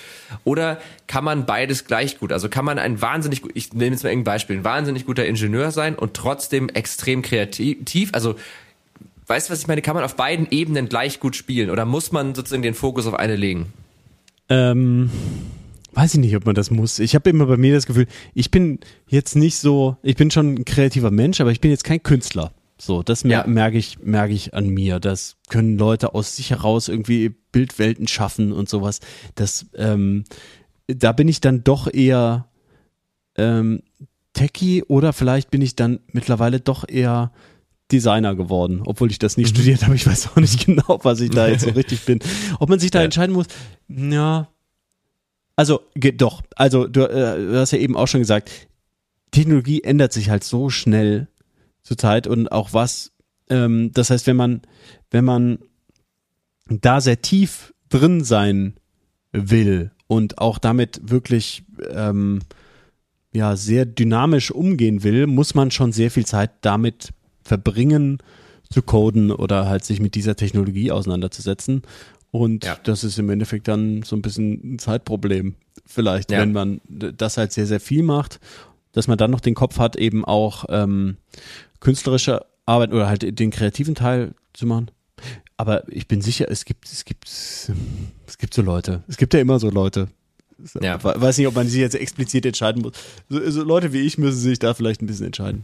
Oder 0.44 0.80
kann 1.08 1.24
man 1.24 1.46
beides 1.46 1.86
gleich 1.86 2.20
gut? 2.20 2.32
Also 2.32 2.48
kann 2.48 2.66
man 2.66 2.78
ein 2.78 3.02
wahnsinnig 3.02 3.42
ich 3.56 3.74
nehme 3.74 3.96
jetzt 3.96 4.04
mal 4.04 4.12
irgendein 4.12 4.34
Beispiel, 4.34 4.58
ein 4.58 4.64
wahnsinnig 4.64 5.06
guter 5.06 5.26
Ingenieur 5.26 5.72
sein 5.72 5.96
und 5.96 6.14
trotzdem 6.14 6.70
extrem 6.70 7.22
kreativ, 7.22 8.10
also 8.14 8.36
Weißt 9.28 9.50
du, 9.50 9.54
was 9.54 9.62
ich 9.62 9.68
meine? 9.68 9.82
Kann 9.82 9.96
man 9.96 10.04
auf 10.04 10.16
beiden 10.16 10.48
Ebenen 10.52 10.88
gleich 10.88 11.20
gut 11.20 11.36
spielen 11.36 11.72
oder 11.72 11.86
muss 11.86 12.12
man 12.12 12.36
sozusagen 12.36 12.62
den 12.62 12.76
Fokus 12.76 13.08
auf 13.08 13.16
eine 13.16 13.36
legen? 13.36 13.74
Ähm, 14.50 15.10
weiß 15.96 16.14
ich 16.16 16.20
nicht, 16.20 16.36
ob 16.36 16.46
man 16.46 16.56
das 16.56 16.70
muss. 16.72 17.00
Ich 17.00 17.16
habe 17.16 17.30
immer 17.30 17.46
bei 17.46 17.58
mir 17.58 17.74
das 17.74 17.86
Gefühl, 17.86 18.08
ich 18.34 18.52
bin 18.52 18.80
jetzt 19.08 19.36
nicht 19.36 19.58
so, 19.58 19.98
ich 20.04 20.16
bin 20.16 20.30
schon 20.32 20.54
ein 20.56 20.66
kreativer 20.66 21.10
Mensch, 21.12 21.42
aber 21.42 21.52
ich 21.52 21.62
bin 21.62 21.72
jetzt 21.72 21.84
kein 21.84 22.04
Künstler. 22.04 22.52
So, 22.78 23.02
das 23.04 23.24
mer 23.24 23.40
Ja. 23.40 23.48
merke 23.48 23.78
ich, 23.78 24.00
merke 24.04 24.34
ich 24.34 24.54
an 24.54 24.68
mir. 24.68 25.00
Das 25.00 25.38
können 25.50 25.78
Leute 25.78 26.14
aus 26.14 26.36
sich 26.36 26.50
heraus 26.52 26.90
irgendwie 26.90 27.30
Bildwelten 27.54 28.08
schaffen 28.08 28.52
und 28.52 28.68
sowas. 28.68 29.00
Das, 29.36 29.66
ähm, 29.76 30.26
da 30.88 31.14
bin 31.14 31.30
ich 31.30 31.40
dann 31.42 31.64
doch 31.64 31.92
eher 31.92 32.48
ähm, 33.38 33.82
Techie 34.34 34.84
oder 34.84 35.14
vielleicht 35.14 35.50
bin 35.52 35.62
ich 35.62 35.76
dann 35.78 36.00
mittlerweile 36.12 36.60
doch 36.60 36.84
eher 36.88 37.32
Designer 37.92 38.36
geworden, 38.36 38.82
obwohl 38.84 39.12
ich 39.12 39.20
das 39.20 39.38
nie 39.38 39.46
studiert 39.46 39.84
habe. 39.84 39.96
Ich 39.96 40.06
weiß 40.06 40.28
auch 40.30 40.36
nicht 40.38 40.66
genau, 40.66 41.00
was 41.04 41.22
ich 41.22 41.30
da 41.30 41.48
jetzt 41.48 41.64
so 41.64 41.70
richtig 41.70 42.02
bin. 42.02 42.20
Ob 42.60 42.68
man 42.70 42.80
sich 42.80 42.92
da 42.92 43.00
Ja. 43.00 43.06
entscheiden 43.06 43.34
muss, 43.34 43.46
ja. 43.88 44.50
Also, 45.56 45.82
doch. 45.96 46.42
Also, 46.56 46.88
du, 46.88 47.10
äh, 47.10 47.38
du 47.38 47.58
hast 47.58 47.72
ja 47.72 47.80
eben 47.80 47.96
auch 47.96 48.08
schon 48.08 48.22
gesagt, 48.22 48.68
Technologie 49.32 49.84
ändert 49.84 50.14
sich 50.14 50.30
halt 50.30 50.44
so 50.44 50.70
schnell 50.70 51.28
zurzeit 51.82 52.28
und 52.28 52.52
auch 52.52 52.74
was, 52.74 53.12
ähm, 53.50 53.92
das 53.94 54.10
heißt, 54.10 54.28
wenn 54.28 54.36
man, 54.36 54.62
wenn 55.12 55.26
man 55.26 55.60
da 56.68 57.00
sehr 57.00 57.22
tief 57.22 57.74
drin 57.90 58.24
sein 58.24 58.76
will 59.32 59.92
und 60.08 60.40
auch 60.40 60.58
damit 60.58 61.02
wirklich 61.04 61.64
ähm, 61.90 62.40
ja 63.34 63.56
sehr 63.56 63.86
dynamisch 63.86 64.52
umgehen 64.52 65.04
will, 65.04 65.28
muss 65.28 65.54
man 65.54 65.72
schon 65.72 65.92
sehr 65.92 66.12
viel 66.12 66.26
Zeit 66.26 66.52
damit 66.62 67.12
verbringen, 67.44 68.20
zu 68.72 68.82
coden 68.82 69.32
oder 69.32 69.68
halt 69.68 69.86
sich 69.86 70.00
mit 70.00 70.16
dieser 70.16 70.36
Technologie 70.36 70.92
auseinanderzusetzen. 70.92 71.84
Und 72.40 72.64
Ja. 72.66 72.78
das 72.84 73.04
ist 73.04 73.18
im 73.20 73.30
Endeffekt 73.30 73.68
dann 73.68 74.04
so 74.04 74.16
ein 74.16 74.22
bisschen 74.22 74.76
ein 74.76 74.80
Zeitproblem. 74.80 75.56
Vielleicht, 75.86 76.32
Ja. 76.32 76.40
wenn 76.40 76.52
man 76.52 76.82
das 76.88 77.38
halt 77.38 77.52
sehr, 77.52 77.66
sehr 77.68 77.80
viel 77.80 78.04
macht, 78.04 78.40
dass 78.92 79.08
man 79.08 79.18
dann 79.18 79.32
noch 79.32 79.40
den 79.42 79.54
Kopf 79.56 79.78
hat, 79.80 79.96
eben 79.96 80.26
auch 80.26 80.66
ähm, 80.70 81.18
künstlerische 81.80 82.46
Arbeit 82.66 82.92
oder 82.92 83.08
halt 83.08 83.40
den 83.40 83.52
kreativen 83.52 83.96
Teil 83.96 84.34
zu 84.54 84.66
machen. 84.66 84.90
Aber 85.58 85.84
ich 85.92 86.08
bin 86.08 86.22
sicher, 86.22 86.50
es 86.50 86.66
gibt, 86.66 86.86
es 86.92 87.06
gibt, 87.06 87.30
es 87.30 88.38
gibt 88.38 88.54
so 88.54 88.62
Leute. 88.62 89.04
Es 89.08 89.18
gibt 89.18 89.34
ja 89.34 89.40
immer 89.40 89.60
so 89.60 89.70
Leute. 89.70 90.10
Ja. 90.82 91.02
We- 91.04 91.16
Weiß 91.22 91.38
nicht, 91.38 91.48
ob 91.48 91.56
man 91.56 91.68
sich 91.68 91.80
jetzt 91.80 91.96
explizit 91.96 92.46
entscheiden 92.46 92.82
muss. 92.82 92.94
So, 93.30 93.50
so 93.52 93.64
Leute 93.64 93.94
wie 93.94 94.00
ich 94.02 94.18
müssen 94.18 94.40
sich 94.40 94.60
da 94.60 94.74
vielleicht 94.74 95.02
ein 95.02 95.08
bisschen 95.08 95.28
entscheiden. 95.28 95.64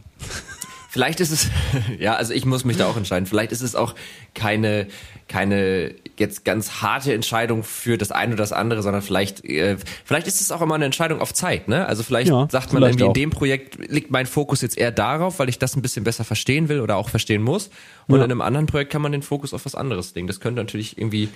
Vielleicht 0.94 1.20
ist 1.20 1.30
es, 1.30 1.48
ja, 1.98 2.16
also 2.16 2.34
ich 2.34 2.44
muss 2.44 2.66
mich 2.66 2.76
da 2.76 2.86
auch 2.86 2.98
entscheiden. 2.98 3.24
Vielleicht 3.24 3.50
ist 3.50 3.62
es 3.62 3.74
auch 3.74 3.94
keine, 4.34 4.86
keine 5.26 5.94
jetzt 6.18 6.44
ganz 6.44 6.82
harte 6.82 7.14
Entscheidung 7.14 7.62
für 7.64 7.96
das 7.96 8.12
eine 8.12 8.34
oder 8.34 8.42
das 8.42 8.52
andere, 8.52 8.82
sondern 8.82 9.00
vielleicht, 9.00 9.42
äh, 9.42 9.78
vielleicht 10.04 10.26
ist 10.26 10.42
es 10.42 10.52
auch 10.52 10.60
immer 10.60 10.74
eine 10.74 10.84
Entscheidung 10.84 11.22
auf 11.22 11.32
Zeit, 11.32 11.66
ne? 11.66 11.86
Also 11.86 12.02
vielleicht 12.02 12.28
Ja, 12.28 12.46
sagt 12.50 12.74
man 12.74 12.82
vielleicht 12.82 13.00
irgendwie, 13.00 13.04
auch. 13.04 13.08
in 13.08 13.14
dem 13.14 13.30
Projekt 13.30 13.90
liegt 13.90 14.10
mein 14.10 14.26
Fokus 14.26 14.60
jetzt 14.60 14.76
eher 14.76 14.90
darauf, 14.92 15.38
weil 15.38 15.48
ich 15.48 15.58
das 15.58 15.74
ein 15.76 15.80
bisschen 15.80 16.04
besser 16.04 16.24
verstehen 16.24 16.68
will 16.68 16.80
oder 16.80 16.96
auch 16.98 17.08
verstehen 17.08 17.40
muss. 17.40 17.70
Und 18.06 18.18
Ja. 18.18 18.24
in 18.26 18.30
einem 18.30 18.42
anderen 18.42 18.66
Projekt 18.66 18.92
kann 18.92 19.00
man 19.00 19.12
den 19.12 19.22
Fokus 19.22 19.54
auf 19.54 19.64
was 19.64 19.74
anderes 19.74 20.14
legen. 20.14 20.26
Das 20.26 20.40
könnte 20.40 20.60
natürlich 20.60 20.98
irgendwie 20.98 21.30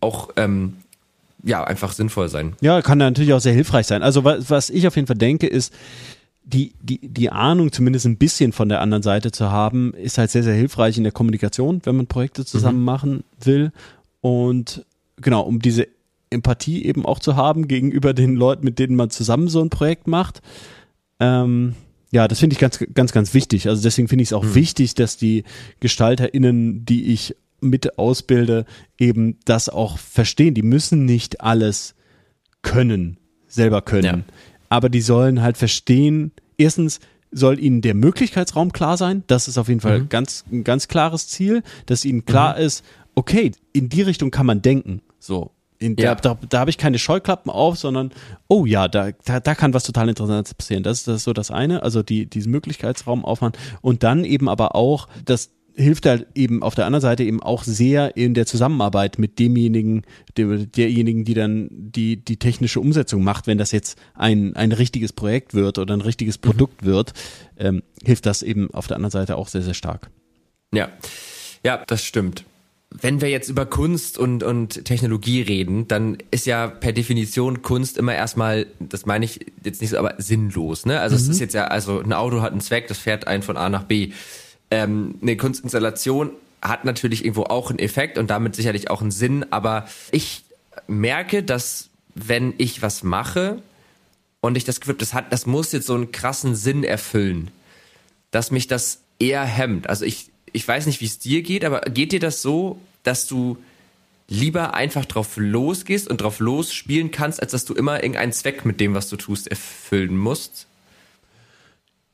auch, 0.00 0.30
ähm, 0.36 0.78
ja, 1.42 1.62
einfach 1.64 1.92
sinnvoll 1.92 2.30
sein. 2.30 2.54
Ja, 2.62 2.80
kann 2.80 2.96
natürlich 2.96 3.34
auch 3.34 3.40
sehr 3.40 3.52
hilfreich 3.52 3.86
sein. 3.86 4.02
Also 4.02 4.24
was, 4.24 4.48
was 4.48 4.70
ich 4.70 4.86
auf 4.86 4.96
jeden 4.96 5.06
Fall 5.06 5.16
denke, 5.18 5.46
ist, 5.46 5.74
die, 6.44 6.74
die, 6.82 7.00
die 7.08 7.30
Ahnung 7.30 7.72
zumindest 7.72 8.06
ein 8.06 8.18
bisschen 8.18 8.52
von 8.52 8.68
der 8.68 8.80
anderen 8.80 9.02
Seite 9.02 9.32
zu 9.32 9.50
haben, 9.50 9.94
ist 9.94 10.18
halt 10.18 10.30
sehr, 10.30 10.42
sehr 10.42 10.54
hilfreich 10.54 10.96
in 10.98 11.04
der 11.04 11.12
Kommunikation, 11.12 11.80
wenn 11.84 11.96
man 11.96 12.06
Projekte 12.06 12.44
zusammen 12.44 12.84
machen 12.84 13.24
will. 13.42 13.72
Und 14.20 14.84
genau, 15.16 15.42
um 15.42 15.60
diese 15.60 15.88
Empathie 16.30 16.84
eben 16.84 17.06
auch 17.06 17.18
zu 17.18 17.36
haben 17.36 17.66
gegenüber 17.68 18.12
den 18.12 18.34
Leuten, 18.34 18.64
mit 18.64 18.78
denen 18.78 18.96
man 18.96 19.10
zusammen 19.10 19.48
so 19.48 19.62
ein 19.62 19.70
Projekt 19.70 20.06
macht. 20.06 20.42
Ähm, 21.20 21.74
ja, 22.10 22.28
das 22.28 22.40
finde 22.40 22.54
ich 22.54 22.60
ganz, 22.60 22.78
ganz, 22.92 23.12
ganz 23.12 23.34
wichtig. 23.34 23.68
Also 23.68 23.82
deswegen 23.82 24.08
finde 24.08 24.22
ich 24.22 24.28
es 24.28 24.32
auch 24.32 24.54
wichtig, 24.54 24.94
dass 24.94 25.16
die 25.16 25.44
GestalterInnen, 25.80 26.84
die 26.84 27.12
ich 27.12 27.34
mit 27.60 27.98
ausbilde, 27.98 28.66
eben 28.98 29.38
das 29.46 29.68
auch 29.68 29.98
verstehen. 29.98 30.54
Die 30.54 30.62
müssen 30.62 31.06
nicht 31.06 31.40
alles 31.40 31.94
können, 32.62 33.18
selber 33.48 33.82
können. 33.82 34.24
Ja. 34.28 34.34
Aber 34.74 34.88
die 34.88 35.02
sollen 35.02 35.40
halt 35.40 35.56
verstehen, 35.56 36.32
erstens 36.58 36.98
soll 37.30 37.60
ihnen 37.60 37.80
der 37.80 37.94
Möglichkeitsraum 37.94 38.72
klar 38.72 38.96
sein. 38.96 39.22
Das 39.28 39.46
ist 39.46 39.56
auf 39.56 39.68
jeden 39.68 39.78
Fall 39.80 40.04
ganz, 40.06 40.44
ein 40.50 40.64
ganz 40.64 40.88
klares 40.88 41.28
Ziel, 41.28 41.62
dass 41.86 42.04
ihnen 42.04 42.24
klar 42.24 42.58
ist, 42.58 42.84
okay, 43.14 43.52
in 43.72 43.88
die 43.88 44.02
Richtung 44.02 44.32
kann 44.32 44.46
man 44.46 44.62
denken. 44.62 45.00
So. 45.20 45.52
In, 45.78 45.94
Ja. 45.96 46.16
Da, 46.16 46.34
da, 46.34 46.46
da 46.48 46.58
habe 46.58 46.70
ich 46.70 46.76
keine 46.76 46.98
Scheuklappen 46.98 47.52
auf, 47.52 47.78
sondern, 47.78 48.10
oh 48.48 48.66
ja, 48.66 48.88
da, 48.88 49.12
da, 49.24 49.38
da 49.38 49.54
kann 49.54 49.74
was 49.74 49.84
total 49.84 50.08
Interessantes 50.08 50.54
passieren. 50.54 50.82
Das 50.82 50.98
ist 50.98 51.06
das 51.06 51.16
ist 51.18 51.24
so 51.24 51.32
das 51.32 51.52
eine, 51.52 51.84
also 51.84 52.02
die, 52.02 52.26
diesen 52.26 52.50
Möglichkeitsraum 52.50 53.24
aufmachen. 53.24 53.56
Und 53.80 54.02
dann 54.02 54.24
eben 54.24 54.48
aber 54.48 54.74
auch, 54.74 55.06
das 55.24 55.50
hilft 55.76 56.06
halt 56.06 56.26
eben 56.34 56.62
auf 56.62 56.74
der 56.74 56.86
anderen 56.86 57.02
Seite 57.02 57.24
eben 57.24 57.42
auch 57.42 57.64
sehr 57.64 58.16
in 58.16 58.34
der 58.34 58.46
Zusammenarbeit 58.46 59.18
mit 59.18 59.38
demjenigen, 59.38 60.02
dem, 60.36 60.70
derjenigen, 60.70 61.24
die 61.24 61.34
dann 61.34 61.68
die, 61.70 62.16
die 62.16 62.36
technische 62.36 62.80
Umsetzung 62.80 63.24
macht, 63.24 63.46
wenn 63.46 63.58
das 63.58 63.72
jetzt 63.72 63.98
ein, 64.14 64.54
ein 64.56 64.72
richtiges 64.72 65.12
Projekt 65.12 65.54
wird 65.54 65.78
oder 65.78 65.94
ein 65.94 66.00
richtiges 66.00 66.38
Produkt 66.38 66.84
wird, 66.84 67.12
ähm, 67.58 67.82
hilft 68.04 68.26
das 68.26 68.42
eben 68.42 68.72
auf 68.72 68.86
der 68.86 68.96
anderen 68.96 69.10
Seite 69.10 69.36
auch 69.36 69.48
sehr, 69.48 69.62
sehr 69.62 69.74
stark. 69.74 70.10
Ja, 70.72 70.88
ja, 71.64 71.82
das 71.86 72.04
stimmt. 72.04 72.44
Wenn 72.90 73.20
wir 73.20 73.28
jetzt 73.28 73.48
über 73.48 73.66
Kunst 73.66 74.18
und, 74.18 74.44
und 74.44 74.84
Technologie 74.84 75.42
reden, 75.42 75.88
dann 75.88 76.18
ist 76.30 76.46
ja 76.46 76.68
per 76.68 76.92
Definition 76.92 77.62
Kunst 77.62 77.98
immer 77.98 78.14
erstmal, 78.14 78.66
das 78.78 79.04
meine 79.04 79.24
ich 79.24 79.40
jetzt 79.64 79.80
nicht 79.80 79.90
so, 79.90 79.98
aber 79.98 80.14
sinnlos. 80.18 80.86
Ne? 80.86 81.00
Also 81.00 81.16
es 81.16 81.26
ist 81.26 81.40
jetzt 81.40 81.54
ja, 81.54 81.66
also 81.66 81.98
ein 81.98 82.12
Auto 82.12 82.40
hat 82.40 82.52
einen 82.52 82.60
Zweck, 82.60 82.86
das 82.86 82.98
fährt 82.98 83.26
einen 83.26 83.42
von 83.42 83.56
A 83.56 83.68
nach 83.68 83.82
B. 83.82 84.12
Ähm, 84.74 85.14
eine 85.22 85.36
Kunstinstallation 85.36 86.32
hat 86.60 86.84
natürlich 86.84 87.24
irgendwo 87.24 87.44
auch 87.44 87.70
einen 87.70 87.78
Effekt 87.78 88.18
und 88.18 88.28
damit 88.28 88.56
sicherlich 88.56 88.90
auch 88.90 89.02
einen 89.02 89.12
Sinn, 89.12 89.46
aber 89.52 89.86
ich 90.10 90.42
merke, 90.88 91.44
dass 91.44 91.90
wenn 92.16 92.54
ich 92.58 92.82
was 92.82 93.04
mache 93.04 93.62
und 94.40 94.56
ich 94.56 94.64
das 94.64 94.80
Gefühl 94.80 94.94
habe, 94.94 94.98
das 94.98 95.14
hat, 95.14 95.32
das 95.32 95.46
muss 95.46 95.70
jetzt 95.70 95.86
so 95.86 95.94
einen 95.94 96.10
krassen 96.10 96.56
Sinn 96.56 96.82
erfüllen, 96.82 97.52
dass 98.32 98.50
mich 98.50 98.66
das 98.66 98.98
eher 99.20 99.44
hemmt. 99.44 99.88
Also 99.88 100.04
ich, 100.04 100.30
ich 100.52 100.66
weiß 100.66 100.86
nicht, 100.86 101.00
wie 101.00 101.06
es 101.06 101.20
dir 101.20 101.42
geht, 101.42 101.64
aber 101.64 101.82
geht 101.82 102.10
dir 102.10 102.18
das 102.18 102.42
so, 102.42 102.80
dass 103.04 103.28
du 103.28 103.56
lieber 104.26 104.74
einfach 104.74 105.04
drauf 105.04 105.36
losgehst 105.36 106.08
und 106.08 106.20
drauf 106.20 106.40
losspielen 106.40 107.12
kannst, 107.12 107.40
als 107.40 107.52
dass 107.52 107.64
du 107.64 107.74
immer 107.74 108.02
irgendeinen 108.02 108.32
Zweck 108.32 108.64
mit 108.64 108.80
dem, 108.80 108.92
was 108.92 109.08
du 109.08 109.14
tust, 109.14 109.46
erfüllen 109.46 110.16
musst? 110.16 110.66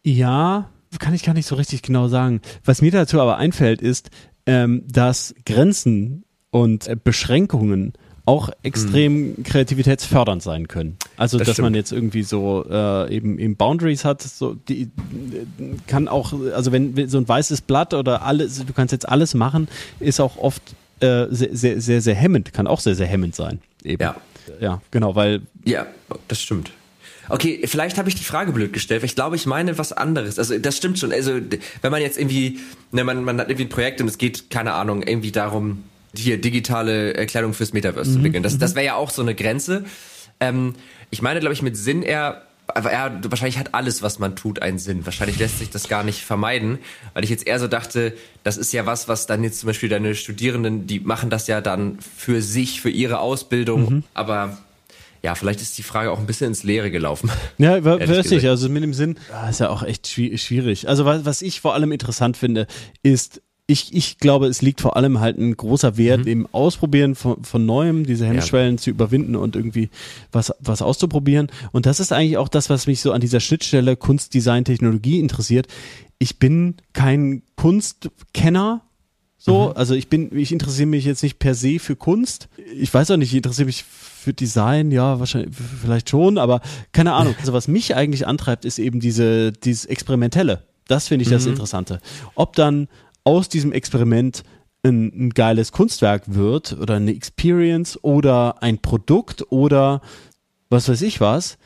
Ja, 0.03 0.69
kann 0.99 1.15
ich 1.15 1.23
gar 1.23 1.35
nicht 1.35 1.47
so 1.47 1.55
richtig 1.55 1.83
genau 1.83 2.09
sagen. 2.09 2.41
Was 2.65 2.83
mir 2.83 2.91
dazu 2.91 3.21
aber 3.21 3.37
einfällt, 3.37 3.81
ist, 3.81 4.11
ähm, 4.47 4.83
dass 4.89 5.35
Grenzen 5.47 6.25
und 6.51 6.87
äh, 6.89 6.97
Beschränkungen 7.03 7.93
auch 8.27 8.51
extrem 8.63 9.31
mhm. 9.31 9.43
kreativitätsfördernd 9.43 10.43
sein 10.43 10.69
können. 10.69 10.97
Also, 11.17 11.39
das 11.39 11.47
dass 11.47 11.55
stimmt. 11.55 11.67
man 11.67 11.75
jetzt 11.75 11.91
irgendwie 11.91 12.23
so 12.23 12.65
äh, 12.69 13.13
eben, 13.15 13.39
eben 13.39 13.57
Boundaries 13.57 14.05
hat, 14.05 14.23
so 14.23 14.55
die 14.55 14.91
kann 15.87 16.07
auch, 16.07 16.33
also 16.55 16.71
wenn 16.71 17.09
so 17.09 17.19
ein 17.19 17.29
weißes 17.29 17.63
Blatt 17.63 17.95
oder 17.95 18.23
alles, 18.23 18.65
du 18.65 18.73
kannst 18.73 18.93
jetzt 18.93 19.09
alles 19.09 19.35
machen, 19.35 19.69
ist 19.99 20.21
auch 20.21 20.37
oft 20.37 20.63
äh, 21.01 21.27
sehr, 21.31 21.57
sehr, 21.57 21.81
sehr, 21.81 22.01
sehr 22.03 22.15
hemmend, 22.15 22.53
kann 22.53 22.67
auch 22.67 22.81
sehr, 22.81 22.95
sehr 22.95 23.07
hemmend 23.07 23.35
sein. 23.35 23.61
Eben. 23.83 24.03
Ja. 24.03 24.17
Ja, 24.61 24.83
genau, 24.91 25.15
weil. 25.15 25.43
Ja, 25.65 25.87
das 26.29 26.41
stimmt. 26.41 26.73
Okay, 27.31 27.61
vielleicht 27.65 27.97
habe 27.97 28.09
ich 28.09 28.15
die 28.15 28.25
Frage 28.25 28.53
blöd 28.53 28.73
gestellt, 28.73 29.03
weil 29.03 29.07
ich 29.07 29.15
glaube, 29.15 29.37
ich 29.37 29.47
meine 29.47 29.79
was 29.79 29.93
anderes. 29.93 30.39
Also 30.39 30.59
das 30.59 30.77
stimmt 30.77 30.99
schon. 30.99 31.13
Also 31.13 31.41
wenn 31.81 31.91
man 31.91 32.03
jetzt 32.03 32.19
irgendwie, 32.19 32.59
ne, 32.93 33.05
man, 33.05 33.25
man 33.25 33.39
hat 33.41 33.49
irgendwie 33.49 33.67
ein 33.67 33.71
Projekt 33.71 34.01
und 34.01 34.09
es 34.09 34.19
geht, 34.19 34.51
keine 34.51 34.73
Ahnung, 34.73 35.03
irgendwie 35.03 35.33
darum, 35.33 35.85
hier 36.15 36.41
digitale 36.41 37.15
Erklärung 37.15 37.55
fürs 37.55 37.73
Metaverse 37.73 38.11
mhm. 38.11 38.13
zu 38.13 38.19
entwickeln. 38.19 38.43
Das, 38.43 38.59
das 38.59 38.73
mhm. 38.73 38.77
wäre 38.77 38.87
ja 38.87 38.95
auch 38.97 39.11
so 39.11 39.23
eine 39.23 39.35
Grenze. 39.35 39.85
Ähm, 40.41 40.75
ich 41.11 41.23
meine, 41.23 41.41
glaube 41.41 41.53
ich, 41.53 41.63
mit 41.63 41.77
Sinn 41.77 42.03
eher, 42.03 42.43
aber 42.67 42.93
ja, 42.93 43.21
wahrscheinlich 43.29 43.59
hat 43.59 43.75
alles, 43.75 44.03
was 44.03 44.19
man 44.19 44.37
tut, 44.37 44.63
einen 44.63 44.79
Sinn. 44.79 45.05
Wahrscheinlich 45.07 45.39
lässt 45.39 45.59
sich 45.59 45.71
das 45.71 45.89
gar 45.89 46.03
nicht 46.03 46.25
vermeiden, 46.25 46.79
weil 47.15 47.25
ich 47.25 47.31
jetzt 47.31 47.47
eher 47.47 47.59
so 47.59 47.69
dachte, 47.69 48.15
das 48.43 48.57
ist 48.57 48.73
ja 48.73 48.87
was, 48.87 49.09
was 49.09 49.27
dann 49.27 49.45
jetzt 49.45 49.61
zum 49.61 49.69
Beispiel 49.69 49.89
deine 49.89 50.15
Studierenden, 50.15 50.87
die 50.87 51.01
machen 51.01 51.31
das 51.31 51.47
ja 51.47 51.61
dann 51.61 51.99
für 52.01 52.43
sich, 52.43 52.81
für 52.81 52.91
ihre 52.91 53.21
Ausbildung, 53.21 53.95
mhm. 53.95 54.05
aber 54.15 54.59
ja, 55.23 55.35
vielleicht 55.35 55.61
ist 55.61 55.77
die 55.77 55.83
Frage 55.83 56.11
auch 56.11 56.19
ein 56.19 56.27
bisschen 56.27 56.49
ins 56.49 56.63
Leere 56.63 56.91
gelaufen. 56.91 57.31
Ja, 57.59 57.85
wirklich. 57.85 58.49
Also 58.49 58.69
mit 58.69 58.83
dem 58.83 58.95
Sinn, 58.95 59.17
ah, 59.33 59.49
ist 59.51 59.61
ja 59.61 59.69
auch 59.69 59.83
echt 59.83 60.07
schwierig. 60.07 60.89
Also 60.89 61.05
was, 61.05 61.25
was 61.25 61.43
ich 61.43 61.61
vor 61.61 61.75
allem 61.75 61.93
interessant 61.93 62.37
finde, 62.37 62.67
ist, 63.03 63.43
ich, 63.67 63.95
ich 63.95 64.19
glaube, 64.19 64.47
es 64.47 64.63
liegt 64.63 64.81
vor 64.81 64.97
allem 64.97 65.21
halt 65.21 65.39
ein 65.39 65.57
großer 65.57 65.97
Wert 65.97 66.23
mhm. 66.23 66.27
im 66.27 66.47
Ausprobieren 66.53 67.15
von, 67.15 67.45
von 67.45 67.65
Neuem, 67.67 68.05
diese 68.05 68.27
Hemmschwellen 68.27 68.77
ja. 68.77 68.83
zu 68.83 68.91
überwinden 68.91 69.37
und 69.37 69.57
irgendwie 69.57 69.91
was, 70.33 70.53
was 70.59 70.83
auszuprobieren. 70.83 71.49
Und 71.73 71.87
das 71.87 72.01
ist 72.01 72.13
eigentlich 72.13 72.39
auch 72.39 72.49
das, 72.49 72.71
was 72.71 72.87
mich 72.87 73.01
so 73.01 73.13
an 73.13 73.21
dieser 73.21 73.41
Schnittstelle 73.41 73.97
Kunst, 73.97 74.35
Design, 74.35 74.65
Technologie 74.65 75.21
interessiert. 75.21 75.67
Ich 76.19 76.39
bin 76.39 76.77
kein 76.93 77.43
Kunstkenner, 77.57 78.83
so, 79.43 79.71
mhm. 79.71 79.77
also 79.77 79.95
ich 79.95 80.09
bin, 80.09 80.37
ich 80.37 80.53
interessiere 80.53 80.87
mich 80.87 81.07
jetzt 81.07 81.23
nicht 81.23 81.39
per 81.39 81.55
se 81.55 81.79
für 81.79 81.97
Kunst. 81.97 82.51
Ich 82.77 82.93
weiß 82.93 83.11
auch 83.11 83.17
nicht, 83.17 83.31
ich 83.31 83.37
interessiere 83.39 83.65
mich 83.65 83.85
für 83.85 84.35
Design, 84.35 84.91
ja, 84.91 85.19
wahrscheinlich, 85.19 85.57
vielleicht 85.81 86.11
schon, 86.11 86.37
aber 86.37 86.61
keine 86.93 87.15
Ahnung. 87.15 87.35
Also 87.41 87.55
was 87.55 87.67
mich 87.67 87.97
eigentlich 87.97 88.27
antreibt, 88.27 88.67
ist 88.67 88.79
eben 88.79 89.01
diese, 89.01 89.53
dieses 89.53 89.87
Experimentelle. 89.87 90.65
Das 90.89 91.09
finde 91.09 91.23
ich 91.23 91.31
das 91.31 91.47
mhm. 91.47 91.53
Interessante. 91.53 92.01
Ob 92.35 92.55
dann 92.55 92.89
aus 93.25 93.49
diesem 93.49 93.73
Experiment 93.73 94.43
ein, 94.83 95.07
ein 95.07 95.31
geiles 95.31 95.73
Kunstwerk 95.73 96.35
wird 96.35 96.75
oder 96.75 96.97
eine 96.97 97.13
Experience 97.15 97.99
oder 98.05 98.63
ein 98.63 98.79
Produkt 98.79 99.51
oder 99.51 100.03
was 100.69 100.87
weiß 100.87 101.01
ich 101.01 101.19
was, 101.23 101.57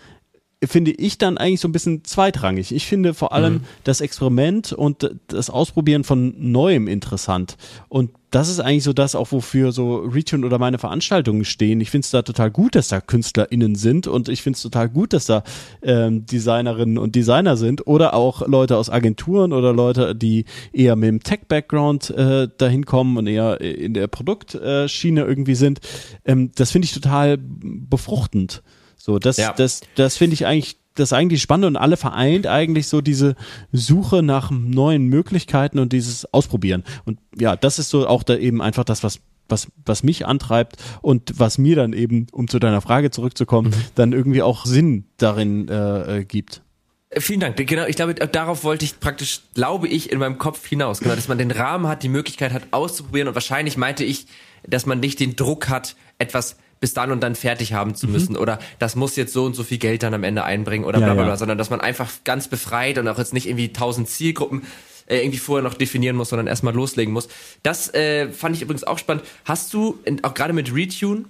finde 0.67 0.93
ich 0.93 1.19
dann 1.19 1.39
eigentlich 1.39 1.61
so 1.61 1.69
ein 1.69 1.73
bisschen 1.73 2.05
zweitrangig. 2.05 2.73
Ich 2.73 2.87
finde 2.87 3.15
vor 3.15 3.33
allem 3.33 3.55
mhm. 3.55 3.61
das 3.85 4.01
Experiment 4.01 4.73
und 4.73 5.11
das 5.29 5.51
Ausprobieren 5.51 6.05
von 6.05 6.35
Neuem 6.39 6.89
interessant. 6.89 7.57
Und 7.89 8.11
das 8.35 8.49
ist 8.49 8.59
eigentlich 8.59 8.83
so 8.83 8.93
das 8.93 9.15
auch, 9.15 9.31
wofür 9.31 9.71
so 9.71 9.99
Region 9.99 10.45
oder 10.45 10.59
meine 10.59 10.79
Veranstaltungen 10.79 11.45
stehen. 11.45 11.81
Ich 11.81 11.91
finde 11.91 12.05
es 12.05 12.11
da 12.11 12.23
total 12.23 12.51
gut, 12.51 12.75
dass 12.75 12.89
da 12.89 13.01
KünstlerInnen 13.01 13.77
sind 13.77 14.09
und 14.09 14.29
ich 14.29 14.43
finde 14.43 14.57
es 14.57 14.63
total 14.63 14.89
gut, 14.89 15.13
dass 15.13 15.27
da 15.27 15.45
ähm, 15.83 16.27
Designerinnen 16.27 16.99
und 16.99 17.15
Designer 17.15 17.57
sind 17.57 17.87
oder 17.87 18.13
auch 18.15 18.45
Leute 18.49 18.77
aus 18.77 18.91
Agenturen 18.91 19.53
oder 19.53 19.73
Leute, 19.73 20.17
die 20.17 20.47
eher 20.73 20.97
mit 20.97 21.09
dem 21.09 21.23
Tech-Background 21.23 22.11
äh, 22.11 22.49
dahin 22.59 22.85
kommen 22.87 23.17
und 23.19 23.29
eher 23.29 23.61
in 23.61 23.95
der 23.95 24.09
Produktschiene 24.09 25.23
irgendwie 25.23 25.55
sind. 25.55 25.79
Ähm, 26.25 26.51
das 26.57 26.73
finde 26.73 26.87
ich 26.87 26.93
total 26.93 27.39
befruchtend. 27.39 28.65
So, 29.05 29.19
das, 29.19 29.37
ja. 29.37 29.53
das, 29.53 29.83
das 29.97 30.17
finde 30.17 30.33
ich 30.33 30.47
eigentlich 30.47 30.79
das 30.95 31.13
eigentlich 31.13 31.43
spannend 31.43 31.67
und 31.67 31.77
alle 31.77 31.99
vereint 31.99 32.47
eigentlich 32.47 32.89
so 32.89 33.03
diese 33.03 33.35
Suche 33.71 34.23
nach 34.23 34.51
neuen 34.51 35.09
Möglichkeiten 35.09 35.79
und 35.79 35.93
dieses 35.93 36.33
Ausprobieren. 36.33 36.85
Und 37.05 37.19
ja, 37.39 37.55
das 37.55 37.79
ist 37.79 37.91
so 37.91 38.09
auch 38.09 38.23
da 38.23 38.35
eben 38.35 38.63
einfach 38.63 38.85
das, 38.85 39.03
was 39.05 39.21
was, 39.47 39.69
was 39.85 40.05
mich 40.05 40.25
antreibt 40.25 40.77
und 41.03 41.39
was 41.39 41.59
mir 41.59 41.77
dann 41.77 41.93
eben, 41.93 42.29
um 42.33 42.49
zu 42.49 42.59
deiner 42.59 42.81
Frage 42.81 43.11
zurückzukommen, 43.11 43.73
mhm. 43.73 43.85
dann 43.95 44.13
irgendwie 44.15 44.41
auch 44.41 44.65
Sinn 44.65 45.05
darin 45.19 45.69
äh, 45.69 46.21
äh, 46.21 46.25
gibt. 46.25 46.63
Vielen 47.11 47.41
Dank. 47.41 47.59
Genau, 47.59 47.85
ich 47.85 47.97
glaube, 47.97 48.15
darauf 48.15 48.65
wollte 48.65 48.87
ich 48.87 49.01
praktisch, 49.01 49.43
glaube 49.53 49.87
ich, 49.87 50.11
in 50.11 50.19
meinem 50.19 50.39
Kopf 50.39 50.67
hinaus. 50.67 51.01
Genau, 51.01 51.15
dass 51.15 51.29
man 51.29 51.37
den 51.37 51.51
Rahmen 51.51 51.89
hat, 51.89 52.03
die 52.03 52.09
Möglichkeit 52.09 52.55
hat, 52.55 52.63
auszuprobieren 52.71 53.29
und 53.29 53.35
wahrscheinlich 53.35 53.77
meinte 53.77 54.03
ich, 54.03 54.29
dass 54.67 54.87
man 54.87 54.99
nicht 54.99 55.21
den 55.21 55.37
Druck 55.37 55.69
hat, 55.69 55.95
etwas 56.19 56.57
bis 56.85 56.93
dann 56.93 57.11
und 57.11 57.23
dann 57.23 57.35
fertig 57.35 57.73
haben 57.73 57.95
zu 57.95 58.07
mhm. 58.07 58.13
müssen 58.13 58.33
mhm. 58.35 58.41
oder 58.41 58.59
das 58.79 58.95
muss 58.95 59.17
jetzt 59.17 59.33
so 59.33 59.47
und 59.47 59.57
so 59.57 59.65
viel 59.65 59.79
Geld 59.79 60.03
dann 60.03 60.13
am 60.13 60.23
Ende 60.23 60.45
einbringen 60.45 60.85
oder 60.85 60.99
ja, 60.99 61.07
bla 61.07 61.15
bla 61.15 61.23
bla, 61.23 61.33
ja. 61.33 61.37
sondern 61.39 61.57
dass 61.57 61.71
man 61.71 61.81
einfach 61.81 62.11
ganz 62.25 62.47
befreit 62.47 62.99
und 62.99 63.09
auch 63.09 63.17
jetzt 63.17 63.33
nicht 63.33 63.49
irgendwie 63.49 63.73
tausend 63.73 64.07
Zielgruppen 64.07 64.65
äh, 65.07 65.21
irgendwie 65.21 65.39
vorher 65.39 65.63
noch 65.63 65.73
definieren 65.73 66.15
muss, 66.15 66.29
sondern 66.29 66.47
erstmal 66.47 66.75
loslegen 66.75 67.15
muss. 67.15 67.29
Das 67.63 67.95
äh, 67.95 68.29
fand 68.29 68.55
ich 68.55 68.61
übrigens 68.61 68.85
auch 68.85 68.99
spannend. 68.99 69.25
Hast 69.47 69.73
du, 69.73 69.99
auch 70.21 70.35
gerade 70.35 70.53
mit 70.53 70.75
Retune, 70.75 71.25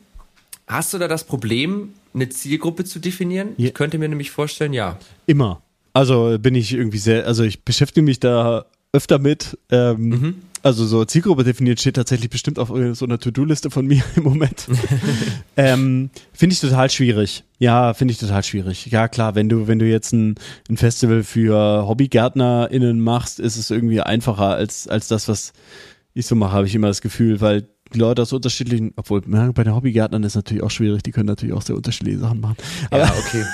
hast 0.66 0.92
du 0.92 0.98
da 0.98 1.06
das 1.06 1.22
Problem, 1.22 1.94
eine 2.14 2.28
Zielgruppe 2.28 2.84
zu 2.84 2.98
definieren? 2.98 3.50
Ja. 3.56 3.68
Ich 3.68 3.74
könnte 3.74 3.98
mir 3.98 4.08
nämlich 4.08 4.32
vorstellen, 4.32 4.72
ja. 4.72 4.98
Immer. 5.26 5.62
Also 5.92 6.36
bin 6.40 6.56
ich 6.56 6.72
irgendwie 6.72 6.98
sehr, 6.98 7.28
also 7.28 7.44
ich 7.44 7.62
beschäftige 7.62 8.04
mich 8.04 8.18
da 8.18 8.66
öfter 8.92 9.20
mit. 9.20 9.56
Ähm, 9.70 10.08
mhm. 10.08 10.42
Also 10.64 10.86
so 10.86 11.04
Zielgruppe 11.04 11.44
definiert 11.44 11.78
steht 11.78 11.96
tatsächlich 11.96 12.30
bestimmt 12.30 12.58
auf 12.58 12.68
so 12.68 13.04
einer 13.04 13.18
To-Do-Liste 13.18 13.70
von 13.70 13.86
mir 13.86 14.02
im 14.16 14.22
Moment. 14.22 14.66
ähm, 15.58 16.08
finde 16.32 16.54
ich 16.54 16.60
total 16.60 16.88
schwierig. 16.88 17.44
Ja, 17.58 17.92
finde 17.92 18.12
ich 18.12 18.18
total 18.18 18.42
schwierig. 18.42 18.86
Ja, 18.86 19.08
klar, 19.08 19.34
wenn 19.34 19.50
du, 19.50 19.68
wenn 19.68 19.78
du 19.78 19.84
jetzt 19.84 20.14
ein, 20.14 20.36
ein 20.70 20.78
Festival 20.78 21.22
für 21.22 21.86
HobbygärtnerInnen 21.86 22.98
machst, 22.98 23.40
ist 23.40 23.58
es 23.58 23.70
irgendwie 23.70 24.00
einfacher 24.00 24.54
als, 24.54 24.88
als 24.88 25.08
das, 25.08 25.28
was 25.28 25.52
ich 26.14 26.26
so 26.26 26.34
mache, 26.34 26.52
habe 26.52 26.66
ich 26.66 26.74
immer 26.74 26.88
das 26.88 27.02
Gefühl, 27.02 27.42
weil 27.42 27.68
die 27.92 27.98
Leute 27.98 28.22
aus 28.22 28.32
unterschiedlichen, 28.32 28.94
obwohl 28.96 29.20
ja, 29.30 29.52
bei 29.52 29.64
den 29.64 29.74
Hobbygärtnern 29.74 30.22
ist 30.22 30.34
natürlich 30.34 30.62
auch 30.62 30.70
schwierig, 30.70 31.02
die 31.02 31.10
können 31.10 31.26
natürlich 31.26 31.54
auch 31.54 31.60
sehr 31.60 31.76
unterschiedliche 31.76 32.20
Sachen 32.20 32.40
machen. 32.40 32.56
Aber, 32.90 33.02
ja, 33.02 33.12
okay. 33.18 33.44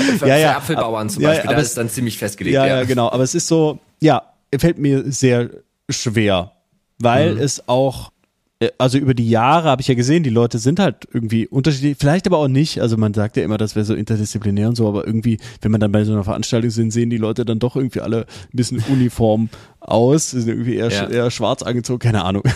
für, 0.18 0.26
ja, 0.26 0.36
ja, 0.36 0.56
Apfelbauern 0.56 1.08
zum 1.08 1.22
Beispiel, 1.22 1.50
ja, 1.50 1.54
da 1.54 1.62
ist 1.62 1.68
es 1.68 1.74
dann 1.74 1.88
ziemlich 1.88 2.18
festgelegt. 2.18 2.54
Ja, 2.54 2.66
ja, 2.66 2.82
genau. 2.82 3.10
Aber 3.12 3.22
es 3.22 3.36
ist 3.36 3.46
so, 3.46 3.78
ja, 4.00 4.22
fällt 4.58 4.78
mir 4.78 5.12
sehr 5.12 5.50
schwer, 5.88 6.52
weil 6.98 7.34
mhm. 7.34 7.40
es 7.40 7.68
auch 7.68 8.12
äh, 8.60 8.70
also 8.78 8.98
über 8.98 9.14
die 9.14 9.28
Jahre 9.28 9.68
habe 9.68 9.82
ich 9.82 9.88
ja 9.88 9.94
gesehen, 9.94 10.22
die 10.22 10.30
Leute 10.30 10.58
sind 10.58 10.80
halt 10.80 11.08
irgendwie 11.12 11.46
unterschiedlich, 11.46 11.96
vielleicht 11.98 12.26
aber 12.26 12.38
auch 12.38 12.48
nicht. 12.48 12.80
Also 12.80 12.96
man 12.96 13.14
sagt 13.14 13.36
ja 13.36 13.44
immer, 13.44 13.58
das 13.58 13.74
wäre 13.74 13.84
so 13.84 13.94
interdisziplinär 13.94 14.68
und 14.68 14.76
so, 14.76 14.88
aber 14.88 15.06
irgendwie, 15.06 15.38
wenn 15.62 15.70
man 15.70 15.80
dann 15.80 15.92
bei 15.92 16.04
so 16.04 16.12
einer 16.12 16.24
Veranstaltung 16.24 16.70
sind, 16.70 16.90
sehen 16.90 17.10
die 17.10 17.16
Leute 17.16 17.44
dann 17.44 17.58
doch 17.58 17.76
irgendwie 17.76 18.00
alle 18.00 18.26
ein 18.52 18.56
bisschen 18.56 18.82
uniform 18.88 19.48
aus, 19.80 20.30
sind 20.30 20.48
irgendwie 20.48 20.76
eher, 20.76 20.90
ja. 20.90 21.08
eher 21.08 21.30
schwarz 21.30 21.62
angezogen, 21.62 22.00
keine 22.00 22.24
Ahnung. 22.24 22.42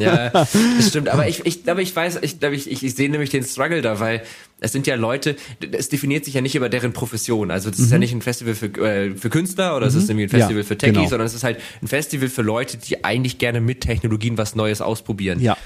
Ja, 0.00 0.28
das 0.30 0.88
stimmt. 0.88 1.08
Aber 1.08 1.28
ich, 1.28 1.44
ich 1.46 1.64
glaube, 1.64 1.82
ich 1.82 1.94
weiß, 1.94 2.18
ich 2.22 2.40
glaube, 2.40 2.54
ich, 2.54 2.70
ich, 2.70 2.84
ich 2.84 2.94
sehe 2.94 3.10
nämlich 3.10 3.30
den 3.30 3.44
Struggle 3.44 3.82
da, 3.82 4.00
weil 4.00 4.22
es 4.60 4.72
sind 4.72 4.86
ja 4.86 4.94
Leute, 4.94 5.36
es 5.72 5.88
definiert 5.88 6.24
sich 6.24 6.34
ja 6.34 6.40
nicht 6.40 6.54
über 6.54 6.68
deren 6.68 6.92
Profession. 6.92 7.50
Also 7.50 7.70
das 7.70 7.78
mhm. 7.78 7.84
ist 7.84 7.90
ja 7.90 7.96
mhm. 7.96 8.00
nicht 8.00 8.12
ein 8.12 8.22
Festival 8.22 8.54
für, 8.54 8.66
äh, 8.66 9.14
für 9.14 9.30
Künstler 9.30 9.76
oder 9.76 9.86
mhm. 9.86 9.90
es 9.90 9.94
ist 9.96 10.10
irgendwie 10.10 10.24
ein 10.24 10.30
Festival 10.30 10.62
ja, 10.62 10.66
für 10.66 10.78
Techies, 10.78 10.96
genau. 10.96 11.08
sondern 11.08 11.26
es 11.26 11.34
ist 11.34 11.44
halt 11.44 11.58
ein 11.82 11.88
Festival 11.88 12.28
für 12.28 12.42
Leute, 12.42 12.76
die 12.76 13.04
eigentlich 13.04 13.38
gerne 13.38 13.60
mit 13.60 13.80
Technologien 13.80 14.38
was 14.38 14.54
Neues 14.54 14.80
ausprobieren. 14.80 15.40
Ja. 15.40 15.56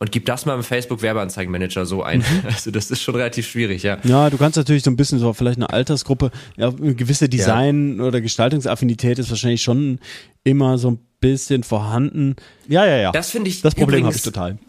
Und 0.00 0.12
gib 0.12 0.26
das 0.26 0.46
mal 0.46 0.54
im 0.54 0.62
Facebook 0.62 1.02
Werbeanzeigenmanager 1.02 1.84
so 1.84 2.02
ein. 2.02 2.20
Mhm. 2.20 2.24
Also 2.44 2.70
das 2.70 2.90
ist 2.90 3.02
schon 3.02 3.16
relativ 3.16 3.48
schwierig, 3.48 3.82
ja. 3.82 3.98
Ja, 4.04 4.30
du 4.30 4.38
kannst 4.38 4.56
natürlich 4.56 4.84
so 4.84 4.90
ein 4.90 4.96
bisschen 4.96 5.18
so 5.18 5.32
vielleicht 5.32 5.58
eine 5.58 5.70
Altersgruppe, 5.70 6.30
ja, 6.56 6.68
eine 6.68 6.94
gewisse 6.94 7.28
Design- 7.28 7.98
ja. 7.98 8.04
oder 8.04 8.20
Gestaltungsaffinität 8.20 9.18
ist 9.18 9.30
wahrscheinlich 9.30 9.62
schon 9.62 9.98
immer 10.44 10.78
so 10.78 10.92
ein 10.92 10.98
bisschen 11.20 11.64
vorhanden. 11.64 12.36
Ja, 12.68 12.86
ja, 12.86 12.96
ja. 12.96 13.12
Das 13.12 13.30
finde 13.30 13.50
ich. 13.50 13.60
Das 13.62 13.74
Problem 13.74 14.04
habe 14.04 14.14
ich 14.14 14.22
total. 14.22 14.58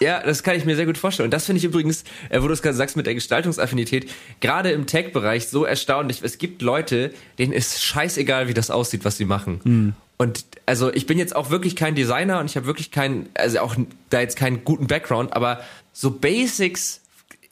Ja, 0.00 0.22
das 0.22 0.44
kann 0.44 0.56
ich 0.56 0.64
mir 0.64 0.76
sehr 0.76 0.86
gut 0.86 0.96
vorstellen. 0.96 1.26
Und 1.26 1.34
das 1.34 1.46
finde 1.46 1.58
ich 1.58 1.64
übrigens, 1.64 2.04
äh, 2.28 2.40
wo 2.40 2.46
du 2.46 2.52
es 2.52 2.62
gerade 2.62 2.76
sagst 2.76 2.96
mit 2.96 3.06
der 3.06 3.14
Gestaltungsaffinität, 3.14 4.08
gerade 4.40 4.70
im 4.70 4.86
Tech-Bereich 4.86 5.48
so 5.48 5.64
erstaunlich. 5.64 6.20
Es 6.22 6.38
gibt 6.38 6.62
Leute, 6.62 7.10
denen 7.38 7.52
ist 7.52 7.82
scheißegal, 7.82 8.46
wie 8.46 8.54
das 8.54 8.70
aussieht, 8.70 9.04
was 9.04 9.16
sie 9.16 9.24
machen. 9.24 9.60
Mhm. 9.64 9.92
Und 10.18 10.44
also 10.66 10.92
ich 10.92 11.06
bin 11.06 11.16
jetzt 11.16 11.34
auch 11.34 11.50
wirklich 11.50 11.76
kein 11.76 11.94
Designer 11.94 12.40
und 12.40 12.46
ich 12.46 12.56
habe 12.56 12.66
wirklich 12.66 12.90
keinen, 12.90 13.28
also 13.34 13.60
auch 13.60 13.76
da 14.10 14.20
jetzt 14.20 14.36
keinen 14.36 14.64
guten 14.64 14.88
Background, 14.88 15.32
aber 15.32 15.60
so 15.92 16.10
Basics, 16.10 17.00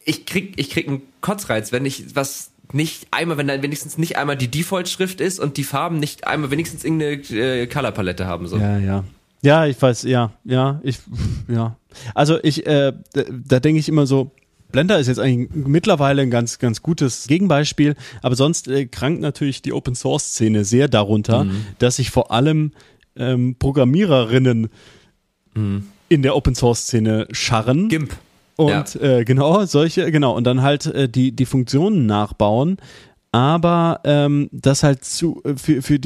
ich 0.04 0.26
krieg, 0.26 0.54
ich 0.56 0.70
krieg 0.70 0.88
einen 0.88 1.02
Kotzreiz, 1.20 1.70
wenn 1.72 1.86
ich 1.86 2.16
was 2.16 2.50
nicht 2.72 3.06
einmal, 3.12 3.36
wenn 3.36 3.46
dann 3.46 3.62
wenigstens 3.62 3.98
nicht 3.98 4.16
einmal 4.16 4.36
die 4.36 4.48
Default-Schrift 4.48 5.20
ist 5.20 5.38
und 5.38 5.56
die 5.56 5.64
Farben 5.64 5.98
nicht 6.00 6.26
einmal 6.26 6.50
wenigstens 6.50 6.84
irgendeine 6.84 7.12
äh, 7.30 7.66
Color-Palette 7.68 8.26
haben. 8.26 8.48
So. 8.48 8.58
Ja, 8.58 8.78
ja. 8.78 9.04
Ja, 9.42 9.66
ich 9.66 9.80
weiß, 9.80 10.02
ja, 10.02 10.32
ja, 10.44 10.80
ich, 10.82 10.98
ja. 11.48 11.76
Also 12.14 12.38
ich, 12.42 12.66
äh, 12.66 12.92
da, 13.12 13.22
da 13.30 13.60
denke 13.60 13.78
ich 13.78 13.88
immer 13.88 14.06
so, 14.06 14.32
Blender 14.76 14.98
ist 14.98 15.06
jetzt 15.06 15.18
eigentlich 15.18 15.48
mittlerweile 15.54 16.20
ein 16.20 16.30
ganz, 16.30 16.58
ganz 16.58 16.82
gutes 16.82 17.28
Gegenbeispiel, 17.28 17.94
aber 18.20 18.36
sonst 18.36 18.68
äh, 18.68 18.84
krankt 18.84 19.22
natürlich 19.22 19.62
die 19.62 19.72
Open 19.72 19.94
Source 19.94 20.24
Szene 20.32 20.66
sehr 20.66 20.86
darunter, 20.86 21.44
mhm. 21.44 21.64
dass 21.78 21.96
sich 21.96 22.10
vor 22.10 22.30
allem 22.30 22.72
ähm, 23.16 23.56
Programmiererinnen 23.58 24.68
mhm. 25.54 25.86
in 26.10 26.20
der 26.20 26.36
Open 26.36 26.54
Source 26.54 26.80
Szene 26.80 27.26
scharren. 27.30 27.88
GIMP. 27.88 28.12
Und 28.56 28.96
ja. 28.96 29.00
äh, 29.00 29.24
genau, 29.24 29.64
solche, 29.64 30.10
genau, 30.12 30.36
und 30.36 30.44
dann 30.44 30.60
halt 30.60 30.84
äh, 30.84 31.08
die, 31.08 31.32
die 31.32 31.46
Funktionen 31.46 32.04
nachbauen, 32.04 32.76
aber 33.32 34.00
ähm, 34.04 34.50
das 34.52 34.82
halt 34.82 35.06
zu 35.06 35.42
für, 35.56 35.80
für 35.80 35.98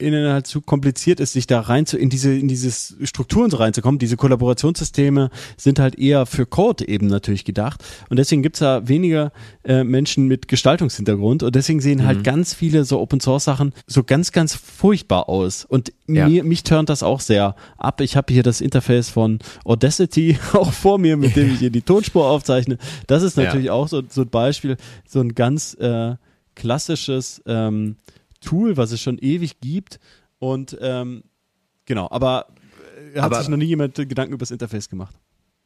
DesignerInnen 0.00 0.32
halt 0.32 0.46
zu 0.46 0.60
kompliziert 0.60 1.20
ist, 1.20 1.32
sich 1.32 1.46
da 1.46 1.60
rein 1.60 1.86
zu 1.86 1.96
in 1.96 2.10
diese 2.10 2.32
in 2.32 2.48
dieses 2.48 2.96
Strukturen 3.02 3.50
so 3.50 3.56
reinzukommen. 3.58 3.98
Diese 3.98 4.16
Kollaborationssysteme 4.16 5.30
sind 5.56 5.78
halt 5.78 5.98
eher 5.98 6.26
für 6.26 6.46
Code 6.46 6.86
eben 6.86 7.06
natürlich 7.06 7.44
gedacht 7.44 7.82
und 8.08 8.18
deswegen 8.18 8.42
gibt's 8.42 8.60
da 8.60 8.86
weniger 8.88 9.32
äh, 9.64 9.84
Menschen 9.84 10.26
mit 10.26 10.48
Gestaltungshintergrund 10.48 11.42
und 11.42 11.54
deswegen 11.54 11.80
sehen 11.80 12.04
halt 12.04 12.06
mhm. 12.06 12.16
halt 12.16 12.24
ganz 12.24 12.54
viele 12.54 12.84
so 12.84 13.00
Open 13.00 13.20
Source 13.20 13.44
Sachen 13.44 13.72
so 13.86 14.04
ganz 14.04 14.32
ganz 14.32 14.54
furchtbar 14.54 15.28
aus 15.28 15.64
und 15.64 15.92
ja. 16.06 16.28
mir 16.28 16.44
mich 16.44 16.62
turnt 16.62 16.88
das 16.88 17.02
auch 17.02 17.20
sehr 17.20 17.56
ab. 17.78 18.00
Ich 18.00 18.16
habe 18.16 18.32
hier 18.32 18.42
das 18.42 18.60
Interface 18.60 19.08
von 19.08 19.38
Audacity 19.64 20.38
auch 20.52 20.72
vor 20.72 20.98
mir, 20.98 21.16
mit 21.16 21.36
dem 21.36 21.52
ich 21.52 21.58
hier 21.58 21.70
die 21.70 21.82
Tonspur 21.82 22.26
aufzeichne. 22.26 22.78
Das 23.06 23.22
ist 23.22 23.36
natürlich 23.36 23.66
ja. 23.66 23.72
auch 23.72 23.88
so 23.88 24.02
so 24.08 24.22
ein 24.22 24.28
Beispiel, 24.28 24.76
so 25.06 25.20
ein 25.20 25.34
ganz 25.34 25.74
äh, 25.74 26.14
klassisches 26.54 27.42
ähm, 27.46 27.96
Tool, 28.46 28.78
was 28.78 28.92
es 28.92 29.00
schon 29.02 29.18
ewig 29.18 29.60
gibt. 29.60 30.00
Und 30.38 30.76
ähm, 30.80 31.24
genau, 31.84 32.08
aber 32.10 32.46
äh, 33.14 33.18
hat 33.18 33.26
aber, 33.26 33.40
sich 33.40 33.48
noch 33.48 33.58
nie 33.58 33.66
jemand 33.66 33.94
Gedanken 33.96 34.32
über 34.32 34.40
das 34.40 34.50
Interface 34.50 34.88
gemacht. 34.88 35.14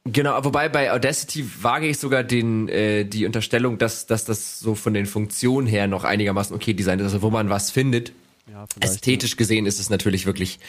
Genau, 0.03 0.43
wobei 0.43 0.67
bei 0.67 0.91
Audacity 0.91 1.45
wage 1.61 1.87
ich 1.87 1.99
sogar 1.99 2.23
den, 2.23 2.67
äh, 2.69 3.05
die 3.05 3.25
Unterstellung, 3.25 3.77
dass, 3.77 4.07
dass 4.07 4.25
das 4.25 4.59
so 4.59 4.73
von 4.73 4.95
den 4.95 5.05
Funktionen 5.05 5.67
her 5.67 5.87
noch 5.87 6.03
einigermaßen 6.03 6.55
okay 6.55 6.73
designt 6.73 7.01
ist, 7.01 7.05
also 7.05 7.21
wo 7.21 7.29
man 7.29 7.49
was 7.49 7.69
findet. 7.69 8.11
Ja, 8.51 8.65
Ästhetisch 8.79 9.31
ja. 9.31 9.37
gesehen 9.37 9.67
ist 9.67 9.79
es 9.79 9.91
natürlich 9.91 10.25
wirklich 10.25 10.59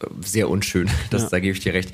äh, 0.00 0.06
sehr 0.20 0.50
unschön. 0.50 0.90
Das, 1.10 1.22
ja. 1.22 1.28
Da 1.30 1.40
gebe 1.40 1.56
ich 1.56 1.62
dir 1.62 1.72
recht. 1.72 1.92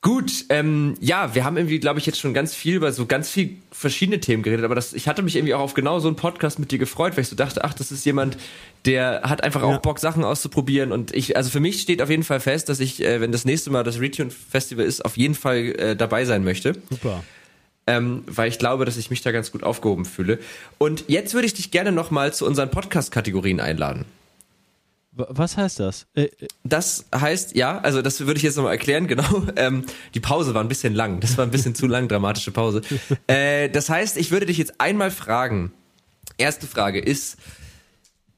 Gut, 0.00 0.44
ähm, 0.50 0.94
ja, 1.00 1.34
wir 1.34 1.44
haben 1.44 1.56
irgendwie, 1.56 1.80
glaube 1.80 1.98
ich, 1.98 2.06
jetzt 2.06 2.20
schon 2.20 2.32
ganz 2.32 2.54
viel 2.54 2.76
über 2.76 2.92
so 2.92 3.06
ganz 3.06 3.30
viel 3.30 3.56
verschiedene 3.72 4.20
Themen 4.20 4.44
geredet, 4.44 4.64
aber 4.64 4.76
das, 4.76 4.92
ich 4.92 5.08
hatte 5.08 5.22
mich 5.22 5.34
irgendwie 5.34 5.54
auch 5.54 5.60
auf 5.60 5.74
genau 5.74 5.98
so 5.98 6.06
einen 6.06 6.16
Podcast 6.16 6.60
mit 6.60 6.70
dir 6.70 6.78
gefreut, 6.78 7.16
weil 7.16 7.22
ich 7.22 7.28
so 7.28 7.34
dachte, 7.34 7.64
ach, 7.64 7.74
das 7.74 7.90
ist 7.90 8.06
jemand, 8.06 8.36
der 8.84 9.22
hat 9.24 9.42
einfach 9.42 9.62
ja. 9.62 9.66
auch 9.66 9.78
Bock, 9.78 9.98
Sachen 9.98 10.22
auszuprobieren 10.22 10.92
und 10.92 11.12
ich, 11.16 11.36
also 11.36 11.50
für 11.50 11.58
mich 11.58 11.82
steht 11.82 12.00
auf 12.00 12.10
jeden 12.10 12.22
Fall 12.22 12.38
fest, 12.38 12.68
dass 12.68 12.78
ich, 12.78 13.02
äh, 13.02 13.20
wenn 13.20 13.32
das 13.32 13.44
nächste 13.44 13.70
Mal 13.70 13.82
das 13.82 13.98
Retune 13.98 14.30
Festival 14.30 14.84
ist, 14.84 15.04
auf 15.04 15.16
jeden 15.16 15.34
Fall 15.34 15.56
äh, 15.56 15.96
dabei 15.96 16.24
sein 16.24 16.44
möchte. 16.44 16.76
Super. 16.90 17.24
Ähm, 17.88 18.22
weil 18.26 18.48
ich 18.50 18.60
glaube, 18.60 18.84
dass 18.84 18.98
ich 18.98 19.10
mich 19.10 19.22
da 19.22 19.32
ganz 19.32 19.50
gut 19.50 19.64
aufgehoben 19.64 20.04
fühle. 20.04 20.38
Und 20.76 21.06
jetzt 21.08 21.34
würde 21.34 21.46
ich 21.46 21.54
dich 21.54 21.72
gerne 21.72 21.90
nochmal 21.90 22.32
zu 22.32 22.46
unseren 22.46 22.70
Podcast-Kategorien 22.70 23.60
einladen. 23.60 24.04
Was 25.18 25.56
heißt 25.56 25.80
das? 25.80 26.06
Äh, 26.14 26.22
äh, 26.22 26.48
das 26.62 27.06
heißt, 27.14 27.56
ja, 27.56 27.78
also 27.78 28.02
das 28.02 28.20
würde 28.20 28.36
ich 28.36 28.44
jetzt 28.44 28.56
nochmal 28.56 28.72
erklären, 28.72 29.06
genau. 29.08 29.42
Ähm, 29.56 29.84
die 30.14 30.20
Pause 30.20 30.54
war 30.54 30.62
ein 30.62 30.68
bisschen 30.68 30.94
lang. 30.94 31.20
Das 31.20 31.36
war 31.36 31.44
ein 31.44 31.50
bisschen 31.50 31.74
zu 31.74 31.86
lang, 31.86 32.08
dramatische 32.08 32.50
Pause. 32.50 32.82
Äh, 33.26 33.68
das 33.68 33.90
heißt, 33.90 34.16
ich 34.16 34.30
würde 34.30 34.46
dich 34.46 34.58
jetzt 34.58 34.80
einmal 34.80 35.10
fragen. 35.10 35.72
Erste 36.38 36.66
Frage 36.66 36.98
ist, 37.00 37.36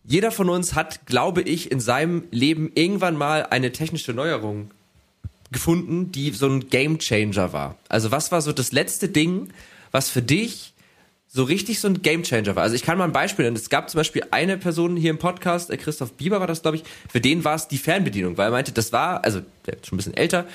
jeder 0.05 0.33
von 0.33 0.49
uns 0.49 0.75
hat, 0.75 1.07
glaube 1.07 1.43
ich, 1.43 1.71
in 1.71 1.81
seinem 1.81 2.25
Leben 2.31 2.73
irgendwann 2.75 3.17
mal 3.17 3.47
eine 3.47 3.73
technische 3.73 4.13
Neuerung 4.13 4.71
gefunden, 5.53 6.11
die 6.13 6.31
so 6.31 6.47
ein 6.47 6.69
Game 6.69 6.99
Changer 6.99 7.53
war. 7.53 7.77
Also 7.89 8.11
was 8.11 8.33
war 8.33 8.41
so 8.41 8.53
das 8.53 8.73
letzte 8.73 9.09
Ding, 9.09 9.53
was 9.91 10.09
für 10.09 10.23
dich 10.23 10.73
so 11.33 11.45
richtig 11.45 11.79
so 11.79 11.87
ein 11.87 12.03
Gamechanger 12.03 12.57
war. 12.57 12.65
Also 12.65 12.75
ich 12.75 12.83
kann 12.83 12.99
mal 12.99 13.05
ein 13.05 13.13
Beispiel 13.13 13.45
nennen. 13.45 13.57
Es 13.57 13.71
gab 13.71 13.89
zum 13.89 13.99
Beispiel 13.99 14.25
eine 14.33 14.59
Person 14.59 14.97
hier 14.97 15.11
im 15.11 15.19
Podcast, 15.19 15.71
äh, 15.71 15.77
Christoph 15.77 16.13
Bieber 16.15 16.41
war 16.41 16.49
das, 16.49 16.63
glaube 16.63 16.79
ich, 16.79 16.85
für 17.09 17.21
den 17.21 17.45
war 17.45 17.55
es 17.55 17.69
die 17.69 17.79
Fernbedienung, 17.79 18.37
weil 18.37 18.49
er 18.49 18.51
meinte, 18.51 18.73
das 18.73 18.93
war, 18.93 19.25
also 19.25 19.41
der 19.67 19.75
ist 19.75 19.87
schon 19.87 19.97
ein 19.97 19.99
bisschen 19.99 20.17
älter, 20.17 20.47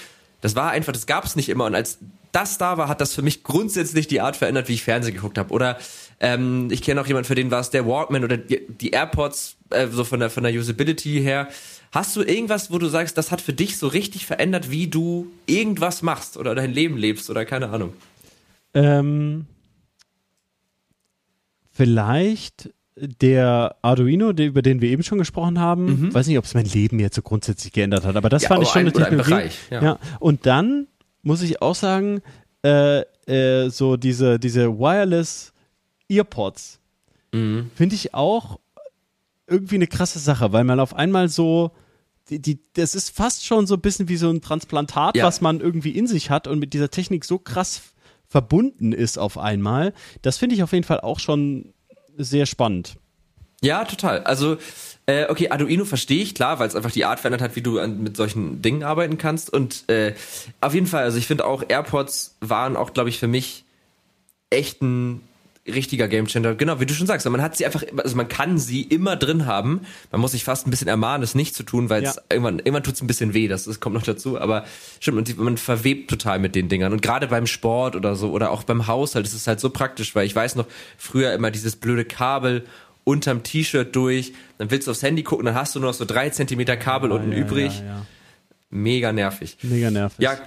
das 0.42 0.56
war 0.56 0.72
einfach, 0.72 0.92
das 0.92 1.06
gab 1.06 1.24
es 1.24 1.38
nicht 1.38 1.48
immer. 1.48 1.66
Und 1.66 1.76
als 1.76 2.00
das 2.34 2.58
da 2.58 2.78
war, 2.78 2.90
hat 2.90 3.00
das 3.00 3.14
für 3.14 3.22
mich 3.22 3.44
grundsätzlich 3.44 4.08
die 4.08 4.20
Art 4.20 4.36
verändert, 4.36 4.68
wie 4.68 4.74
ich 4.74 4.84
Fernsehen 4.84 5.16
geguckt 5.16 5.38
habe. 5.38 5.54
Oder 5.54 5.78
ähm, 6.20 6.68
ich 6.70 6.82
kenne 6.82 7.00
auch 7.00 7.08
jemanden, 7.08 7.28
für 7.28 7.36
den 7.36 7.52
war 7.52 7.62
es 7.62 7.70
der 7.70 7.88
Walkman 7.88 8.26
oder 8.26 8.36
die, 8.36 8.62
die 8.68 8.92
AirPods, 8.92 9.56
äh, 9.70 9.88
so 9.88 10.04
von 10.04 10.20
der, 10.20 10.30
von 10.30 10.44
der 10.44 10.52
Usability 10.54 11.22
her. 11.22 11.48
Hast 11.94 12.14
du 12.18 12.22
irgendwas, 12.22 12.70
wo 12.70 12.78
du 12.78 12.88
sagst, 12.88 13.18
das 13.18 13.32
hat 13.32 13.40
für 13.40 13.54
dich 13.54 13.78
so 13.78 13.88
richtig 13.88 14.26
verändert, 14.26 14.70
wie 14.70 14.88
du 14.88 15.32
irgendwas 15.46 16.02
machst 16.02 16.36
oder 16.36 16.54
dein 16.54 16.74
Leben 16.74 16.98
lebst 16.98 17.30
oder 17.30 17.46
keine 17.46 17.70
Ahnung? 17.70 17.94
Ähm, 18.74 19.46
vielleicht 21.76 22.74
der 22.96 23.76
Arduino, 23.82 24.32
der, 24.32 24.48
über 24.48 24.62
den 24.62 24.80
wir 24.80 24.90
eben 24.90 25.04
schon 25.04 25.18
gesprochen 25.18 25.60
haben, 25.60 26.08
mhm. 26.08 26.14
weiß 26.14 26.28
nicht, 26.28 26.38
ob 26.38 26.46
es 26.46 26.54
mein 26.54 26.66
Leben 26.66 27.00
jetzt 27.00 27.16
so 27.16 27.22
grundsätzlich 27.22 27.74
geändert 27.74 28.06
hat, 28.06 28.16
aber 28.16 28.30
das 28.30 28.44
ja, 28.44 28.48
fand 28.48 28.64
ich 28.64 28.70
schon 28.70 28.82
ein, 28.82 28.88
eine 28.88 28.94
Technologie. 28.94 29.30
Bereich, 29.30 29.60
ja. 29.70 29.84
ja. 29.84 30.00
Und 30.20 30.46
dann 30.46 30.88
muss 31.22 31.42
ich 31.42 31.62
auch 31.62 31.76
sagen, 31.76 32.22
äh, 32.64 33.02
äh, 33.28 33.70
so 33.70 33.98
diese, 33.98 34.40
diese 34.40 34.80
Wireless 34.80 35.52
Earpods 36.10 36.80
mhm. 37.34 37.70
finde 37.76 37.96
ich 37.96 38.14
auch 38.14 38.60
irgendwie 39.46 39.76
eine 39.76 39.88
krasse 39.88 40.20
Sache, 40.20 40.54
weil 40.54 40.64
man 40.64 40.80
auf 40.80 40.96
einmal 40.96 41.28
so 41.28 41.72
die, 42.30 42.42
die, 42.42 42.60
das 42.74 42.96
ist 42.96 43.10
fast 43.10 43.46
schon 43.46 43.68
so 43.68 43.76
ein 43.76 43.82
bisschen 43.82 44.08
wie 44.08 44.16
so 44.16 44.30
ein 44.30 44.42
Transplantat, 44.42 45.18
ja. 45.18 45.26
was 45.26 45.42
man 45.42 45.60
irgendwie 45.60 45.92
in 45.92 46.08
sich 46.08 46.30
hat 46.30 46.48
und 46.48 46.60
mit 46.60 46.74
dieser 46.74 46.90
Technik 46.90 47.26
so 47.26 47.38
krass 47.38 47.82
verbunden 48.28 48.92
ist 48.92 49.18
auf 49.18 49.38
einmal. 49.38 49.94
Das 50.22 50.38
finde 50.38 50.56
ich 50.56 50.64
auf 50.64 50.74
jeden 50.74 50.86
Fall 50.86 51.02
auch 51.02 51.20
schon 51.20 51.74
sehr 52.18 52.46
spannend. 52.46 52.98
Ja, 53.62 53.86
total. 53.86 54.24
Also, 54.24 54.58
äh, 55.06 55.26
okay, 55.30 55.50
Arduino 55.50 55.86
verstehe 55.86 56.22
ich, 56.22 56.36
klar, 56.36 56.60
weil 56.60 56.68
es 56.68 56.76
einfach 56.76 56.92
die 56.92 57.06
Art 57.06 57.20
verändert 57.20 57.42
hat, 57.42 57.56
wie 57.56 57.62
du 57.62 57.80
an, 57.80 58.02
mit 58.02 58.18
solchen 58.18 58.62
Dingen 58.62 58.84
arbeiten 58.84 59.18
kannst. 59.18 59.52
Und 59.52 59.90
äh, 59.90 60.14
auf 60.62 60.74
jeden 60.74 60.88
Fall, 60.88 61.04
also 61.04 61.18
ich 61.18 61.28
finde 61.28 61.46
auch 61.46 61.64
AirPods 61.68 62.38
waren 62.42 62.76
auch, 62.76 62.94
glaube 62.94 63.10
ich, 63.10 63.20
für 63.20 63.28
mich 63.28 63.66
echt 64.50 64.82
ein 64.82 65.22
richtiger 65.68 66.08
Gamechanger. 66.08 66.56
Genau, 66.56 66.80
wie 66.80 66.86
du 66.86 66.94
schon 66.94 67.08
sagst, 67.08 67.28
man 67.28 67.42
hat 67.42 67.58
sie 67.58 67.66
einfach, 67.66 67.84
also 67.98 68.16
man 68.16 68.28
kann 68.28 68.58
sie 68.58 68.84
immer 68.84 69.16
drin 69.16 69.46
haben. 69.46 69.82
Man 70.12 70.22
muss 70.22 70.32
sich 70.32 70.44
fast 70.44 70.68
ein 70.68 70.70
bisschen 70.70 70.88
ermahnen, 70.88 71.24
es 71.24 71.34
nicht 71.34 71.56
zu 71.56 71.64
tun, 71.64 71.90
weil 71.90 72.04
es 72.04 72.16
ja. 72.16 72.22
irgendwann, 72.30 72.60
irgendwann 72.60 72.84
tut 72.84 72.96
es 72.96 73.02
ein 73.02 73.08
bisschen 73.08 73.34
weh, 73.34 73.48
das, 73.48 73.66
das 73.66 73.80
kommt 73.80 73.96
noch 73.96 74.04
dazu. 74.04 74.40
Aber 74.40 74.66
stimmt, 75.00 75.18
und 75.18 75.38
man 75.40 75.58
verwebt 75.58 76.10
total 76.10 76.40
mit 76.40 76.56
den 76.56 76.70
Dingern. 76.70 76.94
Und 76.94 77.02
gerade 77.02 77.28
beim 77.28 77.48
Sport 77.48 77.96
oder 77.96 78.16
so 78.16 78.32
oder 78.32 78.52
auch 78.52 78.64
beim 78.64 78.88
Haushalt 78.88 79.26
ist 79.26 79.34
es 79.34 79.48
halt 79.48 79.60
so 79.60 79.70
praktisch, 79.70 80.16
weil 80.16 80.26
ich 80.28 80.36
weiß 80.36 80.56
noch, 80.56 80.68
früher 80.98 81.34
immer 81.34 81.50
dieses 81.50 81.76
blöde 81.76 82.06
Kabel 82.06 82.66
unterm 83.04 83.44
T-Shirt 83.44 83.96
durch, 83.96 84.34
dann 84.58 84.72
willst 84.72 84.88
du 84.88 84.92
aufs 84.92 85.04
Handy 85.04 85.24
gucken, 85.24 85.46
dann 85.46 85.56
hast 85.56 85.76
du 85.76 85.80
nur 85.80 85.90
noch 85.90 85.96
so 85.96 86.06
drei 86.06 86.30
Zentimeter 86.30 86.78
Kabel 86.78 87.10
ja, 87.10 87.16
unten 87.16 87.32
ja, 87.32 87.38
übrig. 87.40 87.84
Mega 88.70 89.12
nervig. 89.12 89.58
Mega 89.62 89.90
nervig. 89.90 90.20
Ja, 90.20 90.38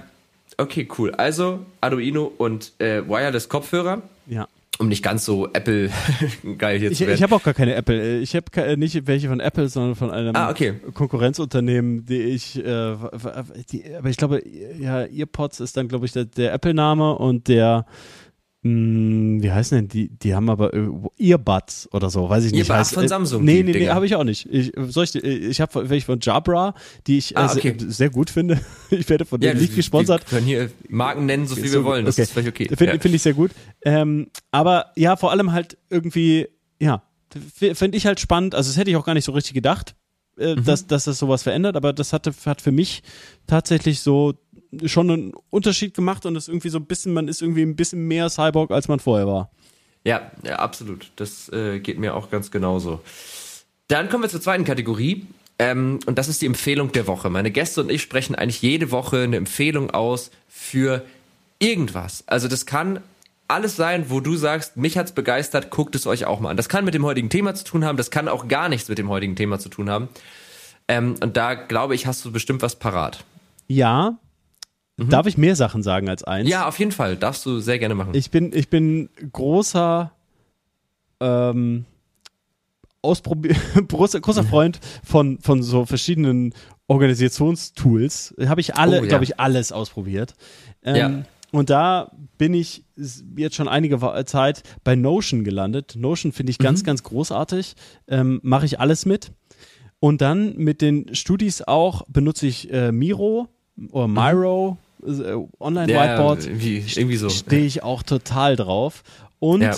okay, 0.59 0.89
cool. 0.99 1.12
Also 1.12 1.64
Arduino 1.81 2.25
und 2.25 2.73
äh, 2.79 3.09
Wireless 3.09 3.49
Kopfhörer. 3.49 4.03
Ja 4.27 4.49
um 4.79 4.89
nicht 4.89 5.03
ganz 5.03 5.24
so 5.24 5.49
Apple 5.53 5.91
geil 6.59 6.79
hier 6.79 6.91
ich, 6.91 6.99
zu 6.99 7.07
werden. 7.07 7.16
Ich 7.16 7.22
habe 7.22 7.35
auch 7.35 7.43
gar 7.43 7.55
keine 7.55 7.74
Apple. 7.74 8.20
Ich 8.20 8.35
habe 8.35 8.76
nicht 8.76 9.07
welche 9.07 9.29
von 9.29 9.41
Apple, 9.41 9.68
sondern 9.68 9.95
von 9.97 10.11
einem 10.11 10.35
ah, 10.37 10.51
okay. 10.51 10.74
Konkurrenzunternehmen, 10.95 12.05
die 12.07 12.20
ich, 12.20 12.59
äh, 12.59 12.97
die, 13.70 13.85
aber 13.97 14.09
ich 14.09 14.16
glaube, 14.16 14.43
ja, 14.79 15.05
Earpods 15.05 15.61
ist 15.61 15.76
dann, 15.76 15.89
glaube 15.89 16.07
ich, 16.07 16.12
der, 16.12 16.24
der 16.24 16.53
Apple-Name 16.53 17.16
und 17.16 17.49
der 17.49 17.87
hm, 18.63 19.41
wie 19.41 19.53
heißen 19.53 19.79
denn 19.79 19.89
die? 19.89 20.09
Die 20.09 20.35
haben 20.35 20.51
aber 20.51 20.75
äh, 20.75 20.89
Earbuds 21.19 21.89
oder 21.93 22.11
so, 22.11 22.29
weiß 22.29 22.45
ich 22.45 22.53
nicht. 22.53 22.69
Earbuds 22.69 22.93
von 22.93 23.07
Samsung. 23.07 23.45
Nee, 23.45 23.63
nee, 23.63 23.71
nee, 23.71 23.89
habe 23.89 24.05
ich 24.05 24.17
auch 24.17 24.25
nicht. 24.25 24.49
Ich, 24.51 24.73
soll 24.89 25.05
ich, 25.05 25.15
ich 25.15 25.61
habe 25.61 25.89
welche 25.89 26.07
von 26.07 26.19
Jabra, 26.21 26.75
die 27.07 27.19
ich 27.19 27.37
ah, 27.37 27.53
okay. 27.53 27.77
sehr, 27.79 27.91
sehr, 27.91 28.11
gut 28.11 28.31
finde. 28.31 28.61
Ich 28.91 29.09
werde 29.09 29.27
von 29.27 29.41
denen 29.41 29.61
nicht 29.61 29.77
gesponsert. 29.77 30.23
Wir 30.23 30.39
können 30.39 30.47
hier 30.47 30.71
Marken 30.89 31.27
nennen, 31.27 31.47
so 31.47 31.55
viel 31.55 31.69
so, 31.69 31.81
wir 31.81 31.85
wollen. 31.85 32.05
Das 32.05 32.17
okay. 32.17 32.23
ist 32.23 32.33
völlig 32.33 32.49
okay. 32.49 32.67
Finde 32.69 32.95
ja. 32.95 32.99
find 32.99 33.15
ich 33.15 33.23
sehr 33.23 33.35
gut. 33.35 33.53
Ähm, 33.83 34.29
aber 34.51 34.93
ja, 34.97 35.17
vor 35.17 35.31
allem 35.31 35.53
halt 35.53 35.77
irgendwie, 35.91 36.49
ja, 36.81 37.03
finde 37.53 37.97
ich 37.97 38.07
halt 38.07 38.19
spannend. 38.19 38.55
Also 38.55 38.71
das 38.71 38.77
hätte 38.77 38.91
ich 38.91 38.97
auch 38.97 39.05
gar 39.05 39.15
nicht 39.15 39.25
so 39.25 39.33
richtig 39.33 39.55
gedacht, 39.55 39.95
äh, 40.39 40.57
mhm. 40.57 40.65
dass, 40.65 40.87
dass 40.87 41.05
das 41.05 41.19
sowas 41.19 41.43
verändert, 41.43 41.77
aber 41.77 41.93
das 41.93 42.13
hatte, 42.13 42.33
hat 42.47 42.63
für 42.63 42.73
mich 42.73 43.03
tatsächlich 43.47 44.01
so 44.01 44.35
schon 44.85 45.11
einen 45.11 45.33
Unterschied 45.51 45.95
gemacht 45.95 46.27
und 46.27 46.37
ist 46.37 46.49
irgendwie 46.49 46.69
so 46.69 46.79
ein 46.79 46.87
bisschen, 46.87 47.12
man 47.12 47.29
ist 47.29 47.43
irgendwie 47.43 47.62
ein 47.62 47.77
bisschen 47.77 48.07
mehr 48.07 48.29
Cyborg, 48.29 48.71
als 48.71 48.89
man 48.89 49.01
vorher 49.01 49.27
war. 49.27 49.51
Ja, 50.05 50.31
ja 50.45 50.57
absolut. 50.57 51.11
Das 51.16 51.49
äh, 51.51 51.81
geht 51.81 51.99
mir 51.99 52.14
auch 52.14 52.31
ganz 52.31 52.51
genauso. 52.51 53.01
Dann 53.89 54.09
kommen 54.09 54.25
wir 54.25 54.31
zur 54.31 54.41
zweiten 54.41 54.64
Kategorie. 54.64 55.27
Ähm, 55.59 55.99
und 56.07 56.19
das 56.19 56.29
ist 56.29 56.41
die 56.41 56.47
Empfehlung 56.47 56.93
der 56.93 57.07
Woche. 57.07 57.31
Meine 57.31 57.51
Gäste 57.51 57.81
und 57.81 57.91
ich 57.91 58.03
sprechen 58.03 58.35
eigentlich 58.35 58.62
jede 58.62 58.91
Woche 58.91 59.23
eine 59.23 59.37
Empfehlung 59.37 59.91
aus 59.91 60.31
für 60.49 61.05
irgendwas. 61.59 62.23
Also 62.27 62.47
das 62.47 62.64
kann 62.64 63.01
alles 63.49 63.77
sein, 63.77 64.11
wo 64.11 64.21
du 64.21 64.37
sagst, 64.37 64.77
mich 64.77 64.99
hat's 64.99 65.12
begeistert, 65.12 65.71
guckt 65.71 65.95
es 65.95 66.07
euch 66.07 66.27
auch 66.27 66.39
mal 66.39 66.51
an. 66.51 66.57
Das 66.57 66.69
kann 66.69 66.85
mit 66.85 66.95
dem 66.95 67.05
heutigen 67.05 67.31
Thema 67.31 67.55
zu 67.55 67.64
tun 67.64 67.85
haben, 67.85 67.97
das 67.97 68.11
kann 68.11 68.29
auch 68.29 68.47
gar 68.47 68.69
nichts 68.69 68.89
mit 68.89 68.99
dem 68.99 69.09
heutigen 69.09 69.35
Thema 69.35 69.59
zu 69.59 69.69
tun 69.69 69.91
haben. 69.91 70.09
Ähm, 70.87 71.16
und 71.21 71.37
da 71.37 71.55
glaube 71.55 71.95
ich, 71.95 72.07
hast 72.07 72.25
du 72.25 72.31
bestimmt 72.31 72.62
was 72.62 72.77
parat. 72.77 73.25
Ja, 73.66 74.19
Mhm. 74.99 75.11
Darf 75.11 75.27
ich 75.27 75.39
mehr 75.39 75.57
Sachen 75.57 75.83
sagen 75.83 76.09
als 76.09 76.25
eins? 76.25 76.49
Ja, 76.49 76.67
auf 76.67 76.79
jeden 76.79 76.93
Fall. 76.93 77.17
Darfst 77.17 77.47
du 77.47 77.61
sehr 77.61 77.79
gerne 77.79 77.95
machen. 77.95 78.11
Ich 78.15 78.31
bin, 78.31 78.53
ich 78.53 78.69
bin 78.69 79.09
großer, 79.33 80.13
ähm, 81.21 81.87
Ausprobier 83.01 83.55
großer, 83.89 84.21
großer 84.21 84.43
Freund 84.43 84.81
von, 85.05 85.39
von 85.39 85.63
so 85.63 85.87
verschiedenen 85.87 86.53
Organisationstools. 86.89 88.35
Habe 88.47 88.61
ich 88.61 88.75
alle, 88.75 88.99
oh, 88.99 89.03
ja. 89.03 89.09
glaube 89.09 89.25
ich, 89.25 89.39
alles 89.39 89.71
ausprobiert. 89.71 90.35
Ähm, 90.83 90.97
ja. 90.97 91.23
und 91.53 91.71
da 91.71 92.11
bin 92.39 92.55
ich 92.55 92.85
jetzt 93.37 93.55
schon 93.55 93.69
einige 93.69 94.01
Zeit 94.27 94.65
bei 94.83 94.97
Notion 94.97 95.45
gelandet. 95.45 95.95
Notion 95.97 96.33
finde 96.33 96.51
ich 96.51 96.59
ganz, 96.59 96.83
mhm. 96.83 96.87
ganz 96.87 97.05
großartig. 97.05 97.77
Ähm, 98.09 98.41
Mache 98.43 98.67
ich 98.67 98.81
alles 98.81 99.07
mit. 99.07 99.31
Und 100.01 100.21
dann 100.21 100.57
mit 100.57 100.83
den 100.83 101.15
Studis 101.15 101.63
auch 101.63 102.03
benutze 102.09 102.49
ich 102.49 102.73
äh, 102.73 102.91
Miro 102.91 103.49
oder 103.91 104.09
mhm. 104.09 104.15
Miro, 104.15 104.71
mhm. 104.73 104.77
äh, 104.77 104.88
Online-Whiteboard. 105.03 106.45
Ja, 106.45 106.51
irgendwie, 106.51 106.85
irgendwie 106.97 107.17
so. 107.17 107.29
Stehe 107.29 107.65
ich 107.67 107.83
auch 107.83 108.03
total 108.03 108.57
drauf. 108.57 109.03
Und 109.39 109.63
ja. 109.63 109.75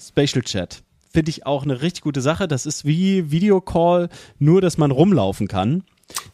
Spatial 0.00 0.42
Chat. 0.42 0.82
Finde 1.12 1.30
ich 1.30 1.46
auch 1.46 1.62
eine 1.62 1.80
richtig 1.82 2.02
gute 2.02 2.20
Sache. 2.20 2.48
Das 2.48 2.66
ist 2.66 2.84
wie 2.84 3.30
Videocall, 3.30 4.08
nur 4.38 4.60
dass 4.60 4.78
man 4.78 4.90
rumlaufen 4.90 5.48
kann. 5.48 5.84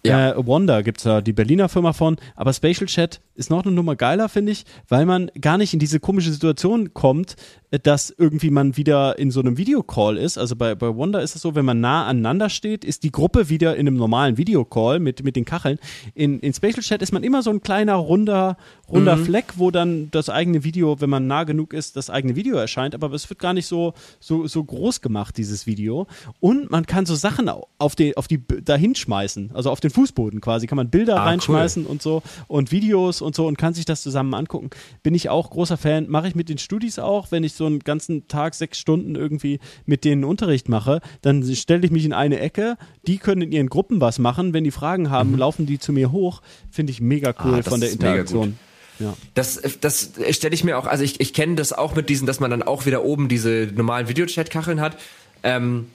Ja. 0.05 0.33
Äh, 0.33 0.47
Wanda 0.47 0.83
gibt 0.83 0.99
es 0.99 1.05
ja 1.05 1.21
die 1.21 1.33
Berliner 1.33 1.69
Firma 1.69 1.93
von, 1.93 2.17
aber 2.35 2.53
Spatial 2.53 2.87
Chat 2.87 3.21
ist 3.35 3.51
noch 3.51 3.65
eine 3.65 3.73
Nummer 3.73 3.97
geiler, 3.97 4.29
finde 4.29 4.53
ich, 4.53 4.65
weil 4.89 5.07
man 5.07 5.31
gar 5.41 5.59
nicht 5.59 5.73
in 5.73 5.79
diese 5.79 6.01
komische 6.01 6.33
Situation 6.33 6.95
kommt, 6.95 7.37
äh, 7.37 7.60
dass 7.71 8.13
irgendwie 8.17 8.51
man 8.51 8.77
wieder 8.77 9.19
in 9.19 9.31
so 9.31 9.41
einem 9.41 9.57
Videocall 9.57 10.17
ist. 10.17 10.39
Also 10.39 10.57
bei, 10.57 10.75
bei 10.75 10.97
Wanda 10.97 11.21
ist 11.21 11.37
es 11.37 11.43
so, 11.43 11.55
wenn 11.55 11.65
man 11.65 11.81
nah 11.81 12.07
aneinander 12.07 12.49
steht, 12.49 12.85
ist 12.85 13.05
die 13.05 13.13
Gruppe 13.13 13.49
wieder 13.49 13.77
in 13.77 13.87
einem 13.87 13.97
normalen 13.97 14.37
Videocall 14.37 14.99
mit, 14.99 15.23
mit 15.23 15.37
den 15.37 15.45
Kacheln. 15.45 15.79
In, 16.15 16.41
in 16.41 16.53
Spatial 16.53 16.83
Chat 16.83 17.01
ist 17.03 17.13
man 17.13 17.23
immer 17.23 17.43
so 17.43 17.51
ein 17.51 17.61
kleiner, 17.61 17.95
runder, 17.95 18.57
runder 18.89 19.17
mhm. 19.17 19.25
Fleck, 19.25 19.55
wo 19.57 19.71
dann 19.71 20.11
das 20.11 20.29
eigene 20.29 20.65
Video, 20.65 21.01
wenn 21.01 21.11
man 21.11 21.29
nah 21.29 21.45
genug 21.45 21.73
ist, 21.73 21.97
das 21.97 22.11
eigene 22.11 22.35
Video 22.35 22.57
erscheint. 22.57 22.95
Aber 22.95 23.13
es 23.13 23.31
wird 23.31 23.39
gar 23.39 23.55
nicht 23.55 23.67
so, 23.67 23.95
so, 24.19 24.49
so 24.49 24.65
groß 24.65 25.01
gemacht, 25.01 25.37
dieses 25.37 25.67
Video. 25.67 26.09
Und 26.41 26.71
man 26.71 26.87
kann 26.87 27.07
so 27.07 27.15
Sachen 27.15 27.49
auf 27.79 27.95
die, 27.95 28.17
auf 28.17 28.27
die 28.27 28.43
dahin 28.65 28.97
schmeißen, 28.97 29.51
also 29.55 29.71
auf 29.71 29.81
den 29.81 29.91
Fußboden 29.91 30.41
quasi, 30.41 30.67
kann 30.67 30.77
man 30.77 30.91
Bilder 30.91 31.21
ah, 31.21 31.25
reinschmeißen 31.25 31.85
cool. 31.85 31.91
und 31.91 32.03
so 32.03 32.23
und 32.49 32.73
Videos 32.73 33.23
und 33.23 33.37
so 33.37 33.47
und 33.47 33.59
kann 33.59 33.75
sich 33.75 33.85
das 33.85 34.03
zusammen 34.03 34.35
angucken. 34.35 34.71
Bin 35.03 35.15
ich 35.15 35.29
auch 35.29 35.51
großer 35.51 35.77
Fan, 35.77 36.09
mache 36.09 36.27
ich 36.27 36.35
mit 36.35 36.49
den 36.49 36.59
Studis 36.59 36.99
auch, 36.99 37.31
wenn 37.31 37.45
ich 37.45 37.55
so 37.61 37.67
einen 37.67 37.81
ganzen 37.81 38.27
Tag, 38.27 38.55
sechs 38.55 38.79
Stunden 38.79 39.15
irgendwie 39.15 39.61
mit 39.85 40.05
denen 40.05 40.25
Unterricht 40.25 40.69
mache, 40.71 41.01
dann 41.21 41.45
stelle 41.55 41.85
ich 41.85 41.91
mich 41.91 42.07
in 42.07 42.15
eine 42.15 42.41
Ecke, 42.41 42.79
die 43.07 43.19
können 43.19 43.43
in 43.43 43.53
ihren 43.53 43.69
Gruppen 43.69 44.01
was 44.01 44.19
machen, 44.19 44.55
wenn 44.55 44.65
die 44.65 44.71
Fragen 44.71 45.11
haben, 45.11 45.33
mhm. 45.33 45.39
laufen 45.39 45.67
die 45.67 45.79
zu 45.79 45.93
mir 45.93 46.11
hoch, 46.11 46.41
finde 46.71 46.91
ich 46.91 47.03
mega 47.03 47.35
cool 47.45 47.61
ah, 47.61 47.63
von 47.63 47.81
der 47.81 47.91
Interaktion. 47.91 48.59
Ja. 48.99 49.15
Das, 49.35 49.61
das 49.81 50.11
stelle 50.31 50.55
ich 50.55 50.65
mir 50.65 50.79
auch, 50.79 50.87
also 50.87 51.05
ich, 51.05 51.21
ich 51.21 51.35
kenne 51.35 51.55
das 51.55 51.75
auch 51.75 51.95
mit 51.95 52.09
diesen, 52.09 52.27
dass 52.27 52.41
man 52.41 52.51
dann 52.51 52.63
auch 52.63 52.87
wieder 52.87 53.05
oben 53.05 53.29
diese 53.29 53.71
normalen 53.75 54.09
Videochat-Kacheln 54.09 54.81
hat. 54.81 54.97
Ähm, 55.43 55.87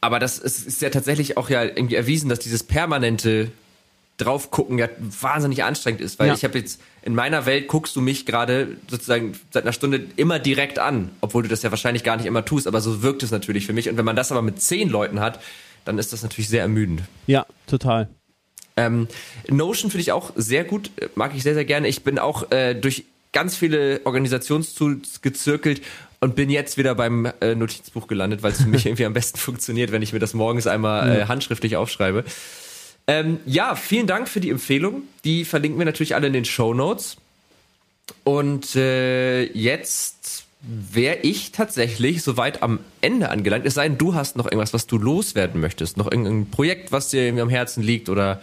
aber 0.00 0.18
das 0.18 0.38
ist, 0.38 0.66
ist 0.66 0.80
ja 0.80 0.88
tatsächlich 0.88 1.36
auch 1.36 1.50
ja 1.50 1.62
irgendwie 1.62 1.94
erwiesen, 1.96 2.30
dass 2.30 2.38
dieses 2.38 2.62
permanente 2.62 3.50
drauf 4.16 4.50
gucken 4.50 4.78
ja 4.78 4.88
wahnsinnig 4.98 5.62
anstrengend 5.62 6.00
ist, 6.00 6.18
weil 6.18 6.28
ja. 6.28 6.34
ich 6.34 6.44
habe 6.44 6.58
jetzt 6.58 6.80
in 7.02 7.14
meiner 7.14 7.46
Welt 7.46 7.68
guckst 7.68 7.96
du 7.96 8.00
mich 8.00 8.26
gerade 8.26 8.76
sozusagen 8.88 9.38
seit 9.50 9.64
einer 9.64 9.72
Stunde 9.72 10.06
immer 10.16 10.38
direkt 10.38 10.78
an, 10.78 11.10
obwohl 11.20 11.42
du 11.42 11.48
das 11.48 11.62
ja 11.62 11.70
wahrscheinlich 11.70 12.04
gar 12.04 12.16
nicht 12.16 12.26
immer 12.26 12.44
tust, 12.44 12.66
aber 12.66 12.80
so 12.80 13.02
wirkt 13.02 13.22
es 13.22 13.30
natürlich 13.30 13.66
für 13.66 13.72
mich. 13.72 13.88
Und 13.88 13.96
wenn 13.96 14.04
man 14.04 14.16
das 14.16 14.30
aber 14.30 14.42
mit 14.42 14.60
zehn 14.60 14.88
Leuten 14.88 15.20
hat, 15.20 15.40
dann 15.84 15.98
ist 15.98 16.12
das 16.12 16.22
natürlich 16.22 16.48
sehr 16.48 16.62
ermüdend. 16.62 17.02
Ja, 17.26 17.46
total. 17.66 18.08
Ähm, 18.76 19.08
Notion 19.48 19.90
finde 19.90 20.02
ich 20.02 20.12
auch 20.12 20.32
sehr 20.36 20.64
gut, 20.64 20.90
mag 21.14 21.34
ich 21.34 21.42
sehr, 21.42 21.54
sehr 21.54 21.64
gerne. 21.64 21.88
Ich 21.88 22.04
bin 22.04 22.18
auch 22.18 22.50
äh, 22.50 22.74
durch 22.74 23.04
ganz 23.32 23.56
viele 23.56 24.00
Organisationstools 24.04 25.22
gezirkelt 25.22 25.82
und 26.20 26.34
bin 26.34 26.50
jetzt 26.50 26.76
wieder 26.76 26.94
beim 26.94 27.30
äh, 27.40 27.54
Notizbuch 27.54 28.06
gelandet, 28.06 28.42
weil 28.42 28.52
es 28.52 28.62
für 28.62 28.68
mich 28.68 28.86
irgendwie 28.86 29.06
am 29.06 29.14
besten 29.14 29.38
funktioniert, 29.38 29.92
wenn 29.92 30.02
ich 30.02 30.12
mir 30.12 30.18
das 30.18 30.34
morgens 30.34 30.66
einmal 30.66 31.10
äh, 31.10 31.24
handschriftlich 31.26 31.76
aufschreibe. 31.76 32.24
Ähm, 33.10 33.40
ja, 33.44 33.74
vielen 33.74 34.06
Dank 34.06 34.28
für 34.28 34.38
die 34.38 34.50
Empfehlung. 34.50 35.02
Die 35.24 35.44
verlinken 35.44 35.80
wir 35.80 35.84
natürlich 35.84 36.14
alle 36.14 36.28
in 36.28 36.32
den 36.32 36.44
Show 36.44 36.74
Notes. 36.74 37.16
Und 38.22 38.76
äh, 38.76 39.46
jetzt 39.46 40.44
wäre 40.60 41.16
ich 41.22 41.50
tatsächlich 41.50 42.22
soweit 42.22 42.62
am 42.62 42.78
Ende 43.00 43.30
angelangt. 43.30 43.66
Es 43.66 43.74
sei 43.74 43.88
denn, 43.88 43.98
du 43.98 44.14
hast 44.14 44.36
noch 44.36 44.44
irgendwas, 44.44 44.72
was 44.74 44.86
du 44.86 44.96
loswerden 44.96 45.60
möchtest. 45.60 45.96
Noch 45.96 46.08
irgendein 46.08 46.50
Projekt, 46.50 46.92
was 46.92 47.08
dir 47.08 47.24
irgendwie 47.24 47.42
am 47.42 47.48
Herzen 47.48 47.82
liegt 47.82 48.08
oder. 48.08 48.40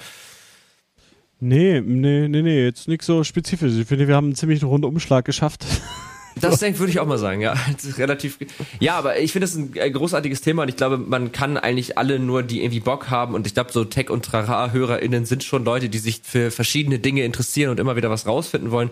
Nee, 1.39 1.79
nee, 1.79 2.27
nee, 2.27 2.41
nee, 2.41 2.65
jetzt 2.65 2.89
nichts 2.89 3.05
so 3.05 3.23
spezifisch. 3.23 3.71
Ich 3.71 3.87
finde, 3.87 4.09
wir 4.09 4.15
haben 4.15 4.25
einen 4.25 4.35
ziemlichen 4.35 4.65
Rundumschlag 4.65 5.23
geschafft. 5.23 5.65
Das 6.35 6.59
denke 6.59 6.79
würde 6.79 6.91
ich 6.91 6.99
auch 6.99 7.07
mal 7.07 7.17
sagen, 7.17 7.41
ja. 7.41 7.55
relativ. 7.97 8.37
Ja, 8.79 8.97
aber 8.97 9.19
ich 9.19 9.31
finde 9.31 9.45
es 9.45 9.55
ein 9.55 9.71
großartiges 9.71 10.41
Thema 10.41 10.63
und 10.63 10.69
ich 10.69 10.75
glaube, 10.75 10.97
man 10.97 11.31
kann 11.31 11.57
eigentlich 11.57 11.97
alle 11.97 12.19
nur, 12.19 12.43
die 12.43 12.61
irgendwie 12.61 12.79
Bock 12.79 13.09
haben 13.09 13.33
und 13.33 13.47
ich 13.47 13.53
glaube, 13.53 13.71
so 13.71 13.83
Tech- 13.83 14.09
und 14.09 14.25
Trara-HörerInnen 14.25 15.25
sind 15.25 15.43
schon 15.43 15.65
Leute, 15.65 15.89
die 15.89 15.97
sich 15.97 16.21
für 16.23 16.51
verschiedene 16.51 16.99
Dinge 16.99 17.23
interessieren 17.23 17.71
und 17.71 17.79
immer 17.79 17.95
wieder 17.95 18.09
was 18.09 18.27
rausfinden 18.27 18.71
wollen. 18.71 18.89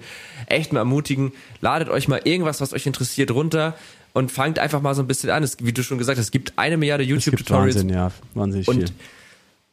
Echt 0.47 0.73
mal 0.73 0.79
ermutigen, 0.79 1.33
ladet 1.61 1.89
euch 1.89 2.07
mal 2.07 2.21
irgendwas, 2.23 2.61
was 2.61 2.73
euch 2.73 2.85
interessiert, 2.85 3.31
runter 3.31 3.75
und 4.13 4.31
fangt 4.31 4.59
einfach 4.59 4.81
mal 4.81 4.95
so 4.95 5.03
ein 5.03 5.07
bisschen 5.07 5.29
an. 5.29 5.43
Es, 5.43 5.57
wie 5.61 5.73
du 5.73 5.83
schon 5.83 5.97
gesagt 5.97 6.17
hast, 6.17 6.25
es 6.25 6.31
gibt 6.31 6.53
eine 6.57 6.77
Milliarde 6.77 7.03
YouTube-Tutorials. 7.03 7.75
Wahnsinn, 7.75 7.89
ja. 7.89 8.11
Wahnsinnig 8.33 8.67
und 8.67 8.77
viel. 8.77 8.89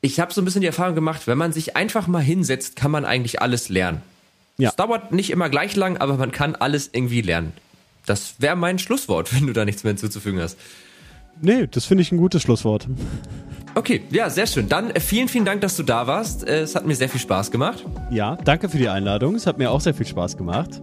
ich 0.01 0.21
habe 0.21 0.33
so 0.33 0.43
ein 0.43 0.45
bisschen 0.45 0.61
die 0.61 0.67
Erfahrung 0.67 0.95
gemacht, 0.95 1.27
wenn 1.27 1.39
man 1.39 1.53
sich 1.53 1.77
einfach 1.77 2.07
mal 2.07 2.23
hinsetzt, 2.23 2.77
kann 2.77 2.91
man 2.91 3.05
eigentlich 3.05 3.41
alles 3.41 3.69
lernen. 3.69 4.03
Ja. 4.59 4.71
Es 4.71 4.77
dauert 4.77 5.13
nicht 5.13 5.31
immer 5.31 5.49
gleich 5.49 5.77
lang, 5.77 5.97
aber 5.97 6.17
man 6.17 6.33
kann 6.33 6.55
alles 6.55 6.91
irgendwie 6.93 7.23
lernen. 7.23 7.53
Das 8.07 8.35
wäre 8.39 8.57
mein 8.57 8.79
Schlusswort, 8.79 9.35
wenn 9.35 9.47
du 9.47 9.53
da 9.53 9.65
nichts 9.65 9.85
mehr 9.85 9.93
hinzuzufügen 9.93 10.41
hast. 10.41 10.59
Nee, 11.41 11.67
das 11.67 11.87
finde 11.87 12.03
ich 12.03 12.13
ein 12.13 12.19
gutes 12.19 12.43
Schlusswort. 12.43 12.87
Okay, 13.75 14.03
ja, 14.11 14.29
sehr 14.29 14.47
schön. 14.47 14.69
Dann 14.69 14.91
äh, 14.91 15.01
vielen, 15.01 15.29
vielen 15.29 15.45
Dank, 15.47 15.63
dass 15.63 15.77
du 15.77 15.83
da 15.83 16.07
warst. 16.07 16.47
Äh, 16.47 16.61
es 16.61 16.75
hat 16.75 16.87
mir 16.87 16.95
sehr 16.95 17.09
viel 17.09 17.21
Spaß 17.21 17.51
gemacht. 17.51 17.85
Ja, 18.11 18.37
danke 18.37 18.69
für 18.69 18.77
die 18.77 18.89
Einladung. 18.89 19.35
Es 19.35 19.47
hat 19.47 19.59
mir 19.59 19.71
auch 19.71 19.81
sehr 19.81 19.95
viel 19.95 20.07
Spaß 20.07 20.37
gemacht. 20.37 20.83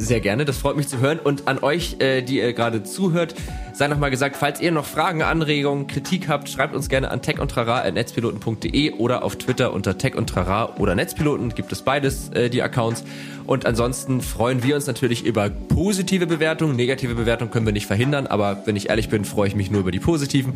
Sehr 0.00 0.20
gerne, 0.20 0.46
das 0.46 0.56
freut 0.56 0.78
mich 0.78 0.88
zu 0.88 0.98
hören. 0.98 1.18
Und 1.18 1.46
an 1.46 1.58
euch, 1.58 1.96
äh, 1.98 2.22
die 2.22 2.38
ihr 2.38 2.54
gerade 2.54 2.82
zuhört, 2.82 3.34
sei 3.74 3.86
nochmal 3.86 4.10
gesagt, 4.10 4.34
falls 4.34 4.58
ihr 4.58 4.72
noch 4.72 4.86
Fragen, 4.86 5.20
Anregungen, 5.20 5.88
Kritik 5.88 6.26
habt, 6.26 6.48
schreibt 6.48 6.74
uns 6.74 6.88
gerne 6.88 7.10
an 7.10 7.20
techundtrara.netzpiloten.de 7.20 8.92
oder 8.92 9.22
auf 9.22 9.36
Twitter 9.36 9.74
unter 9.74 9.98
techundtrara 9.98 10.76
oder 10.78 10.94
Netzpiloten. 10.94 11.54
Gibt 11.54 11.70
es 11.70 11.82
beides, 11.82 12.30
äh, 12.30 12.48
die 12.48 12.62
Accounts. 12.62 13.04
Und 13.46 13.66
ansonsten 13.66 14.22
freuen 14.22 14.62
wir 14.62 14.74
uns 14.74 14.86
natürlich 14.86 15.26
über 15.26 15.50
positive 15.50 16.26
Bewertungen. 16.26 16.76
Negative 16.76 17.14
Bewertungen 17.14 17.50
können 17.50 17.66
wir 17.66 17.74
nicht 17.74 17.86
verhindern, 17.86 18.26
aber 18.26 18.62
wenn 18.64 18.76
ich 18.76 18.88
ehrlich 18.88 19.10
bin, 19.10 19.26
freue 19.26 19.48
ich 19.48 19.54
mich 19.54 19.70
nur 19.70 19.82
über 19.82 19.90
die 19.90 20.00
positiven. 20.00 20.54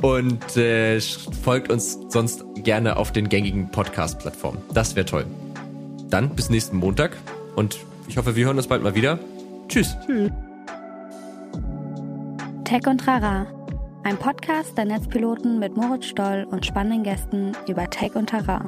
Und 0.00 0.56
äh, 0.56 1.00
folgt 1.44 1.70
uns 1.70 1.98
sonst 2.08 2.46
gerne 2.64 2.96
auf 2.96 3.12
den 3.12 3.28
gängigen 3.28 3.70
Podcast-Plattformen. 3.70 4.62
Das 4.72 4.96
wäre 4.96 5.04
toll. 5.04 5.26
Dann 6.08 6.30
bis 6.30 6.48
nächsten 6.48 6.78
Montag 6.78 7.18
und 7.56 7.76
ich 8.08 8.16
hoffe, 8.16 8.36
wir 8.36 8.46
hören 8.46 8.56
uns 8.56 8.66
bald 8.66 8.82
mal 8.82 8.94
wieder. 8.94 9.18
Tschüss. 9.68 9.96
Tschüss. 10.06 10.30
Tech 12.64 12.86
und 12.86 12.98
Trara. 12.98 13.46
Ein 14.04 14.16
Podcast 14.16 14.76
der 14.78 14.84
Netzpiloten 14.84 15.58
mit 15.58 15.76
Moritz 15.76 16.06
Stoll 16.06 16.46
und 16.50 16.64
spannenden 16.64 17.02
Gästen 17.02 17.52
über 17.68 17.88
Tech 17.90 18.14
und 18.14 18.28
Trara. 18.28 18.64